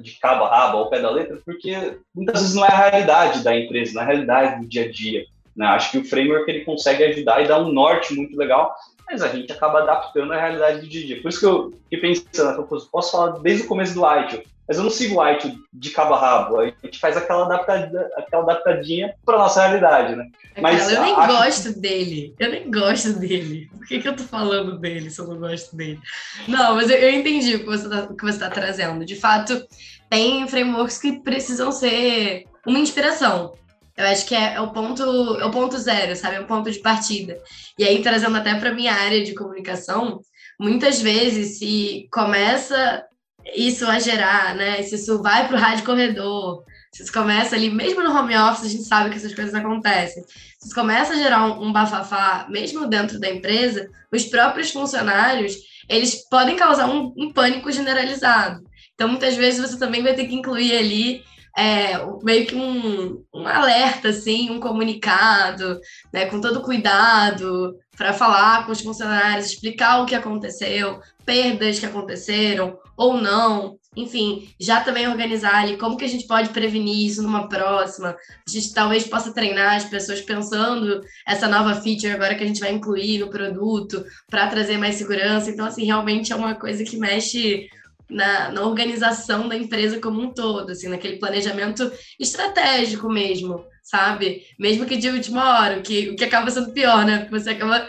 de 0.01 0.11
cabo 0.19 0.45
a 0.45 0.49
rabo 0.49 0.77
ao 0.77 0.89
pé 0.89 0.99
da 0.99 1.09
letra, 1.09 1.39
porque 1.45 1.99
muitas 2.13 2.41
vezes 2.41 2.55
não 2.55 2.65
é 2.65 2.69
a 2.69 2.89
realidade 2.89 3.43
da 3.43 3.55
empresa, 3.55 3.93
não 3.93 4.01
é 4.01 4.05
realidade 4.05 4.61
do 4.61 4.67
dia 4.67 4.85
a 4.85 4.91
dia. 4.91 5.25
Né? 5.55 5.65
Acho 5.67 5.91
que 5.91 5.97
o 5.99 6.05
framework 6.05 6.49
ele 6.49 6.65
consegue 6.65 7.03
ajudar 7.03 7.43
e 7.43 7.47
dar 7.47 7.61
um 7.61 7.71
norte 7.71 8.13
muito 8.13 8.35
legal, 8.37 8.75
mas 9.07 9.21
a 9.21 9.29
gente 9.29 9.51
acaba 9.51 9.83
adaptando 9.83 10.33
a 10.33 10.39
realidade 10.39 10.81
do 10.81 10.87
dia 10.87 11.03
a 11.03 11.05
dia. 11.05 11.21
Por 11.21 11.29
isso 11.29 11.39
que 11.39 11.45
eu 11.45 11.73
fiquei 11.83 11.99
pensando, 11.99 12.59
eu 12.59 12.63
posso 12.63 13.11
falar 13.11 13.39
desde 13.39 13.65
o 13.65 13.67
começo 13.67 13.93
do 13.93 14.03
ITIL, 14.03 14.43
mas 14.67 14.77
eu 14.77 14.83
não 14.83 14.89
sigo 14.89 15.19
o 15.19 15.27
ITIL 15.27 15.55
de 15.71 15.89
cabo 15.91 16.15
a 16.15 16.19
rabo, 16.19 16.59
a 16.59 16.65
gente 16.65 16.99
faz 16.99 17.15
aquela, 17.15 17.45
adaptadinha, 17.45 18.09
aquela 18.17 18.43
adaptadinha 18.43 19.13
para 19.23 19.37
nossa 19.37 19.65
realidade, 19.65 20.15
né? 20.15 20.25
Mas 20.59 20.91
eu 20.91 21.01
nem 21.01 21.15
gosto 21.15 21.79
dele, 21.79 22.33
eu 22.39 22.49
nem 22.49 22.71
gosto 22.71 23.13
dele. 23.13 23.69
Por 23.71 23.87
que, 23.87 23.99
que 23.99 24.07
eu 24.07 24.15
tô 24.15 24.23
falando 24.23 24.79
dele 24.79 25.09
se 25.09 25.19
eu 25.19 25.27
não 25.27 25.37
gosto 25.37 25.75
dele? 25.75 25.99
Não, 26.47 26.75
mas 26.75 26.89
eu, 26.89 26.97
eu 26.97 27.11
entendi 27.11 27.55
o 27.55 27.59
que 27.59 27.65
você 27.65 27.87
está 28.29 28.49
tá 28.49 28.55
trazendo. 28.55 29.05
De 29.05 29.15
fato, 29.15 29.63
tem 30.09 30.47
frameworks 30.47 30.97
que 30.97 31.19
precisam 31.21 31.71
ser 31.71 32.45
uma 32.65 32.79
inspiração. 32.79 33.53
Eu 33.95 34.07
acho 34.07 34.25
que 34.25 34.35
é, 34.35 34.55
é, 34.55 34.61
o 34.61 34.71
ponto, 34.71 35.03
é 35.03 35.45
o 35.45 35.51
ponto 35.51 35.77
zero, 35.77 36.15
sabe? 36.15 36.35
É 36.35 36.41
o 36.41 36.47
ponto 36.47 36.69
de 36.69 36.79
partida. 36.79 37.39
E 37.77 37.83
aí, 37.83 38.01
trazendo 38.01 38.35
até 38.35 38.53
para 38.55 38.73
minha 38.73 38.93
área 38.93 39.23
de 39.23 39.33
comunicação, 39.33 40.19
muitas 40.59 41.01
vezes 41.01 41.59
se 41.59 42.07
começa 42.11 43.05
isso 43.53 43.85
a 43.87 43.99
gerar, 43.99 44.55
né? 44.55 44.81
Se 44.83 44.95
isso 44.95 45.21
vai 45.21 45.47
para 45.47 45.57
o 45.57 45.59
rádio 45.59 45.85
corredor, 45.85 46.63
se 46.91 47.03
isso 47.03 47.11
começa 47.11 47.55
ali, 47.55 47.69
mesmo 47.69 48.01
no 48.01 48.17
home 48.17 48.35
office, 48.37 48.65
a 48.65 48.69
gente 48.69 48.83
sabe 48.83 49.09
que 49.09 49.17
essas 49.17 49.35
coisas 49.35 49.53
acontecem. 49.53 50.23
Se 50.23 50.67
isso 50.67 50.75
começa 50.75 51.13
a 51.13 51.17
gerar 51.17 51.45
um, 51.45 51.65
um 51.65 51.73
bafafá, 51.73 52.47
mesmo 52.49 52.87
dentro 52.87 53.19
da 53.19 53.29
empresa, 53.29 53.89
os 54.11 54.23
próprios 54.25 54.71
funcionários, 54.71 55.55
eles 55.89 56.27
podem 56.29 56.55
causar 56.55 56.87
um, 56.87 57.13
um 57.17 57.31
pânico 57.31 57.71
generalizado. 57.71 58.63
Então, 58.93 59.09
muitas 59.09 59.35
vezes, 59.35 59.59
você 59.59 59.77
também 59.77 60.01
vai 60.01 60.13
ter 60.13 60.25
que 60.25 60.35
incluir 60.35 60.75
ali 60.75 61.23
é, 61.57 61.93
meio 62.21 62.45
que 62.45 62.55
um, 62.55 63.23
um 63.33 63.47
alerta, 63.47 64.09
assim, 64.09 64.49
um 64.51 64.59
comunicado, 64.59 65.79
né, 66.11 66.25
com 66.25 66.41
todo 66.41 66.61
cuidado, 66.61 67.75
para 67.95 68.11
falar 68.11 68.65
com 68.65 68.71
os 68.71 68.81
funcionários, 68.81 69.47
explicar 69.47 70.01
o 70.01 70.05
que 70.05 70.15
aconteceu, 70.15 70.99
perdas 71.25 71.79
que 71.79 71.85
aconteceram 71.85 72.77
ou 72.97 73.17
não, 73.17 73.77
enfim, 73.95 74.49
já 74.59 74.81
também 74.81 75.07
organizar 75.07 75.55
ali 75.55 75.77
como 75.77 75.97
que 75.97 76.03
a 76.03 76.09
gente 76.09 76.27
pode 76.27 76.49
prevenir 76.49 77.05
isso 77.05 77.21
numa 77.21 77.47
próxima. 77.47 78.09
A 78.09 78.51
gente 78.51 78.73
talvez 78.73 79.05
possa 79.05 79.33
treinar 79.33 79.75
as 79.75 79.85
pessoas 79.85 80.21
pensando 80.21 81.01
essa 81.25 81.47
nova 81.47 81.75
feature 81.81 82.11
agora 82.11 82.35
que 82.35 82.43
a 82.43 82.47
gente 82.47 82.59
vai 82.59 82.73
incluir 82.73 83.19
no 83.19 83.29
produto 83.29 84.03
para 84.29 84.47
trazer 84.47 84.77
mais 84.77 84.95
segurança. 84.95 85.49
Então, 85.49 85.65
assim, 85.65 85.85
realmente 85.85 86.33
é 86.33 86.35
uma 86.35 86.55
coisa 86.55 86.83
que 86.83 86.97
mexe 86.97 87.69
na, 88.09 88.51
na 88.51 88.61
organização 88.61 89.47
da 89.47 89.55
empresa 89.55 89.99
como 89.99 90.21
um 90.21 90.33
todo, 90.33 90.71
assim, 90.71 90.87
naquele 90.87 91.17
planejamento 91.17 91.91
estratégico 92.19 93.09
mesmo, 93.09 93.65
sabe? 93.83 94.43
Mesmo 94.59 94.85
que 94.85 94.97
de 94.97 95.09
última 95.09 95.59
hora, 95.59 95.79
o 95.79 95.81
que, 95.81 96.09
o 96.09 96.15
que 96.15 96.23
acaba 96.23 96.51
sendo 96.51 96.71
pior, 96.71 97.05
né? 97.05 97.19
Porque 97.19 97.39
você 97.39 97.51
acaba 97.51 97.87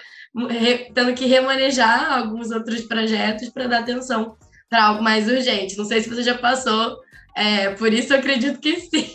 tendo 0.94 1.14
que 1.14 1.26
remanejar 1.26 2.18
alguns 2.18 2.50
outros 2.50 2.83
projetos 2.83 3.48
para 3.48 3.66
dar 3.66 3.81
atenção 3.81 4.37
para 4.68 4.85
algo 4.87 5.02
mais 5.02 5.29
urgente. 5.29 5.76
Não 5.76 5.85
sei 5.85 6.00
se 6.00 6.09
você 6.09 6.22
já 6.22 6.37
passou, 6.37 6.98
é, 7.37 7.70
por 7.70 7.92
isso 7.92 8.12
eu 8.12 8.18
acredito 8.18 8.61
que 8.61 8.76
sim. 8.81 9.11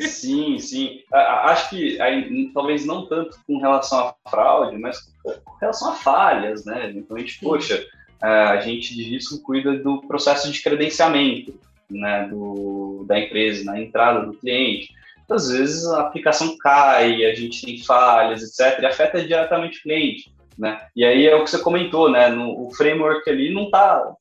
Sim, 0.00 0.58
sim. 0.58 1.00
Acho 1.12 1.70
que 1.70 2.00
aí, 2.00 2.50
talvez 2.52 2.84
não 2.84 3.06
tanto 3.06 3.38
com 3.46 3.58
relação 3.58 4.14
à 4.24 4.30
fraude, 4.30 4.78
mas 4.78 4.98
com 5.22 5.54
relação 5.60 5.92
a 5.92 5.96
falhas, 5.96 6.64
né? 6.64 6.92
Então 6.94 7.16
a 7.16 7.20
gente, 7.20 7.38
sim. 7.38 7.46
poxa, 7.46 7.82
a 8.22 8.60
gente 8.60 8.94
de 8.94 9.02
risco 9.02 9.42
cuida 9.42 9.76
do 9.78 10.00
processo 10.02 10.50
de 10.50 10.62
credenciamento 10.62 11.58
né, 11.90 12.26
do, 12.28 13.04
da 13.06 13.18
empresa, 13.18 13.64
na 13.64 13.80
entrada 13.80 14.26
do 14.26 14.34
cliente. 14.34 14.90
Às 15.30 15.50
vezes 15.50 15.86
a 15.86 16.02
aplicação 16.02 16.56
cai, 16.58 17.24
a 17.24 17.34
gente 17.34 17.64
tem 17.64 17.78
falhas, 17.78 18.42
etc., 18.42 18.82
e 18.82 18.86
afeta 18.86 19.22
diretamente 19.22 19.78
o 19.78 19.82
cliente. 19.82 20.32
Né? 20.58 20.80
E 20.94 21.04
aí 21.04 21.26
é 21.26 21.34
o 21.34 21.44
que 21.44 21.50
você 21.50 21.58
comentou, 21.58 22.10
né? 22.10 22.28
No, 22.28 22.66
o 22.66 22.70
framework 22.74 23.28
ali 23.28 23.52
não 23.52 23.64
está, 23.64 24.14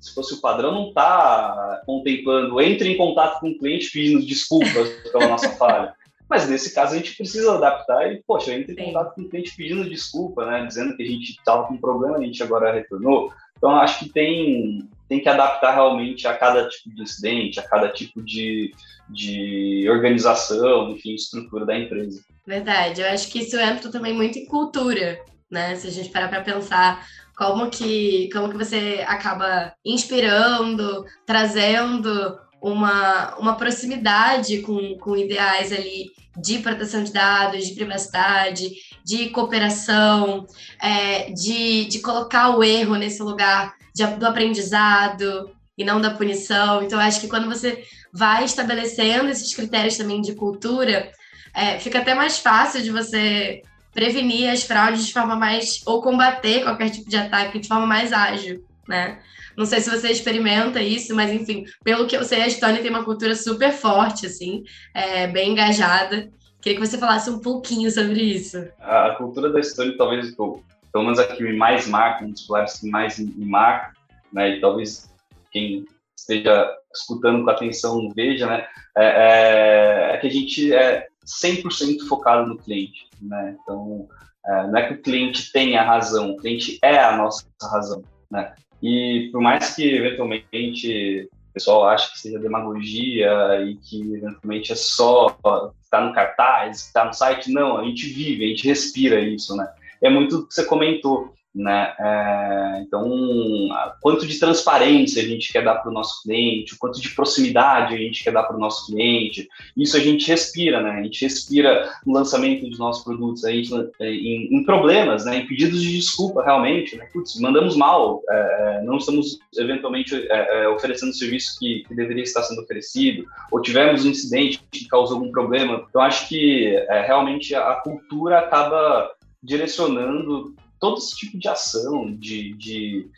se 0.00 0.14
fosse 0.14 0.34
o 0.34 0.40
padrão, 0.40 0.72
não 0.72 0.88
está 0.88 1.82
contemplando, 1.84 2.60
entre 2.60 2.88
em 2.88 2.96
contato 2.96 3.40
com 3.40 3.48
o 3.48 3.58
cliente 3.58 3.90
pedindo 3.90 4.24
desculpas 4.24 4.88
pela 5.10 5.28
nossa 5.28 5.48
falha. 5.50 5.94
Mas 6.30 6.48
nesse 6.48 6.72
caso 6.72 6.94
a 6.94 6.96
gente 6.96 7.16
precisa 7.16 7.54
adaptar 7.54 8.10
e, 8.10 8.22
poxa, 8.26 8.54
entre 8.54 8.80
em 8.80 8.86
contato 8.86 9.14
com 9.14 9.22
o 9.22 9.28
cliente 9.28 9.54
pedindo 9.56 9.88
desculpa, 9.90 10.46
né? 10.46 10.64
Dizendo 10.64 10.96
que 10.96 11.02
a 11.02 11.06
gente 11.06 11.30
estava 11.30 11.66
com 11.66 11.74
um 11.74 11.80
problema, 11.80 12.16
a 12.16 12.22
gente 12.22 12.42
agora 12.42 12.72
retornou. 12.72 13.32
Então, 13.62 13.76
acho 13.76 14.00
que 14.00 14.08
tem, 14.08 14.88
tem 15.08 15.20
que 15.20 15.28
adaptar 15.28 15.72
realmente 15.72 16.26
a 16.26 16.36
cada 16.36 16.68
tipo 16.68 16.92
de 16.92 17.02
incidente, 17.02 17.60
a 17.60 17.62
cada 17.62 17.88
tipo 17.90 18.20
de, 18.20 18.74
de 19.08 19.86
organização, 19.88 20.90
enfim, 20.90 21.14
estrutura 21.14 21.64
da 21.64 21.78
empresa. 21.78 22.20
Verdade, 22.44 23.02
eu 23.02 23.06
acho 23.06 23.30
que 23.30 23.38
isso 23.38 23.56
entra 23.56 23.88
também 23.88 24.12
muito 24.12 24.36
em 24.36 24.46
cultura, 24.46 25.20
né? 25.48 25.76
Se 25.76 25.86
a 25.86 25.90
gente 25.92 26.08
parar 26.08 26.28
para 26.28 26.40
pensar 26.40 27.06
como 27.36 27.70
que, 27.70 28.28
como 28.32 28.48
que 28.50 28.58
você 28.58 29.04
acaba 29.06 29.72
inspirando, 29.84 31.06
trazendo 31.24 32.36
uma, 32.62 33.34
uma 33.38 33.56
proximidade 33.56 34.60
com, 34.60 34.96
com 34.98 35.16
ideais 35.16 35.72
ali 35.72 36.12
de 36.40 36.60
proteção 36.60 37.02
de 37.02 37.12
dados, 37.12 37.66
de 37.66 37.74
privacidade, 37.74 38.70
de 39.04 39.28
cooperação, 39.30 40.46
é, 40.80 41.30
de, 41.32 41.86
de 41.86 41.98
colocar 41.98 42.56
o 42.56 42.62
erro 42.62 42.94
nesse 42.94 43.20
lugar 43.22 43.74
de, 43.94 44.06
do 44.06 44.26
aprendizado 44.26 45.50
e 45.76 45.84
não 45.84 46.00
da 46.00 46.10
punição. 46.14 46.82
Então, 46.82 47.00
acho 47.00 47.20
que 47.20 47.28
quando 47.28 47.48
você 47.48 47.84
vai 48.12 48.44
estabelecendo 48.44 49.28
esses 49.28 49.52
critérios 49.52 49.96
também 49.96 50.20
de 50.22 50.34
cultura, 50.34 51.10
é, 51.52 51.78
fica 51.80 51.98
até 51.98 52.14
mais 52.14 52.38
fácil 52.38 52.80
de 52.82 52.90
você 52.90 53.62
prevenir 53.92 54.48
as 54.48 54.62
fraudes 54.62 55.04
de 55.04 55.12
forma 55.12 55.34
mais. 55.34 55.80
ou 55.84 56.00
combater 56.00 56.62
qualquer 56.62 56.90
tipo 56.90 57.10
de 57.10 57.16
ataque 57.16 57.58
de 57.58 57.68
forma 57.68 57.86
mais 57.86 58.12
ágil, 58.12 58.64
né? 58.88 59.18
Não 59.56 59.66
sei 59.66 59.80
se 59.80 59.90
você 59.90 60.10
experimenta 60.10 60.80
isso, 60.80 61.14
mas 61.14 61.32
enfim, 61.32 61.64
pelo 61.84 62.06
que 62.06 62.16
eu 62.16 62.24
sei, 62.24 62.42
a 62.42 62.46
Estônia 62.46 62.80
tem 62.80 62.90
uma 62.90 63.04
cultura 63.04 63.34
super 63.34 63.72
forte, 63.72 64.26
assim, 64.26 64.62
é, 64.94 65.26
bem 65.26 65.52
engajada. 65.52 66.30
Queria 66.60 66.78
que 66.78 66.86
você 66.86 66.98
falasse 66.98 67.28
um 67.28 67.40
pouquinho 67.40 67.90
sobre 67.90 68.20
isso. 68.22 68.64
A, 68.80 69.08
a 69.08 69.14
cultura 69.16 69.50
da 69.50 69.60
Estônia, 69.60 69.96
talvez, 69.96 70.34
pelo 70.34 70.62
menos 70.94 71.18
aqui 71.18 71.42
me 71.42 71.56
mais 71.56 71.86
marca, 71.88 72.24
um 72.24 72.30
dos 72.30 72.42
pilares 72.42 72.78
que 72.78 72.88
mais 72.88 73.18
me 73.18 73.44
marca, 73.44 73.92
né, 74.32 74.56
e 74.56 74.60
talvez 74.60 75.10
quem 75.50 75.84
esteja 76.16 76.70
escutando 76.94 77.44
com 77.44 77.50
atenção 77.50 78.08
veja, 78.14 78.46
né, 78.46 78.66
é, 78.96 79.04
é, 79.04 80.14
é 80.14 80.16
que 80.18 80.26
a 80.26 80.30
gente 80.30 80.72
é 80.72 81.06
100% 81.26 82.06
focado 82.08 82.48
no 82.48 82.58
cliente, 82.58 83.08
né? 83.20 83.56
Então, 83.60 84.08
é, 84.44 84.66
não 84.66 84.76
é 84.76 84.88
que 84.88 84.94
o 84.94 85.02
cliente 85.02 85.52
tenha 85.52 85.82
razão, 85.82 86.32
o 86.32 86.36
cliente 86.36 86.78
é 86.82 86.98
a 86.98 87.16
nossa 87.16 87.46
razão, 87.62 88.02
né? 88.30 88.54
E 88.82 89.28
por 89.30 89.40
mais 89.40 89.74
que 89.74 89.94
eventualmente 89.94 91.28
o 91.50 91.52
pessoal 91.52 91.88
ache 91.88 92.12
que 92.12 92.18
seja 92.18 92.38
demagogia 92.38 93.62
e 93.66 93.76
que 93.76 94.00
eventualmente 94.14 94.72
é 94.72 94.74
só 94.74 95.38
estar 95.82 96.00
no 96.00 96.14
cartaz, 96.14 96.86
estar 96.86 97.04
no 97.04 97.12
site, 97.12 97.52
não, 97.52 97.78
a 97.78 97.84
gente 97.84 98.06
vive, 98.06 98.44
a 98.44 98.48
gente 98.48 98.66
respira 98.66 99.20
isso, 99.20 99.54
né? 99.54 99.70
É 100.00 100.10
muito 100.10 100.38
o 100.38 100.48
que 100.48 100.54
você 100.54 100.64
comentou 100.64 101.32
né? 101.54 101.94
É, 101.98 102.80
então, 102.80 103.68
quanto 104.00 104.26
de 104.26 104.38
transparência 104.38 105.22
a 105.22 105.26
gente 105.26 105.52
quer 105.52 105.62
dar 105.62 105.76
para 105.76 105.90
o 105.90 105.94
nosso 105.94 106.22
cliente, 106.22 106.76
quanto 106.78 107.00
de 107.00 107.10
proximidade 107.10 107.94
a 107.94 107.98
gente 107.98 108.24
quer 108.24 108.32
dar 108.32 108.44
para 108.44 108.56
o 108.56 108.60
nosso 108.60 108.86
cliente, 108.86 109.48
isso 109.76 109.96
a 109.96 110.00
gente 110.00 110.26
respira, 110.28 110.80
né? 110.80 110.92
A 110.92 111.02
gente 111.02 111.22
respira 111.22 111.90
no 112.06 112.14
lançamento 112.14 112.66
dos 112.66 112.78
nossos 112.78 113.04
produtos, 113.04 113.44
a 113.44 113.50
gente, 113.50 113.70
é, 114.00 114.10
em, 114.10 114.48
em 114.54 114.64
problemas, 114.64 115.26
né? 115.26 115.38
Em 115.38 115.46
pedidos 115.46 115.82
de 115.82 115.94
desculpa, 115.94 116.42
realmente, 116.42 116.96
né? 116.96 117.06
Putz, 117.12 117.38
mandamos 117.38 117.76
mal, 117.76 118.22
é, 118.30 118.78
é 118.80 118.84
não 118.84 118.96
estamos 118.96 119.38
eventualmente 119.58 120.14
é, 120.14 120.64
é, 120.64 120.68
oferecendo 120.68 121.10
o 121.10 121.14
serviço 121.14 121.58
que, 121.58 121.84
que, 121.86 121.94
deveria 121.94 122.22
estar 122.22 122.42
sendo 122.42 122.62
oferecido, 122.62 123.26
ou 123.50 123.60
tivemos 123.60 124.04
um 124.04 124.10
incidente 124.10 124.60
que 124.70 124.88
causou 124.88 125.18
algum 125.18 125.30
problema. 125.30 125.84
Então, 125.88 126.00
acho 126.00 126.28
que 126.28 126.74
realmente 127.06 127.54
a 127.54 127.74
cultura 127.74 128.38
acaba 128.38 129.10
direcionando 129.42 130.54
todo 130.82 130.98
esse 130.98 131.16
tipo 131.16 131.38
de 131.38 131.48
ação, 131.48 132.12
de, 132.12 132.54
de, 132.54 133.08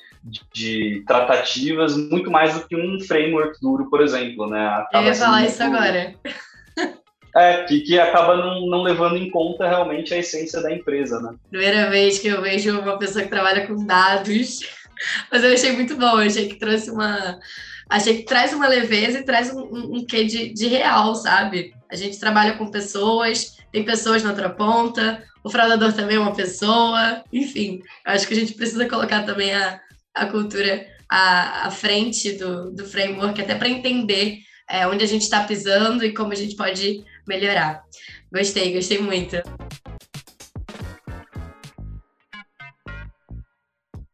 de, 0.52 1.02
tratativas, 1.06 1.96
muito 1.96 2.30
mais 2.30 2.52
do 2.52 2.68
que 2.68 2.76
um 2.76 3.00
framework 3.00 3.58
duro, 3.58 3.88
por 3.88 4.02
exemplo, 4.02 4.46
né? 4.46 4.66
Acaba 4.66 5.02
Eu 5.02 5.08
ia 5.08 5.14
falar 5.14 5.46
isso 5.46 5.62
agora. 5.62 6.14
É, 7.36 7.64
que, 7.64 7.80
que 7.80 7.98
acaba 7.98 8.36
não, 8.36 8.64
não 8.68 8.82
levando 8.84 9.16
em 9.16 9.28
conta 9.28 9.68
realmente 9.68 10.14
a 10.14 10.18
essência 10.18 10.62
da 10.62 10.72
empresa, 10.72 11.20
né? 11.20 11.34
Primeira 11.50 11.90
vez 11.90 12.20
que 12.20 12.28
eu 12.28 12.40
vejo 12.40 12.78
uma 12.78 12.96
pessoa 12.96 13.24
que 13.24 13.28
trabalha 13.30 13.66
com 13.66 13.84
dados, 13.84 14.60
mas 15.32 15.42
eu 15.42 15.52
achei 15.52 15.72
muito 15.72 15.96
bom, 15.96 16.20
eu 16.20 16.28
achei 16.28 16.46
que 16.46 16.54
trouxe 16.54 16.92
uma... 16.92 17.40
Achei 17.88 18.18
que 18.18 18.24
traz 18.24 18.52
uma 18.52 18.66
leveza 18.66 19.18
e 19.18 19.24
traz 19.24 19.52
um, 19.52 19.60
um, 19.60 19.96
um 19.96 20.06
quê 20.06 20.24
de, 20.24 20.52
de 20.52 20.66
real, 20.66 21.14
sabe? 21.14 21.74
A 21.90 21.96
gente 21.96 22.18
trabalha 22.18 22.56
com 22.56 22.70
pessoas, 22.70 23.56
tem 23.70 23.84
pessoas 23.84 24.22
na 24.22 24.30
outra 24.30 24.50
ponta, 24.50 25.22
o 25.42 25.50
fraudador 25.50 25.92
também 25.92 26.16
é 26.16 26.20
uma 26.20 26.34
pessoa, 26.34 27.22
enfim, 27.32 27.82
acho 28.04 28.26
que 28.26 28.32
a 28.32 28.36
gente 28.36 28.54
precisa 28.54 28.88
colocar 28.88 29.24
também 29.24 29.52
a, 29.52 29.80
a 30.14 30.26
cultura 30.26 30.86
à, 31.08 31.66
à 31.66 31.70
frente 31.70 32.32
do, 32.32 32.70
do 32.70 32.86
framework, 32.86 33.40
até 33.40 33.54
para 33.54 33.68
entender 33.68 34.38
é, 34.68 34.86
onde 34.86 35.04
a 35.04 35.06
gente 35.06 35.22
está 35.22 35.44
pisando 35.44 36.04
e 36.04 36.14
como 36.14 36.32
a 36.32 36.36
gente 36.36 36.56
pode 36.56 37.04
melhorar. 37.28 37.84
Gostei, 38.32 38.72
gostei 38.72 38.98
muito. 38.98 39.36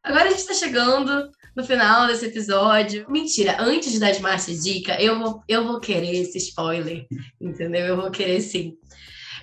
Agora 0.03 0.25
a 0.25 0.31
gente 0.31 0.41
está 0.41 0.55
chegando 0.55 1.31
no 1.55 1.65
final 1.65 2.07
desse 2.07 2.27
episódio. 2.27 3.07
Mentira, 3.09 3.57
antes 3.61 3.99
dar 3.99 4.11
Smart 4.11 4.55
Dica, 4.57 5.01
eu 5.01 5.19
vou, 5.19 5.43
eu 5.49 5.67
vou 5.67 5.81
querer 5.81 6.17
esse 6.21 6.39
spoiler, 6.39 7.07
entendeu? 7.41 7.87
Eu 7.87 7.97
vou 7.97 8.11
querer 8.11 8.41
sim. 8.41 8.75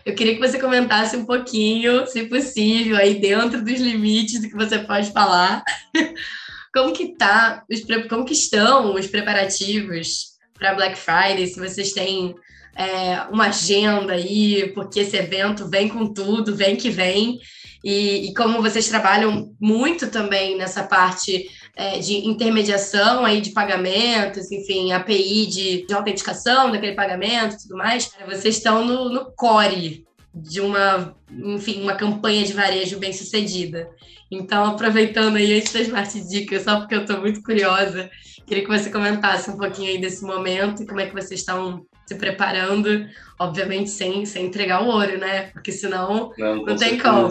Eu 0.06 0.16
queria 0.16 0.36
que 0.36 0.40
você 0.40 0.58
comentasse 0.58 1.18
um 1.18 1.26
pouquinho, 1.26 2.08
se 2.08 2.24
possível, 2.28 2.96
aí 2.96 3.16
dentro 3.16 3.62
dos 3.62 3.80
limites 3.80 4.42
do 4.42 4.48
que 4.48 4.56
você 4.56 4.80
pode 4.80 5.12
falar, 5.12 5.64
como 6.74 6.94
que 6.94 7.16
tá, 7.18 7.64
como 8.10 8.24
que 8.24 8.34
estão 8.34 8.96
os 8.96 9.08
preparativos 9.08 10.38
para 10.54 10.76
Black 10.76 10.98
Friday, 10.98 11.46
se 11.48 11.60
vocês 11.60 11.92
têm 11.92 12.34
é, 12.76 13.22
uma 13.32 13.48
agenda 13.48 14.14
aí, 14.14 14.72
porque 14.74 15.02
esse 15.02 15.18
evento 15.18 15.68
vem 15.68 15.90
com 15.90 16.14
tudo, 16.14 16.56
vem 16.56 16.76
que 16.76 16.90
vem, 16.90 17.40
e, 17.84 18.30
e 18.30 18.34
como 18.34 18.62
vocês 18.62 18.88
trabalham 18.88 19.54
muito 19.60 20.10
também 20.10 20.58
nessa 20.58 20.84
parte 20.84 21.50
é, 21.76 22.00
de 22.00 22.28
intermediação 22.28 23.26
aí 23.26 23.42
de 23.42 23.52
pagamentos, 23.52 24.52
enfim, 24.52 24.92
API 24.92 25.46
de, 25.48 25.86
de 25.86 25.94
autenticação 25.94 26.72
daquele 26.72 26.96
pagamento 26.96 27.56
e 27.56 27.58
tudo 27.60 27.78
mais, 27.78 28.12
vocês 28.26 28.58
estão 28.58 28.86
no, 28.86 29.10
no 29.10 29.32
core 29.36 30.06
de 30.34 30.62
uma, 30.62 31.16
enfim, 31.32 31.82
uma 31.82 31.96
campanha 31.96 32.44
de 32.44 32.54
varejo 32.54 33.00
bem 33.00 33.12
sucedida. 33.12 33.90
Então, 34.30 34.66
aproveitando 34.66 35.38
aí 35.38 35.58
antes 35.58 35.74
das 35.74 35.84
Smart 35.84 36.20
Dicas, 36.28 36.64
só 36.64 36.80
porque 36.80 36.96
eu 36.96 37.02
estou 37.02 37.20
muito 37.20 37.42
curiosa, 37.42 38.10
queria 38.46 38.64
que 38.64 38.70
você 38.70 38.90
comentasse 38.90 39.50
um 39.50 39.58
pouquinho 39.58 39.90
aí 39.90 39.98
desse 39.98 40.24
momento 40.24 40.84
e 40.84 40.88
como 40.88 41.00
é 41.00 41.06
que 41.06 41.14
vocês 41.14 41.40
estão 41.40 41.86
se 42.06 42.16
preparando, 42.16 43.06
obviamente 43.40 43.90
sem, 43.90 44.26
sem 44.26 44.46
entregar 44.46 44.84
o 44.84 44.88
ouro, 44.88 45.18
né? 45.18 45.48
Porque 45.54 45.72
senão 45.72 46.32
não, 46.38 46.56
não 46.64 46.76
tem 46.76 46.98
como. 46.98 47.30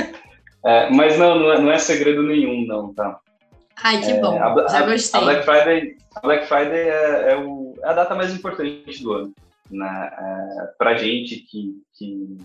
é, 0.64 0.90
mas 0.90 1.18
não, 1.18 1.38
não 1.38 1.52
é, 1.52 1.60
não 1.60 1.72
é 1.72 1.78
segredo 1.78 2.22
nenhum, 2.22 2.66
não, 2.66 2.92
tá? 2.92 3.18
Ai, 3.82 4.00
que 4.00 4.10
é, 4.10 4.20
bom, 4.20 4.40
a, 4.40 4.68
já 4.68 4.86
gostei. 4.86 5.20
A 5.20 5.24
Black 5.24 5.44
Friday, 5.44 5.96
a 6.14 6.20
Black 6.20 6.46
Friday 6.46 6.88
é, 6.88 7.32
é, 7.32 7.36
o, 7.36 7.74
é 7.82 7.88
a 7.88 7.92
data 7.92 8.14
mais 8.14 8.32
importante 8.34 9.02
do 9.02 9.12
ano. 9.12 9.34
Né? 9.70 10.10
É, 10.12 10.66
Para 10.78 10.96
gente 10.96 11.36
que, 11.36 11.82
que, 11.94 12.38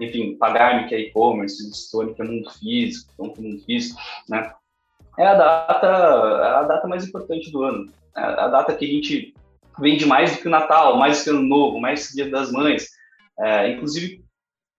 enfim, 0.00 0.36
pagar 0.36 0.88
que 0.88 0.94
é 0.94 1.00
e-commerce, 1.00 1.72
Stone 1.74 2.14
que 2.14 2.22
é 2.22 2.24
mundo 2.24 2.50
físico, 2.50 3.10
então 3.14 3.32
que 3.32 3.40
é 3.40 3.42
mundo 3.42 3.64
físico, 3.64 4.00
né? 4.28 4.52
É 5.18 5.26
a 5.26 5.34
data, 5.34 5.86
é 5.86 6.54
a 6.56 6.62
data 6.62 6.86
mais 6.86 7.06
importante 7.06 7.50
do 7.50 7.62
ano. 7.62 7.92
É 8.16 8.20
a 8.22 8.48
data 8.48 8.74
que 8.74 8.84
a 8.84 8.88
gente 8.88 9.34
vende 9.78 10.06
mais 10.06 10.34
do 10.34 10.42
que 10.42 10.48
o 10.48 10.50
Natal, 10.50 10.96
mais 10.96 11.18
do 11.18 11.24
que 11.24 11.30
o 11.30 11.32
Ano 11.34 11.48
Novo, 11.48 11.80
mais 11.80 12.00
do 12.00 12.06
que 12.06 12.12
o 12.12 12.16
Dia 12.16 12.30
das 12.30 12.52
Mães. 12.52 12.88
É, 13.38 13.72
inclusive, 13.72 14.24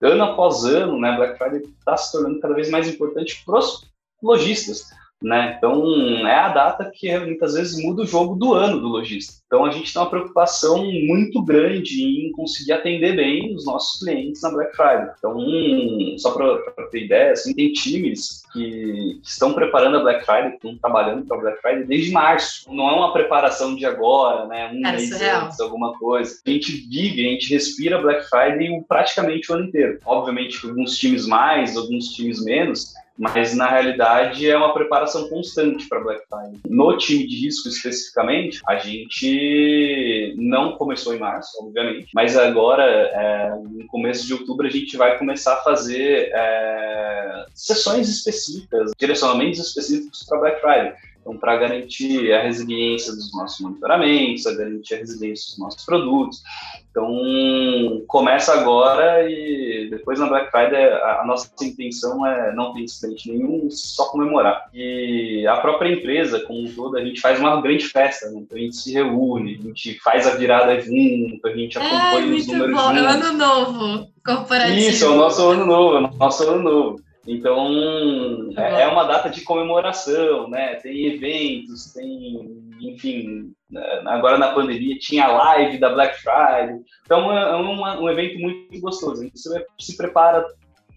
ano 0.01 0.23
após 0.23 0.63
ano, 0.65 0.99
né, 0.99 1.15
Black 1.15 1.37
Friday 1.37 1.61
está 1.61 1.97
se 1.97 2.11
tornando 2.11 2.39
cada 2.39 2.53
vez 2.53 2.69
mais 2.69 2.87
importante 2.87 3.43
para 3.45 3.59
os 3.59 3.91
lojistas. 4.21 4.89
Né? 5.21 5.53
Então, 5.55 5.85
é 6.27 6.35
a 6.35 6.49
data 6.49 6.91
que 6.91 7.15
muitas 7.19 7.53
vezes 7.53 7.83
muda 7.83 8.01
o 8.01 8.07
jogo 8.07 8.35
do 8.35 8.55
ano 8.55 8.81
do 8.81 8.87
lojista. 8.87 9.41
Então, 9.45 9.65
a 9.65 9.69
gente 9.69 9.93
tem 9.93 10.01
uma 10.01 10.09
preocupação 10.09 10.83
muito 10.83 11.43
grande 11.43 12.01
em 12.01 12.31
conseguir 12.31 12.71
atender 12.71 13.15
bem 13.15 13.53
os 13.53 13.65
nossos 13.65 13.99
clientes 13.99 14.41
na 14.41 14.49
Black 14.49 14.75
Friday. 14.75 15.09
Então, 15.17 15.37
um, 15.37 16.15
só 16.17 16.31
para 16.31 16.87
ter 16.89 17.05
ideia, 17.05 17.33
assim, 17.33 17.53
tem 17.53 17.71
times 17.71 18.41
que, 18.51 19.19
que, 19.21 19.29
estão 19.29 19.53
preparando 19.53 19.97
a 19.97 20.01
Black 20.01 20.25
Friday, 20.25 20.51
que 20.51 20.55
estão 20.55 20.77
trabalhando 20.77 21.25
para 21.27 21.37
a 21.37 21.41
Black 21.41 21.61
Friday 21.61 21.83
desde 21.83 22.11
março. 22.11 22.73
Não 22.73 22.89
é 22.89 22.93
uma 22.93 23.13
preparação 23.13 23.75
de 23.75 23.85
agora, 23.85 24.47
né? 24.47 24.71
um 24.73 24.81
mês 24.81 25.11
antes, 25.21 25.59
alguma 25.59 25.93
coisa. 25.99 26.39
A 26.47 26.49
gente 26.49 26.71
vive, 26.89 27.27
a 27.27 27.31
gente 27.31 27.53
respira 27.53 28.01
Black 28.01 28.27
Friday 28.27 28.83
praticamente 28.87 29.51
o 29.51 29.55
ano 29.55 29.65
inteiro. 29.65 29.99
Obviamente, 30.03 30.65
alguns 30.65 30.97
times 30.97 31.27
mais, 31.27 31.77
alguns 31.77 32.09
times 32.09 32.43
menos, 32.43 32.93
mas 33.21 33.55
na 33.55 33.67
realidade 33.67 34.49
é 34.49 34.57
uma 34.57 34.73
preparação 34.73 35.29
constante 35.29 35.87
para 35.87 35.99
Black 35.99 36.23
Friday. 36.27 36.59
No 36.67 36.97
time 36.97 37.27
de 37.27 37.45
risco 37.45 37.69
especificamente, 37.69 38.59
a 38.67 38.77
gente 38.77 40.33
não 40.37 40.71
começou 40.71 41.13
em 41.13 41.19
março, 41.19 41.51
obviamente, 41.63 42.09
mas 42.15 42.35
agora, 42.35 42.83
é, 42.83 43.51
no 43.63 43.85
começo 43.85 44.25
de 44.25 44.33
outubro, 44.33 44.65
a 44.65 44.71
gente 44.71 44.97
vai 44.97 45.19
começar 45.19 45.53
a 45.53 45.61
fazer 45.61 46.31
é, 46.33 47.45
sessões 47.53 48.09
específicas, 48.09 48.91
direcionamentos 48.97 49.59
específicos 49.59 50.25
para 50.27 50.39
Black 50.39 50.59
Friday. 50.59 50.93
Então, 51.21 51.37
para 51.37 51.55
garantir 51.55 52.33
a 52.33 52.41
resiliência 52.41 53.13
dos 53.13 53.31
nossos 53.31 53.59
monitoramentos, 53.61 54.45
a 54.47 54.55
garantir 54.55 54.95
a 54.95 54.97
resiliência 54.97 55.51
dos 55.51 55.59
nossos 55.59 55.85
produtos. 55.85 56.41
Então, 56.89 58.03
começa 58.07 58.53
agora 58.53 59.29
e 59.29 59.87
depois 59.89 60.19
na 60.19 60.27
Black 60.27 60.51
Friday 60.51 60.83
a, 60.83 61.21
a 61.21 61.25
nossa 61.25 61.49
intenção 61.61 62.25
é 62.25 62.53
não 62.53 62.73
ter 62.73 62.81
incidente 62.81 63.31
nenhum, 63.31 63.69
só 63.69 64.05
comemorar. 64.05 64.67
E 64.73 65.45
a 65.47 65.57
própria 65.57 65.93
empresa, 65.93 66.41
como 66.41 66.67
um 66.67 66.73
todo, 66.73 66.97
a 66.97 67.05
gente 67.05 67.21
faz 67.21 67.39
uma 67.39 67.61
grande 67.61 67.87
festa, 67.87 68.29
né? 68.29 68.39
Então, 68.39 68.57
a 68.57 68.61
gente 68.61 68.75
se 68.75 68.91
reúne, 68.91 69.59
a 69.61 69.67
gente 69.67 69.99
faz 69.99 70.27
a 70.27 70.31
virada 70.31 70.81
junto, 70.81 71.47
a 71.47 71.55
gente 71.55 71.77
acompanha 71.77 72.33
é, 72.33 72.35
os 72.35 72.47
números 72.47 72.75
bom. 72.75 72.95
juntos. 72.95 73.03
É 73.03 73.07
ano 73.07 73.33
novo 73.33 74.07
corporativo. 74.25 74.79
Isso, 74.79 75.05
é 75.05 75.07
o 75.07 75.15
nosso 75.15 75.47
ano 75.47 75.65
novo, 75.65 75.95
é 75.95 75.99
o 75.99 76.17
nosso 76.17 76.49
ano 76.49 76.63
novo. 76.63 77.10
Então, 77.27 78.51
é, 78.57 78.81
é 78.81 78.87
uma 78.87 79.03
data 79.03 79.29
de 79.29 79.41
comemoração, 79.41 80.49
né? 80.49 80.75
Tem 80.75 81.05
eventos, 81.05 81.93
tem, 81.93 82.73
enfim, 82.81 83.53
né? 83.69 84.01
agora 84.07 84.37
na 84.37 84.53
pandemia 84.53 84.97
tinha 84.97 85.25
a 85.25 85.31
live 85.31 85.77
da 85.77 85.89
Black 85.91 86.17
Friday. 86.19 86.79
Então, 87.05 87.31
é, 87.31 87.51
é 87.51 87.55
um 87.55 88.09
evento 88.09 88.39
muito 88.39 88.79
gostoso. 88.79 89.21
A 89.21 89.25
gente 89.25 89.39
se 89.79 89.97
prepara 89.97 90.45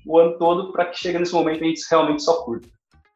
o 0.06 0.18
ano 0.18 0.38
todo 0.38 0.72
para 0.72 0.86
que 0.86 0.98
chegue 0.98 1.18
nesse 1.18 1.32
momento 1.32 1.62
a 1.62 1.66
gente 1.66 1.82
realmente 1.90 2.22
só 2.22 2.42
curta. 2.42 2.68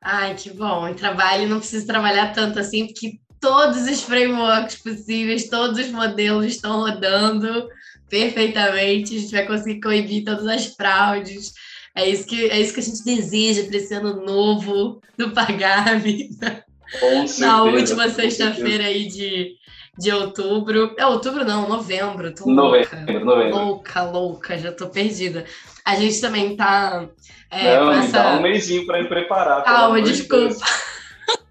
Ai, 0.03 0.35
que 0.35 0.51
bom. 0.51 0.87
Em 0.87 0.95
trabalho 0.95 1.49
não 1.49 1.59
precisa 1.59 1.87
trabalhar 1.87 2.33
tanto 2.33 2.59
assim, 2.59 2.87
porque 2.87 3.19
todos 3.41 3.87
os 3.89 4.03
frameworks 4.03 4.77
possíveis, 4.83 5.49
todos 5.49 5.79
os 5.79 5.91
modelos 5.91 6.47
estão 6.47 6.81
rodando 6.81 7.69
perfeitamente. 8.09 9.17
A 9.17 9.21
gente 9.21 9.33
vai 9.33 9.47
conseguir 9.47 9.81
coibir 9.81 10.25
todas 10.25 10.47
as 10.47 10.67
fraudes 10.67 11.53
é 11.99 12.09
isso 12.09 12.27
que, 12.27 12.49
é 12.49 12.61
isso 12.61 12.73
que 12.73 12.81
a 12.81 12.83
gente 12.83 13.05
deseja 13.05 13.65
para 13.65 13.77
esse 13.77 13.93
ano 13.93 14.25
novo 14.25 15.01
do 15.17 15.31
Pagarme. 15.31 16.31
Na 17.41 17.65
última 17.65 18.09
sexta-feira 18.09 18.85
aí 18.85 19.09
de, 19.09 19.57
de 19.99 20.13
outubro. 20.13 20.95
É 20.97 21.05
outubro 21.05 21.45
não, 21.45 21.69
novembro. 21.69 22.33
Tô 22.33 22.49
novembro, 22.49 22.97
louca. 22.97 23.25
novembro. 23.25 23.59
Louca, 23.59 24.03
louca, 24.03 24.59
já 24.59 24.71
tô 24.71 24.89
perdida. 24.89 25.45
A 25.85 25.97
gente 25.97 26.21
também 26.21 26.57
tá. 26.57 27.09
É, 27.51 27.81
não, 27.81 27.93
essa... 27.93 28.23
dá 28.23 28.37
um 28.37 28.43
mêsinho 28.43 28.87
para 28.87 29.03
me 29.03 29.09
preparar. 29.09 29.65
Calma, 29.65 30.01
desculpa. 30.01 30.55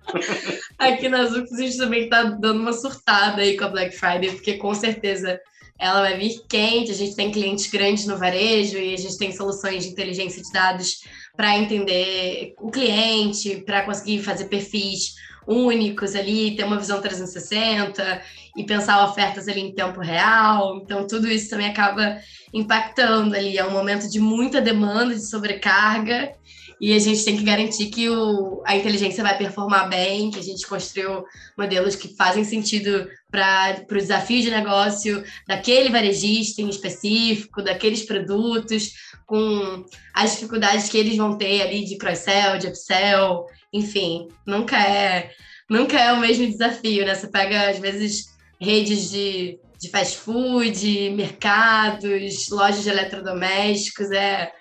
Aqui 0.80 1.10
nas 1.10 1.34
UFS 1.34 1.52
a 1.52 1.62
gente 1.62 1.78
também 1.78 2.08
tá 2.08 2.24
dando 2.24 2.62
uma 2.62 2.72
surtada 2.72 3.41
aí 3.41 3.58
com 3.58 3.66
a 3.66 3.70
Black 3.70 3.93
Friday, 3.93 4.32
porque 4.32 4.54
com 4.54 4.74
certeza 4.74 5.41
ela 5.80 6.01
vai 6.01 6.17
vir 6.17 6.41
quente. 6.49 6.91
A 6.91 6.95
gente 6.95 7.15
tem 7.15 7.32
clientes 7.32 7.67
grandes 7.67 8.05
no 8.05 8.17
varejo 8.17 8.78
e 8.78 8.93
a 8.93 8.97
gente 8.97 9.17
tem 9.17 9.32
soluções 9.32 9.84
de 9.84 9.91
inteligência 9.91 10.41
de 10.41 10.51
dados 10.51 11.01
para 11.36 11.57
entender 11.57 12.53
o 12.59 12.71
cliente, 12.71 13.63
para 13.65 13.84
conseguir 13.84 14.23
fazer 14.23 14.45
perfis 14.45 15.15
únicos 15.47 16.13
ali, 16.13 16.55
ter 16.55 16.65
uma 16.65 16.78
visão 16.78 16.99
360 16.99 18.21
e 18.57 18.65
pensar 18.65 19.05
ofertas 19.05 19.47
ali 19.47 19.61
em 19.61 19.73
tempo 19.73 20.01
real. 20.01 20.78
Então, 20.84 21.07
tudo 21.07 21.28
isso 21.28 21.49
também 21.49 21.67
acaba 21.67 22.17
impactando 22.53 23.36
ali. 23.36 23.57
É 23.57 23.65
um 23.65 23.71
momento 23.71 24.09
de 24.09 24.19
muita 24.19 24.59
demanda, 24.59 25.15
de 25.15 25.25
sobrecarga, 25.25 26.34
e 26.80 26.93
a 26.93 26.99
gente 26.99 27.25
tem 27.25 27.36
que 27.36 27.43
garantir 27.43 27.88
que 27.88 28.07
o, 28.09 28.61
a 28.65 28.75
inteligência 28.75 29.23
vai 29.23 29.38
performar 29.38 29.89
bem, 29.89 30.30
que 30.30 30.39
a 30.39 30.43
gente 30.43 30.67
construiu 30.67 31.23
modelos 31.57 31.95
que 31.95 32.15
fazem 32.15 32.43
sentido 32.43 33.07
para 33.32 33.84
o 33.89 33.95
desafio 33.95 34.41
de 34.41 34.51
negócio 34.51 35.23
daquele 35.47 35.89
varejista 35.89 36.61
em 36.61 36.69
específico, 36.69 37.63
daqueles 37.63 38.03
produtos, 38.03 38.91
com 39.25 39.84
as 40.13 40.32
dificuldades 40.34 40.88
que 40.88 40.97
eles 40.97 41.17
vão 41.17 41.38
ter 41.38 41.61
ali 41.61 41.84
de 41.84 41.97
cross-sell, 41.97 42.59
de 42.59 42.67
upsell, 42.67 43.45
enfim, 43.73 44.28
nunca 44.45 44.78
é, 44.80 45.32
nunca 45.69 45.99
é 45.99 46.13
o 46.13 46.19
mesmo 46.19 46.47
desafio, 46.47 47.05
né? 47.05 47.15
Você 47.15 47.28
pega, 47.28 47.69
às 47.69 47.80
vezes, 47.80 48.38
redes 48.61 49.09
de, 49.09 49.59
de 49.80 49.89
fast 49.89 50.17
food, 50.17 51.09
mercados, 51.11 52.49
lojas 52.49 52.84
de 52.84 52.89
eletrodomésticos, 52.89 54.11
é 54.11 54.51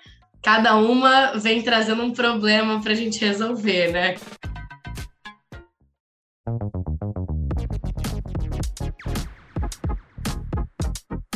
cada 0.47 0.77
uma 0.77 1.37
vem 1.37 1.61
trazendo 1.61 2.01
um 2.03 2.13
problema 2.13 2.81
para 2.81 2.93
a 2.93 2.95
gente 2.95 3.19
resolver, 3.19 3.91
né? 3.91 4.15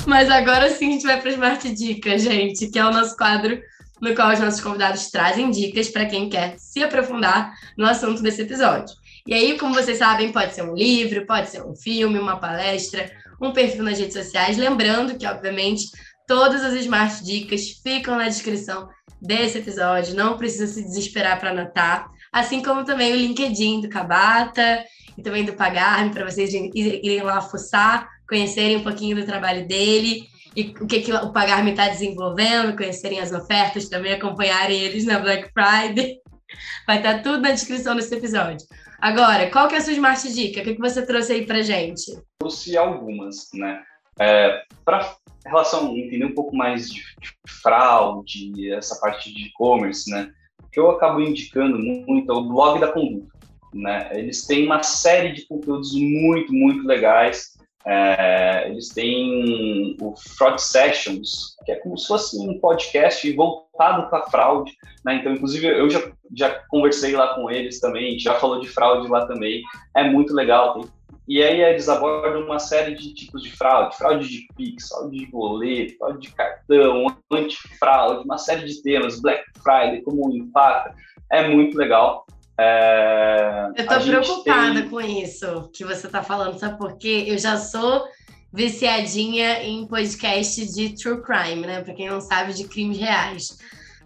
Mas 0.08 0.32
agora 0.32 0.70
sim 0.70 0.88
a 0.88 0.92
gente 0.92 1.06
vai 1.06 1.20
para 1.20 1.30
Smart 1.30 1.76
Dicas, 1.76 2.22
gente, 2.22 2.70
que 2.70 2.80
é 2.80 2.86
o 2.86 2.92
nosso 2.94 3.18
quadro 3.18 3.62
no 4.00 4.16
qual 4.16 4.32
os 4.32 4.40
nossos 4.40 4.62
convidados 4.62 5.12
trazem 5.12 5.52
dicas 5.52 5.90
para 5.90 6.06
quem 6.06 6.30
quer 6.30 6.58
se 6.58 6.82
aprofundar 6.82 7.54
no 7.78 7.86
assunto 7.86 8.24
desse 8.24 8.44
episódio. 8.44 8.96
E 9.28 9.34
aí, 9.34 9.60
como 9.60 9.76
vocês 9.76 9.98
sabem, 9.98 10.32
pode 10.32 10.56
ser 10.56 10.62
um 10.62 10.74
livro, 10.74 11.26
pode 11.26 11.50
ser 11.50 11.62
um 11.64 11.76
filme, 11.76 12.18
uma 12.18 12.40
palestra, 12.40 13.12
um 13.42 13.52
perfil 13.52 13.84
nas 13.84 14.00
redes 14.00 14.14
sociais. 14.14 14.56
Lembrando 14.56 15.18
que, 15.18 15.28
obviamente, 15.28 15.84
todas 16.26 16.64
as 16.64 16.76
Smart 16.76 17.22
Dicas 17.26 17.72
ficam 17.84 18.16
na 18.16 18.30
descrição 18.30 18.88
desse 19.22 19.60
episódio, 19.60 20.16
não 20.16 20.38
precisa 20.38 20.68
se 20.68 20.84
desesperar 20.84 21.40
para 21.40 21.52
anotar, 21.52 22.10
assim 22.32 22.64
como 22.64 22.84
também 22.84 23.14
o 23.14 23.18
LinkedIn 23.18 23.82
do 23.82 23.90
Cabata 23.90 24.84
e 25.18 25.22
também 25.22 25.46
do 25.46 25.54
Pagarme, 25.54 26.12
para 26.12 26.30
vocês 26.30 26.54
irem 26.54 27.22
lá 27.22 27.42
fuçar, 27.42 28.10
conhecerem 28.28 28.78
um 28.78 28.84
pouquinho 28.84 29.16
do 29.16 29.26
trabalho 29.26 29.68
dele 29.68 30.32
e 30.56 30.74
o 30.82 30.88
que, 30.88 31.02
que 31.02 31.14
o 31.14 31.32
Pagarme 31.32 31.72
está 31.72 31.88
desenvolvendo, 31.88 32.76
conhecerem 32.76 33.20
as 33.20 33.32
ofertas, 33.32 33.88
também 33.88 34.14
acompanharem 34.14 34.82
eles 34.82 35.06
na 35.06 35.20
Black 35.20 35.50
Friday. 35.54 36.18
Vai 36.86 36.98
estar 36.98 37.16
tá 37.16 37.20
tudo 37.20 37.42
na 37.42 37.52
descrição 37.52 37.96
desse 37.96 38.14
episódio. 38.14 38.66
Agora, 39.00 39.50
qual 39.50 39.68
que 39.68 39.76
é 39.76 39.78
a 39.78 39.82
sua 39.82 39.94
Smart 39.94 40.34
Dica? 40.34 40.60
O 40.60 40.64
que, 40.64 40.76
que 40.76 40.82
você 40.82 41.06
trouxe 41.06 41.34
aí 41.34 41.46
para 41.46 41.62
gente? 41.62 42.12
Trouxe 42.40 42.78
algumas, 42.78 43.50
né? 43.54 43.82
É, 44.20 44.62
para 44.84 45.16
relação 45.50 45.98
entender 45.98 46.26
um 46.26 46.36
pouco 46.36 46.56
mais 46.56 46.90
de, 46.90 47.02
de 47.20 47.34
fraude, 47.48 48.72
essa 48.74 49.00
parte 49.00 49.34
de 49.34 49.48
e-commerce, 49.48 50.10
né? 50.10 50.32
que 50.72 50.80
eu 50.80 50.90
acabo 50.90 51.20
indicando 51.20 51.78
muito 51.78 52.32
é 52.32 52.36
o 52.36 52.48
blog 52.48 52.80
da 52.80 52.92
conduta. 52.92 53.28
Né? 53.74 54.10
Eles 54.14 54.46
têm 54.46 54.66
uma 54.66 54.82
série 54.84 55.34
de 55.34 55.46
conteúdos 55.46 55.94
muito, 55.94 56.54
muito 56.54 56.88
legais. 56.88 57.52
É, 57.86 58.70
eles 58.70 58.90
têm 58.90 59.98
o 60.00 60.14
Fraud 60.16 60.62
Sessions, 60.62 61.56
que 61.66 61.72
é 61.72 61.76
como 61.76 61.98
se 61.98 62.08
fosse 62.08 62.38
um 62.38 62.60
podcast 62.60 63.30
voltado 63.34 64.10
para 64.10 64.28
fraude. 64.28 64.72
Né? 65.04 65.16
Então, 65.16 65.34
inclusive, 65.34 65.68
eu 65.68 65.90
já, 65.90 66.02
já 66.36 66.50
conversei 66.70 67.16
lá 67.16 67.34
com 67.34 67.50
eles 67.50 67.80
também, 67.80 68.20
já 68.20 68.36
falou 68.36 68.60
de 68.60 68.68
fraude 68.68 69.08
lá 69.08 69.26
também. 69.26 69.62
É 69.96 70.04
muito 70.10 70.34
legal, 70.34 70.74
tem 70.74 70.84
e 71.32 71.42
aí 71.42 71.62
eles 71.62 71.88
abordam 71.88 72.42
uma 72.42 72.60
série 72.60 72.94
de 72.94 73.14
tipos 73.14 73.42
de 73.42 73.56
fraude, 73.56 73.96
fraude 73.96 74.28
de 74.28 74.46
Pix, 74.54 74.90
fraude 74.90 75.18
de 75.18 75.26
boleto, 75.28 75.98
fraude 75.98 76.28
de 76.28 76.34
cartão, 76.34 77.06
antifraude, 77.32 78.26
uma 78.26 78.38
série 78.38 78.66
de 78.66 78.82
temas, 78.84 79.22
Black 79.22 79.46
Friday, 79.64 80.02
como 80.02 80.30
impacta. 80.36 80.94
É 81.32 81.48
muito 81.48 81.78
legal. 81.78 82.26
É... 82.60 83.70
Eu 83.78 83.88
tô 83.88 84.02
preocupada 84.02 84.82
tem... 84.82 84.90
com 84.90 85.00
isso 85.00 85.70
que 85.74 85.86
você 85.86 86.10
tá 86.10 86.22
falando, 86.22 86.60
sabe 86.60 86.78
por 86.78 86.98
quê? 86.98 87.24
Eu 87.26 87.38
já 87.38 87.56
sou 87.56 88.04
viciadinha 88.52 89.64
em 89.64 89.88
podcast 89.88 90.66
de 90.74 90.98
true 90.98 91.22
crime, 91.22 91.66
né? 91.66 91.82
Para 91.82 91.94
quem 91.94 92.10
não 92.10 92.20
sabe, 92.20 92.52
de 92.52 92.68
crimes 92.68 92.98
reais. 92.98 93.58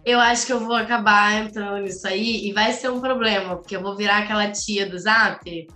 Eu 0.04 0.20
acho 0.20 0.46
que 0.46 0.52
eu 0.52 0.60
vou 0.60 0.76
acabar 0.76 1.42
entrando 1.42 1.82
nisso 1.82 2.06
aí 2.06 2.46
e 2.46 2.52
vai 2.52 2.72
ser 2.72 2.88
um 2.88 3.00
problema, 3.00 3.56
porque 3.56 3.74
eu 3.74 3.82
vou 3.82 3.96
virar 3.96 4.18
aquela 4.18 4.48
tia 4.48 4.88
do 4.88 4.96
Zap 4.96 5.66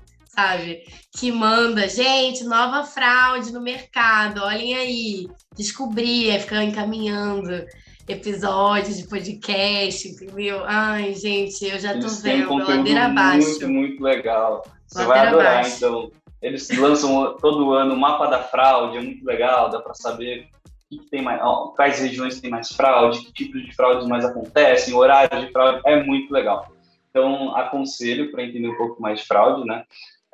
sabe? 0.41 0.83
Que 1.19 1.31
manda, 1.31 1.87
gente, 1.89 2.45
nova 2.45 2.85
fraude 2.85 3.53
no 3.53 3.61
mercado, 3.61 4.43
olhem 4.43 4.75
aí, 4.75 5.29
descobri, 5.57 6.31
aí 6.31 6.41
fica 6.41 6.63
encaminhando 6.63 7.67
episódios 8.09 8.97
de 8.97 9.09
podcast, 9.09 10.09
entendeu? 10.09 10.63
Ai, 10.65 11.15
gente, 11.15 11.65
eu 11.65 11.79
já 11.79 11.93
tô 11.93 11.99
Eles 11.99 12.23
vendo, 12.23 12.55
ladeira 12.55 13.07
abaixo. 13.07 13.49
Muito, 13.49 13.69
muito 13.69 14.03
legal. 14.03 14.65
Você 14.87 15.05
ladeira 15.05 15.19
vai 15.21 15.29
adorar, 15.29 15.59
abaixo. 15.59 15.77
então. 15.77 16.11
Eles 16.43 16.71
lançam 16.71 17.37
todo 17.37 17.73
ano 17.73 17.95
o 17.95 17.99
mapa 17.99 18.27
da 18.27 18.43
fraude, 18.43 18.97
é 18.97 19.01
muito 19.03 19.23
legal, 19.27 19.69
dá 19.69 19.79
para 19.79 19.93
saber 19.93 20.49
que 20.89 20.99
tem 21.11 21.21
mais, 21.21 21.39
quais 21.77 22.01
regiões 22.01 22.41
tem 22.41 22.51
mais 22.51 22.73
fraude, 22.73 23.21
que 23.27 23.33
tipos 23.33 23.63
de 23.63 23.77
fraudes 23.77 24.09
mais 24.09 24.25
acontecem, 24.25 24.95
horários 24.95 25.45
de 25.45 25.53
fraude, 25.53 25.83
é 25.85 26.03
muito 26.03 26.33
legal. 26.33 26.73
Então, 27.11 27.55
aconselho 27.55 28.33
para 28.33 28.43
entender 28.43 28.69
um 28.69 28.77
pouco 28.77 29.03
mais 29.03 29.21
de 29.21 29.27
fraude, 29.27 29.67
né? 29.67 29.85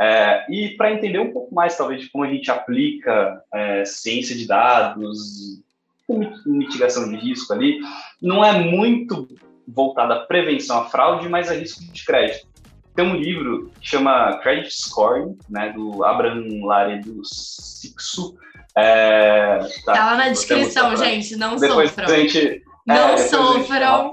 É, 0.00 0.44
e 0.50 0.70
para 0.76 0.92
entender 0.92 1.18
um 1.18 1.32
pouco 1.32 1.54
mais, 1.54 1.76
talvez, 1.76 2.02
de 2.02 2.10
como 2.10 2.24
a 2.24 2.28
gente 2.28 2.50
aplica 2.50 3.42
é, 3.52 3.84
ciência 3.84 4.36
de 4.36 4.46
dados, 4.46 5.62
mitigação 6.46 7.08
de 7.08 7.16
risco 7.16 7.52
ali, 7.52 7.80
não 8.20 8.44
é 8.44 8.52
muito 8.52 9.28
voltada 9.66 10.14
à 10.14 10.20
prevenção 10.20 10.78
à 10.78 10.84
fraude, 10.84 11.28
mas 11.28 11.50
a 11.50 11.54
risco 11.54 11.82
de 11.84 12.04
crédito. 12.04 12.46
Tem 12.94 13.04
um 13.04 13.16
livro 13.16 13.70
que 13.80 13.88
chama 13.88 14.38
Credit 14.38 14.72
Scoring, 14.72 15.36
né, 15.50 15.72
do 15.72 16.04
Abraham 16.04 16.64
Lare 16.64 17.00
do 17.00 17.22
Sixu. 17.24 18.38
É, 18.74 19.58
tá, 19.84 19.92
tá 19.92 20.04
lá 20.04 20.16
na 20.16 20.28
descrição, 20.28 20.96
gente, 20.96 21.36
não 21.36 21.56
Depois 21.56 21.90
sofram. 21.90 22.08
Gente, 22.08 22.62
não 22.86 23.08
é, 23.10 23.16
sofram. 23.16 24.12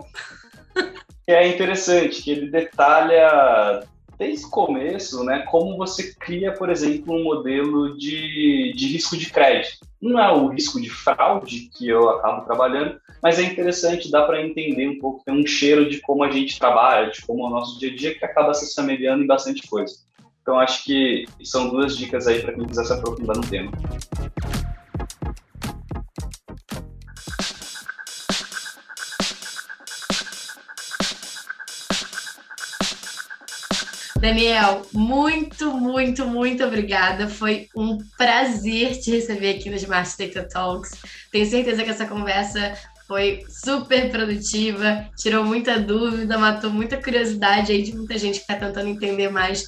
É 1.25 1.47
interessante 1.47 2.21
que 2.21 2.31
ele 2.31 2.51
detalha 2.51 3.84
desde 4.24 4.45
o 4.45 4.49
começo, 4.49 5.24
né, 5.26 5.39
como 5.49 5.78
você 5.78 6.13
cria, 6.13 6.53
por 6.53 6.69
exemplo, 6.69 7.13
um 7.13 7.24
modelo 7.24 7.97
de, 7.97 8.71
de 8.74 8.88
risco 8.88 9.17
de 9.17 9.30
crédito. 9.30 9.80
Não 10.01 10.19
é 10.19 10.32
o 10.32 10.47
risco 10.47 10.82
de 10.82 10.89
fraude 10.89 11.69
que 11.78 11.89
eu 11.89 12.09
acabo 12.09 12.45
trabalhando, 12.45 12.99
mas 13.21 13.38
é 13.39 13.43
interessante, 13.43 14.09
dá 14.09 14.24
para 14.24 14.41
entender 14.41 14.88
um 14.88 14.99
pouco, 14.99 15.24
tem 15.26 15.34
um 15.34 15.45
cheiro 15.45 15.89
de 15.89 15.99
como 15.99 16.24
a 16.24 16.32
gente 16.32 16.57
trabalha, 16.57 17.11
de 17.11 17.21
como 17.21 17.43
é 17.43 17.47
o 17.47 17.49
nosso 17.49 17.80
dia 17.80 17.91
a 17.91 17.95
dia, 17.95 18.17
que 18.17 18.26
acaba 18.26 18.53
se 18.53 18.74
semelhando 18.74 19.24
em 19.24 19.28
bastante 19.28 19.67
coisa. 19.67 19.93
Então, 20.41 20.59
acho 20.59 20.84
que 20.84 21.26
são 21.43 21.69
duas 21.69 21.95
dicas 21.95 22.28
aí 22.28 22.41
para 22.41 22.53
quem 22.53 22.65
quiser 22.65 22.84
se 22.84 22.93
aprofundar 22.93 23.36
no 23.36 23.47
tema. 23.47 23.71
Daniel, 34.24 34.84
muito, 34.93 35.74
muito, 35.74 36.26
muito 36.26 36.63
obrigada. 36.63 37.28
Foi 37.28 37.67
um 37.76 37.97
prazer 38.17 38.97
te 38.97 39.11
receber 39.11 39.57
aqui 39.57 39.69
no 39.69 39.76
Smart 39.76 40.09
Data 40.17 40.47
Talks. 40.47 40.91
Tenho 41.30 41.45
certeza 41.45 41.84
que 41.84 41.89
essa 41.89 42.05
conversa 42.05 42.74
foi 43.05 43.43
super 43.49 44.09
produtiva, 44.09 45.09
tirou 45.17 45.43
muita 45.43 45.78
dúvida, 45.78 46.38
matou 46.38 46.69
muita 46.69 46.95
curiosidade 46.95 47.74
aí 47.74 47.84
de 47.84 47.93
muita 47.93 48.17
gente 48.17 48.36
que 48.36 48.49
está 48.49 48.55
tentando 48.55 48.88
entender 48.88 49.30
mais 49.30 49.65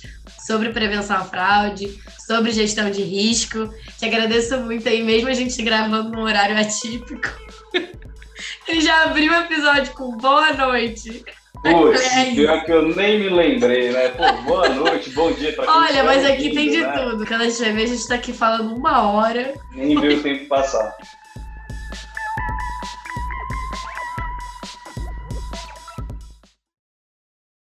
sobre 0.47 0.69
prevenção 0.69 1.17
à 1.17 1.25
fraude, 1.25 1.99
sobre 2.25 2.53
gestão 2.53 2.89
de 2.89 3.01
risco. 3.01 3.69
Te 3.99 4.05
agradeço 4.05 4.57
muito 4.61 4.87
aí, 4.87 5.03
mesmo 5.03 5.27
a 5.27 5.33
gente 5.33 5.61
gravando 5.63 6.11
num 6.11 6.23
horário 6.23 6.57
atípico. 6.57 7.27
Ele 8.69 8.79
já 8.79 9.03
abriu 9.03 9.33
o 9.33 9.35
episódio 9.35 9.91
com 9.91 10.15
boa 10.15 10.53
noite. 10.53 11.25
Putz, 11.61 12.01
pior 12.35 12.63
que 12.65 12.71
eu 12.71 12.95
nem 12.95 13.19
me 13.19 13.29
lembrei, 13.29 13.91
né? 13.91 14.09
Pô, 14.09 14.31
boa 14.43 14.69
noite, 14.69 15.09
bom 15.11 15.31
dia 15.31 15.53
pra 15.53 15.65
quem 15.65 15.73
Olha, 15.73 16.03
mas 16.03 16.25
aqui 16.25 16.53
tem 16.53 16.69
de 16.69 16.81
né? 16.81 16.91
tudo. 16.91 17.25
Quando 17.25 17.41
a 17.41 17.49
gente 17.49 17.61
vai 17.61 17.71
ver, 17.73 17.83
a 17.83 17.87
gente 17.87 18.07
tá 18.07 18.15
aqui 18.15 18.33
falando 18.33 18.75
uma 18.75 19.09
hora. 19.11 19.53
Nem 19.71 19.99
viu 19.99 20.17
o 20.17 20.23
tempo 20.23 20.47
passar. 20.47 20.95